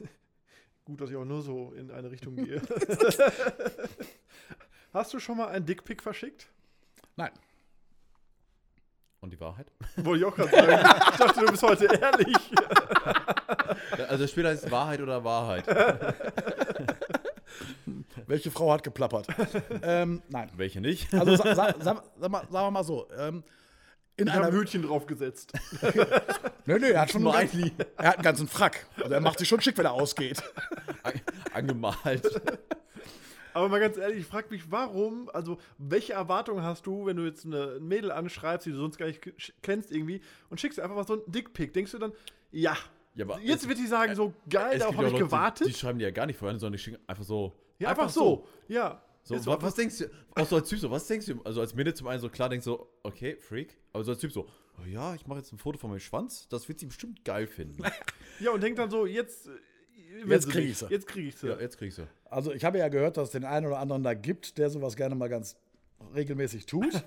[0.84, 2.60] Gut, dass ich auch nur so in eine Richtung gehe.
[4.92, 6.48] Hast du schon mal ein Dickpick verschickt?
[7.14, 7.30] Nein.
[9.20, 9.70] Und die Wahrheit?
[9.98, 11.00] Wollte ich auch gerade sagen.
[11.12, 12.36] Ich dachte, du bist heute ehrlich.
[14.08, 15.64] Also das Spiel heißt Wahrheit oder Wahrheit.
[18.26, 19.28] Welche Frau hat geplappert?
[19.82, 20.50] ähm, nein.
[20.56, 21.14] Welche nicht?
[21.14, 23.08] Also sa sa sa sag mal, sagen wir mal so.
[23.16, 23.44] Ähm,
[24.16, 25.52] in Ich einer ein Hütchen draufgesetzt.
[26.66, 27.74] Nö, nö, er hat schon Nur einen, ein Lied.
[27.96, 28.86] er hat einen ganzen Frack.
[28.96, 30.42] Also er macht sich schon schick, wenn er ausgeht.
[31.02, 31.20] An-
[31.52, 32.40] Angemalt.
[33.52, 37.24] Aber mal ganz ehrlich, ich frage mich, warum, also welche Erwartungen hast du, wenn du
[37.24, 39.20] jetzt eine, ein Mädel anschreibst, die du sonst gar nicht
[39.62, 41.72] kennst irgendwie, und schickst einfach mal so einen Dickpick?
[41.72, 42.12] Denkst du dann,
[42.50, 42.76] ja,
[43.14, 45.66] Ja, aber jetzt es- wird die sagen, so geil, darauf habe ja ich Leute, gewartet?
[45.68, 47.52] Die, die schreiben die ja gar nicht vorher, sondern die schicken einfach so.
[47.78, 48.46] ja, einfach, so.
[48.68, 49.02] Ja.
[49.22, 49.62] So, wa- so.
[49.62, 52.08] was denkst du, auch so als Typ so, was denkst du, also als Mädel zum
[52.08, 54.46] einen so klar denkst du, okay, Freak, aber so als Typ so,
[54.82, 57.46] oh ja, ich mache jetzt ein Foto von meinem Schwanz, das wird sie bestimmt geil
[57.46, 57.82] finden.
[58.40, 59.46] Ja, und denk dann so, jetzt.
[59.46, 59.50] äh,
[60.26, 60.70] Jetzt sie krieg mich.
[60.72, 60.86] ich sie.
[60.88, 61.46] Jetzt krieg ich sie.
[61.46, 62.08] ja, jetzt kriegst du.
[62.24, 64.96] Also ich habe ja gehört, dass es den einen oder anderen da gibt, der sowas
[64.96, 65.56] gerne mal ganz
[66.14, 66.92] regelmäßig tut.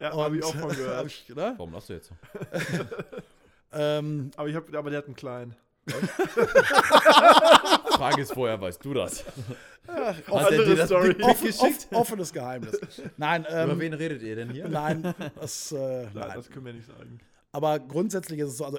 [0.00, 1.06] Ja, habe ich auch von gehört.
[1.06, 1.54] ich, ne?
[1.58, 2.14] Warum lachst du jetzt so?
[3.72, 5.54] ähm, aber, ich hab, aber der hat einen kleinen.
[7.92, 9.24] Frage ist vorher, weißt du das?
[9.86, 11.16] Hat andere er dir das Story.
[11.22, 11.88] Offen, geschickt?
[11.90, 12.78] off, offenes Geheimnis.
[13.16, 14.68] Nein, Über ähm, wen redet ihr denn hier?
[14.68, 16.30] nein, das, äh, Nein, nein.
[16.34, 17.18] das können wir nicht sagen.
[17.52, 18.78] Aber grundsätzlich ist es so, also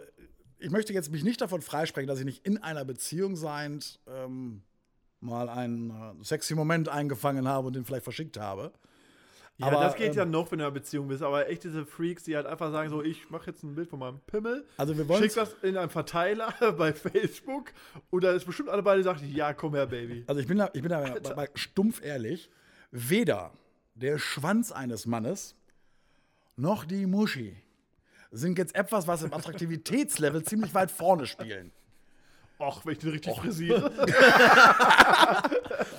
[0.60, 4.62] ich möchte jetzt mich nicht davon freisprechen, dass ich nicht in einer Beziehung seiend ähm,
[5.20, 8.72] mal einen äh, sexy Moment eingefangen habe und den vielleicht verschickt habe.
[9.62, 11.22] Ja, Aber, das geht ähm, ja noch, wenn du in einer Beziehung bist.
[11.22, 14.00] Aber echt diese Freaks, die halt einfach sagen so, ich mache jetzt ein Bild von
[14.00, 17.72] meinem Pimmel, Also wir wollen schick das in einen Verteiler bei Facebook
[18.10, 20.24] und da ist bestimmt alle beide, die sagen, ja, komm her, Baby.
[20.28, 22.50] Also ich bin da, ich bin da mal stumpf ehrlich.
[22.90, 23.54] Weder
[23.94, 25.56] der Schwanz eines Mannes
[26.56, 27.56] noch die Muschi
[28.32, 31.72] sind jetzt etwas, was im Attraktivitätslevel ziemlich weit vorne spielen.
[32.62, 33.92] Och, wenn ich den richtig frisiere.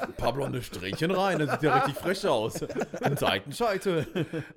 [0.01, 2.63] Ein paar blonde Strähnchen rein, das sieht ja richtig frisch aus.
[3.03, 4.07] Ein Seitenscheitel.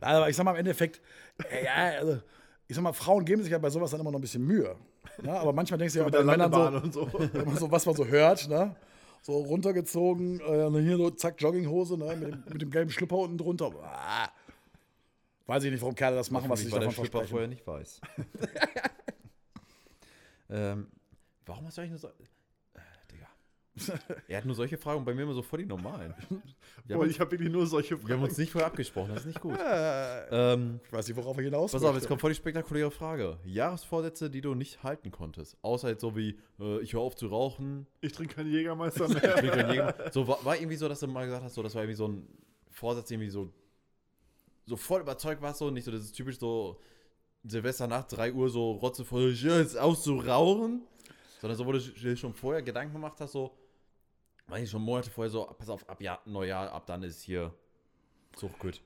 [0.02, 1.02] Aber ich sag mal im Endeffekt,
[1.50, 2.20] äh, ja, also,
[2.68, 4.76] ich sag mal, Frauen geben sich ja bei sowas dann immer noch ein bisschen Mühe.
[5.24, 5.32] Ne?
[5.32, 7.20] Aber manchmal denkst du ja auch Mit bei der Männern so, und so.
[7.34, 8.76] wenn man so, was man so hört, ne?
[9.22, 12.16] So runtergezogen, äh, hier so zack, Jogginghose, ne?
[12.16, 13.72] mit, dem, mit dem gelben Schlüpper unten drunter.
[13.82, 14.30] Ah.
[15.48, 17.30] Weiß ich nicht, warum Kerle das machen, was der davon Schlüpper versprechen.
[17.30, 18.02] vorher nicht weiß.
[20.52, 20.88] ähm,
[21.46, 22.08] warum hast du eigentlich nur so.
[22.10, 22.82] Äh,
[23.12, 23.28] Digga.
[24.28, 26.14] Er hat nur solche Fragen und bei mir immer so voll die normalen.
[26.30, 26.44] Wir haben,
[26.88, 28.42] Boah, uns, ich habe wirklich nur solche wir haben uns Fragen.
[28.44, 29.56] nicht vorher abgesprochen, das ist nicht gut.
[29.60, 32.90] Äh, Ähm, ich weiß nicht, worauf ich hinaus pass auf, jetzt kommt voll die spektakuläre
[32.92, 33.38] Frage.
[33.44, 35.58] Jahresvorsätze, die du nicht halten konntest.
[35.62, 39.14] Außer jetzt so wie, äh, ich höre auf zu rauchen, Ich trinke keinen Jägermeister ich
[39.22, 39.36] mehr.
[39.36, 40.12] trinke keinen.
[40.14, 42.08] So, war, war irgendwie so, dass du mal gesagt hast, so, das war irgendwie so
[42.08, 42.28] ein
[42.72, 43.52] Vorsatz, irgendwie so,
[44.66, 46.80] so voll überzeugt warst, so nicht so, das ist typisch so
[47.44, 50.82] Silvesternacht, 3 Uhr, so rotzevoll, ich jetzt aus zu rauchen.
[51.46, 53.56] Sondern so, wo du dir schon vorher Gedanken gemacht hast, so,
[54.48, 57.54] weiß ich schon Monate vorher so, pass auf, ab Jahr, Neujahr, ab dann ist hier
[58.36, 58.82] Zuchtgut.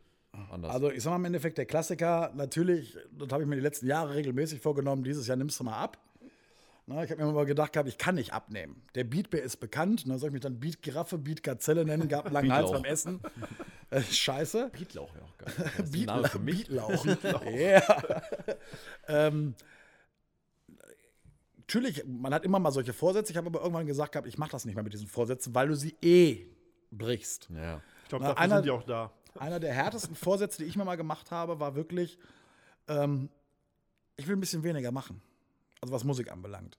[0.51, 0.69] Anders.
[0.73, 3.87] Also ich sag mal im Endeffekt, der Klassiker, natürlich, das habe ich mir die letzten
[3.87, 5.99] Jahre regelmäßig vorgenommen, dieses Jahr nimmst du mal ab.
[6.85, 8.81] Na, ich habe mir immer gedacht gehabt, ich kann nicht abnehmen.
[8.93, 12.25] Der Beatbär ist bekannt, ne, soll ich mich dann Beat Giraffe, Beat Gazelle nennen, gab
[12.25, 12.83] einen langen Hals Beatlauch.
[12.83, 13.21] beim Essen.
[13.89, 14.69] Äh, scheiße.
[14.77, 16.27] Beatlauch wäre auch geil.
[16.29, 16.67] Für mich.
[16.67, 17.05] Beatlauch.
[17.55, 18.03] Ja.
[19.07, 19.55] ähm,
[21.69, 23.31] natürlich, man hat immer mal solche Vorsätze.
[23.31, 25.67] Ich habe aber irgendwann gesagt gehabt, ich mache das nicht mehr mit diesen Vorsätzen, weil
[25.67, 26.47] du sie eh
[26.91, 27.47] brichst.
[27.55, 27.79] Ja.
[28.03, 29.11] Ich glaube, dafür einer- sind die auch da.
[29.37, 32.17] Einer der härtesten Vorsätze, die ich mir mal gemacht habe, war wirklich,
[32.87, 33.29] ähm,
[34.17, 35.21] ich will ein bisschen weniger machen.
[35.81, 36.77] Also was Musik anbelangt.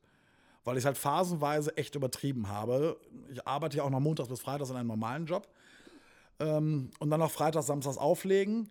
[0.64, 2.98] Weil ich es halt phasenweise echt übertrieben habe.
[3.32, 5.48] Ich arbeite ja auch noch montags bis freitags in einem normalen Job.
[6.40, 8.68] Ähm, und dann noch freitags, samstags auflegen.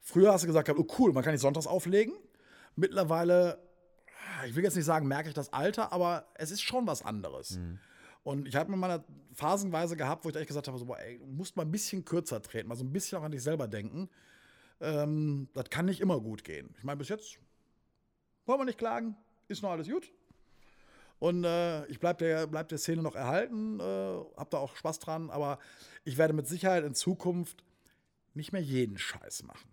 [0.00, 2.14] Früher hast du gesagt, oh cool, man kann nicht sonntags auflegen.
[2.74, 3.58] Mittlerweile,
[4.46, 7.58] ich will jetzt nicht sagen, merke ich das Alter, aber es ist schon was anderes.
[8.22, 11.18] Und ich habe mir mal phasenweise gehabt, wo ich echt gesagt habe, so, boah, ey,
[11.18, 13.66] du musst mal ein bisschen kürzer treten, mal so ein bisschen auch an dich selber
[13.66, 14.08] denken.
[14.80, 16.74] Ähm, das kann nicht immer gut gehen.
[16.78, 17.38] Ich meine, bis jetzt
[18.46, 19.16] wollen wir nicht klagen,
[19.48, 20.12] ist noch alles gut.
[21.18, 24.98] Und äh, ich bleibe der, bleib der Szene noch erhalten, äh, habe da auch Spaß
[25.00, 25.58] dran, aber
[26.04, 27.62] ich werde mit Sicherheit in Zukunft
[28.34, 29.70] nicht mehr jeden Scheiß machen.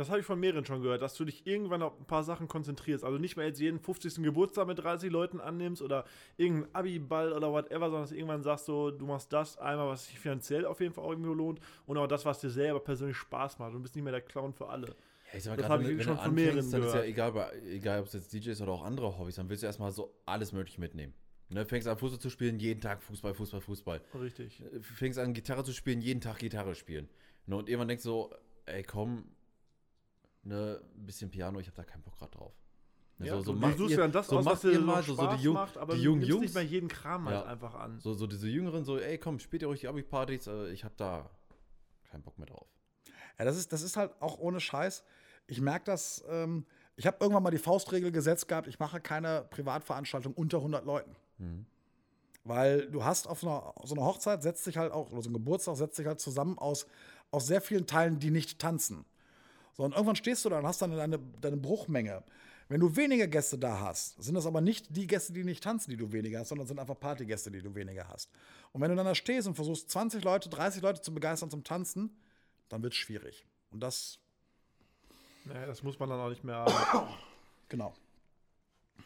[0.00, 2.48] Das habe ich von mehreren schon gehört, dass du dich irgendwann auf ein paar Sachen
[2.48, 3.04] konzentrierst.
[3.04, 4.22] Also nicht mehr jetzt jeden 50.
[4.22, 6.06] Geburtstag mit 30 Leuten annimmst oder
[6.38, 10.06] irgendeinen Abi-Ball oder whatever, sondern dass du irgendwann sagst, so, du machst das einmal, was
[10.06, 13.18] sich finanziell auf jeden Fall auch irgendwie lohnt und auch das, was dir selber persönlich
[13.18, 13.74] Spaß macht.
[13.74, 14.86] Du bist nicht mehr der Clown für alle.
[14.86, 14.94] Ja,
[15.34, 17.04] ich sag mal, Das grad, hab ich wenn, schon von mehreren dann ist ja gehört.
[17.04, 20.14] egal, egal ob es jetzt DJs oder auch andere Hobbys, dann willst du erstmal so
[20.24, 21.12] alles Mögliche mitnehmen.
[21.50, 24.00] Ne, fängst an Fußball zu spielen, jeden Tag Fußball, Fußball, Fußball.
[24.18, 24.62] Richtig.
[24.80, 27.10] Fängst an Gitarre zu spielen, jeden Tag Gitarre spielen.
[27.44, 28.34] Ne, und irgendwann denkst du so,
[28.64, 29.24] ey komm,
[30.50, 32.52] ne, ein bisschen Piano, ich habe da keinen Bock grad drauf.
[33.18, 35.02] Ne, Ja, so, so du macht ihr, dann das so aus, macht ihr so mal,
[35.02, 37.44] so, so die, Jung, macht, aber die jungen Jungs, nicht mehr jeden Kram halt Ja.
[37.44, 38.00] einfach an.
[38.00, 40.94] so, so diese Jüngeren, so, ey komm, spielt ihr ruhig die Abi-Partys, äh, ich habe
[40.96, 41.30] da
[42.10, 42.66] keinen Bock mehr drauf.
[43.38, 45.04] Ja, das ist, das ist halt auch ohne Scheiß.
[45.46, 49.46] Ich merke das, ähm, ich habe irgendwann mal die Faustregel gesetzt gehabt, ich mache keine
[49.50, 51.16] Privatveranstaltung unter 100 Leuten.
[52.44, 55.30] Weil du hast auf so einer, so einer Hochzeit, setzt sich halt auch, oder so
[55.30, 56.86] ein Geburtstag setzt sich halt zusammen aus,
[57.30, 59.04] aus sehr vielen Teilen, die nicht tanzen.
[59.80, 62.22] So, und irgendwann stehst du da und hast dann deine, deine Bruchmenge.
[62.68, 65.90] Wenn du weniger Gäste da hast, sind das aber nicht die Gäste, die nicht tanzen,
[65.90, 68.30] die du weniger hast, sondern sind einfach Partygäste, die du weniger hast.
[68.72, 71.64] Und wenn du dann da stehst und versuchst, 20 Leute, 30 Leute zu begeistern zum
[71.64, 72.14] Tanzen,
[72.68, 73.46] dann wird es schwierig.
[73.70, 74.18] Und das,
[75.46, 76.66] Naja, das muss man dann auch nicht mehr
[77.70, 77.94] genau.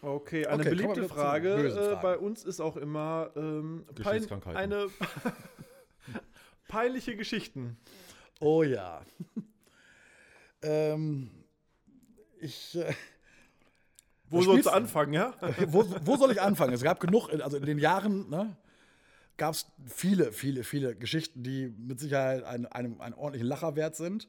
[0.02, 4.88] Okay, eine Okay, beliebte Frage äh, bei uns ist auch immer ähm, pein eine
[6.66, 7.76] peinliche Geschichten.
[8.40, 9.06] Oh ja.
[10.64, 11.30] Ähm,
[12.40, 12.76] ich.
[12.76, 12.92] Äh,
[14.30, 15.34] Wo sollst du anfangen, ja?
[15.68, 16.72] wo, wo soll ich anfangen?
[16.72, 18.56] Es gab genug, also in den Jahren, ne,
[19.36, 23.94] gab es viele, viele, viele Geschichten, die mit Sicherheit ein, einem, einen ordentlichen Lacher wert
[23.94, 24.26] sind.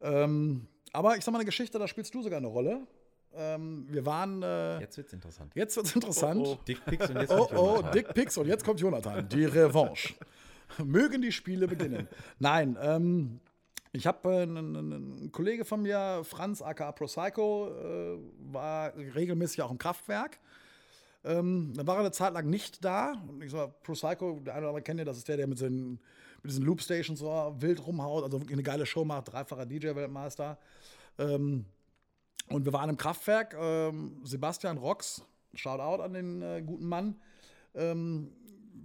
[0.00, 2.86] Ähm, aber ich sag mal eine Geschichte, da spielst du sogar eine Rolle.
[3.34, 5.52] Ähm, wir waren, äh, Jetzt wird's interessant.
[5.54, 6.40] jetzt wird's interessant.
[6.46, 7.92] Oh, Dickpics und jetzt Oh, kommt oh, Jonathan.
[7.92, 9.28] Dickpics und jetzt kommt Jonathan.
[9.28, 10.14] Die Revanche.
[10.82, 12.08] Mögen die Spiele beginnen.
[12.38, 13.40] Nein, ähm,
[13.94, 18.18] ich habe äh, einen, Kollege von mir, Franz aka Propsycho, äh,
[18.52, 20.40] war regelmäßig auch im Kraftwerk.
[21.24, 23.12] Ähm, dann war er eine Zeit lang nicht da.
[23.28, 25.58] Und ich sag, Propsycho, der eine oder andere kennt ja, das ist der, der mit,
[25.58, 26.00] seinen,
[26.42, 30.58] mit diesen Loopstations so wild rumhaut, also wirklich eine geile Show macht, dreifacher DJ-Weltmeister.
[31.18, 31.64] Ähm,
[32.48, 33.56] und wir waren im Kraftwerk.
[33.56, 35.22] Ähm, Sebastian Rox,
[35.54, 37.16] Shoutout an den äh, guten Mann.
[37.76, 38.32] Ähm,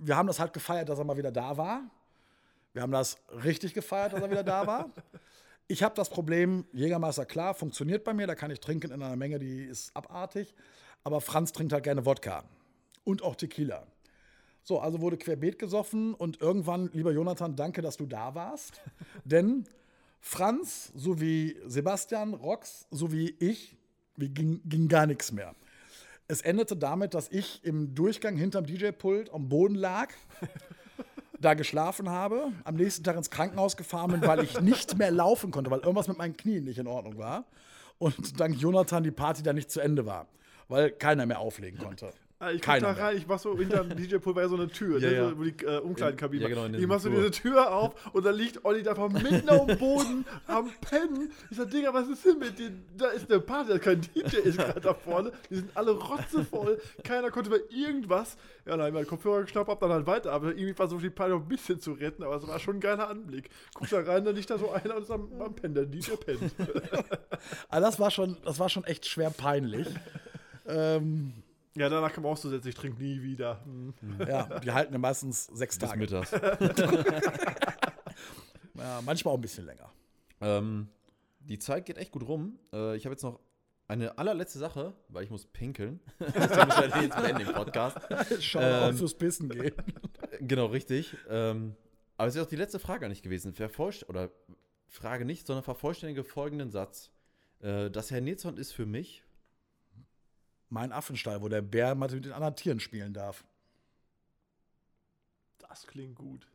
[0.01, 1.89] wir haben das halt gefeiert, dass er mal wieder da war.
[2.80, 4.89] Wir haben das richtig gefeiert, dass er wieder da war.
[5.67, 9.17] Ich habe das Problem, Jägermeister, klar, funktioniert bei mir, da kann ich trinken in einer
[9.17, 10.55] Menge, die ist abartig.
[11.03, 12.45] Aber Franz trinkt halt gerne Wodka
[13.03, 13.86] und auch Tequila.
[14.63, 18.80] So, also wurde querbeet gesoffen und irgendwann, lieber Jonathan, danke, dass du da warst.
[19.25, 19.65] Denn
[20.21, 23.75] Franz sowie Sebastian, Rox sowie ich,
[24.15, 25.53] wir ging, ging gar nichts mehr.
[26.30, 30.13] Es endete damit, dass ich im Durchgang hinterm DJ-Pult am Boden lag,
[31.42, 35.52] da geschlafen habe, am nächsten Tag ins Krankenhaus gefahren bin, weil ich nicht mehr laufen
[35.52, 37.46] konnte, weil irgendwas mit meinen Knien nicht in Ordnung war.
[37.98, 40.28] Und dank Jonathan die Party dann nicht zu Ende war,
[40.68, 42.12] weil keiner mehr auflegen konnte.
[42.54, 44.98] Ich guck da rein, ich mach so hinter dem DJ-Pool war ja so eine Tür,
[45.00, 45.30] Ja, ne, ja.
[45.30, 46.78] so, wo die äh, Umkleidenkabine Ja, genau.
[46.78, 47.20] Ich mach so Flur.
[47.20, 51.34] diese Tür auf und da liegt Olli da einfach mitten auf dem Boden am Pennen.
[51.52, 52.72] Ich sag, Digga, was ist denn mit dir?
[52.98, 55.34] Da ist eine Party, da ist kein DJ ist gerade da vorne.
[55.50, 56.80] Die sind alle rotzevoll.
[57.04, 58.38] Keiner konnte mehr irgendwas.
[58.66, 60.32] Ja, dann hab ich meinen Kopfhörer geschnappt, hab dann halt weiter.
[60.32, 62.80] Aber irgendwie versucht die Party noch ein bisschen zu retten, aber es war schon ein
[62.80, 63.50] geiler Anblick.
[63.74, 66.12] Guck da rein, da liegt da so einer und ist am, am Pennen, der DJ
[66.12, 66.54] pennt.
[67.68, 69.88] Also das war schon, das war schon echt schwer peinlich.
[70.68, 71.34] ähm,
[71.76, 73.63] Ja, danach kam auszusetzen, ich trinke nie wieder.
[73.63, 73.93] Hm.
[74.28, 75.99] ja, die halten ja meistens sechs Bis Tage.
[76.01, 76.32] mittags.
[78.76, 79.91] Ja, manchmal auch ein bisschen länger.
[80.41, 80.88] ähm,
[81.41, 82.59] die Zeit geht echt gut rum.
[82.72, 83.39] Äh, ich habe jetzt noch
[83.88, 85.99] eine allerletzte Sache, weil ich muss pinkeln.
[86.20, 87.97] Deswegen müssen wir jetzt beenden den Podcast.
[88.39, 89.74] Schau Ähm, auf fürs Pissen gehen.
[90.41, 91.17] Genau, richtig.
[91.28, 91.76] Ähm,
[92.17, 93.53] aber es ist auch die letzte Frage nicht gewesen.
[93.53, 94.30] Vervollst oder
[94.88, 97.11] Frage nicht, sondern vervollständige folgenden Satz.
[97.61, 99.24] Äh, das Herr Nilsson ist für mich.
[100.70, 103.43] Mein Affenstall, wo der Bär mal mit den anderen Tieren spielen darf.
[105.57, 106.47] Das klingt gut.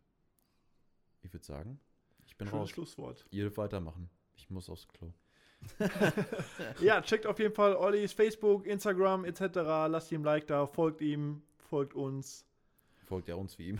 [1.22, 1.80] Ich würde sagen,
[2.26, 2.70] ich bin Schönes raus.
[2.70, 3.26] Schlusswort.
[3.30, 4.08] Ihr dürft weitermachen.
[4.36, 5.12] Ich muss aufs Klo.
[6.80, 9.40] Ja, checkt auf jeden Fall Ollis Facebook, Instagram etc.
[9.88, 12.44] Lasst ihm ein Like da, folgt ihm, folgt uns.
[13.06, 13.78] Folgt ja uns wie ihm.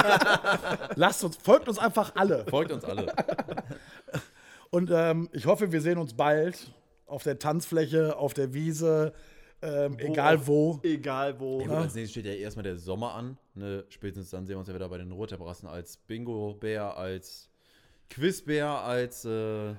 [0.94, 2.44] Lasst uns, folgt uns einfach alle.
[2.46, 3.12] Folgt uns alle.
[4.70, 6.72] Und ähm, ich hoffe, wir sehen uns bald
[7.06, 9.12] auf der Tanzfläche, auf der Wiese,
[9.66, 10.80] ähm, wo egal wo.
[10.82, 11.60] Egal wo.
[11.60, 13.36] Ja, gut, als nächstes steht ja erstmal der Sommer an.
[13.54, 13.84] Ne?
[13.88, 17.50] Spätestens dann sehen wir uns ja wieder bei den Roterbrassen als Bingo-Bär, als
[18.08, 19.74] Quizbär, als äh,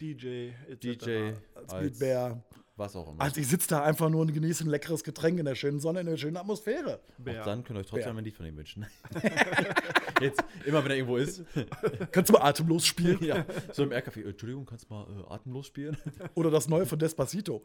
[0.00, 0.50] DJ,
[0.82, 2.42] DJ, als, als Beatbär.
[2.76, 3.20] Was auch immer.
[3.20, 6.00] Also ich sitze da einfach nur und genieße ein leckeres Getränk in der schönen Sonne,
[6.00, 7.00] in der schönen Atmosphäre.
[7.18, 7.40] Bär.
[7.40, 8.86] Auch dann könnt ihr euch trotzdem ein Lied von ihm wünschen.
[10.22, 11.42] Jetzt, immer wenn er irgendwo ist.
[12.12, 13.22] Kannst du mal atemlos spielen?
[13.22, 14.24] Ja, so im Aircafé.
[14.24, 15.96] Äh, Entschuldigung, kannst du mal äh, atemlos spielen?
[16.34, 17.62] Oder das Neue von Despacito.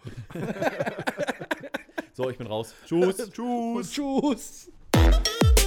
[2.17, 2.73] So, ich bin raus.
[2.87, 3.15] Tschüss.
[3.31, 3.91] Tschüss.
[3.91, 4.71] Tschüss.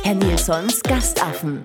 [0.03, 1.65] Herr Nilsons Gastaffen.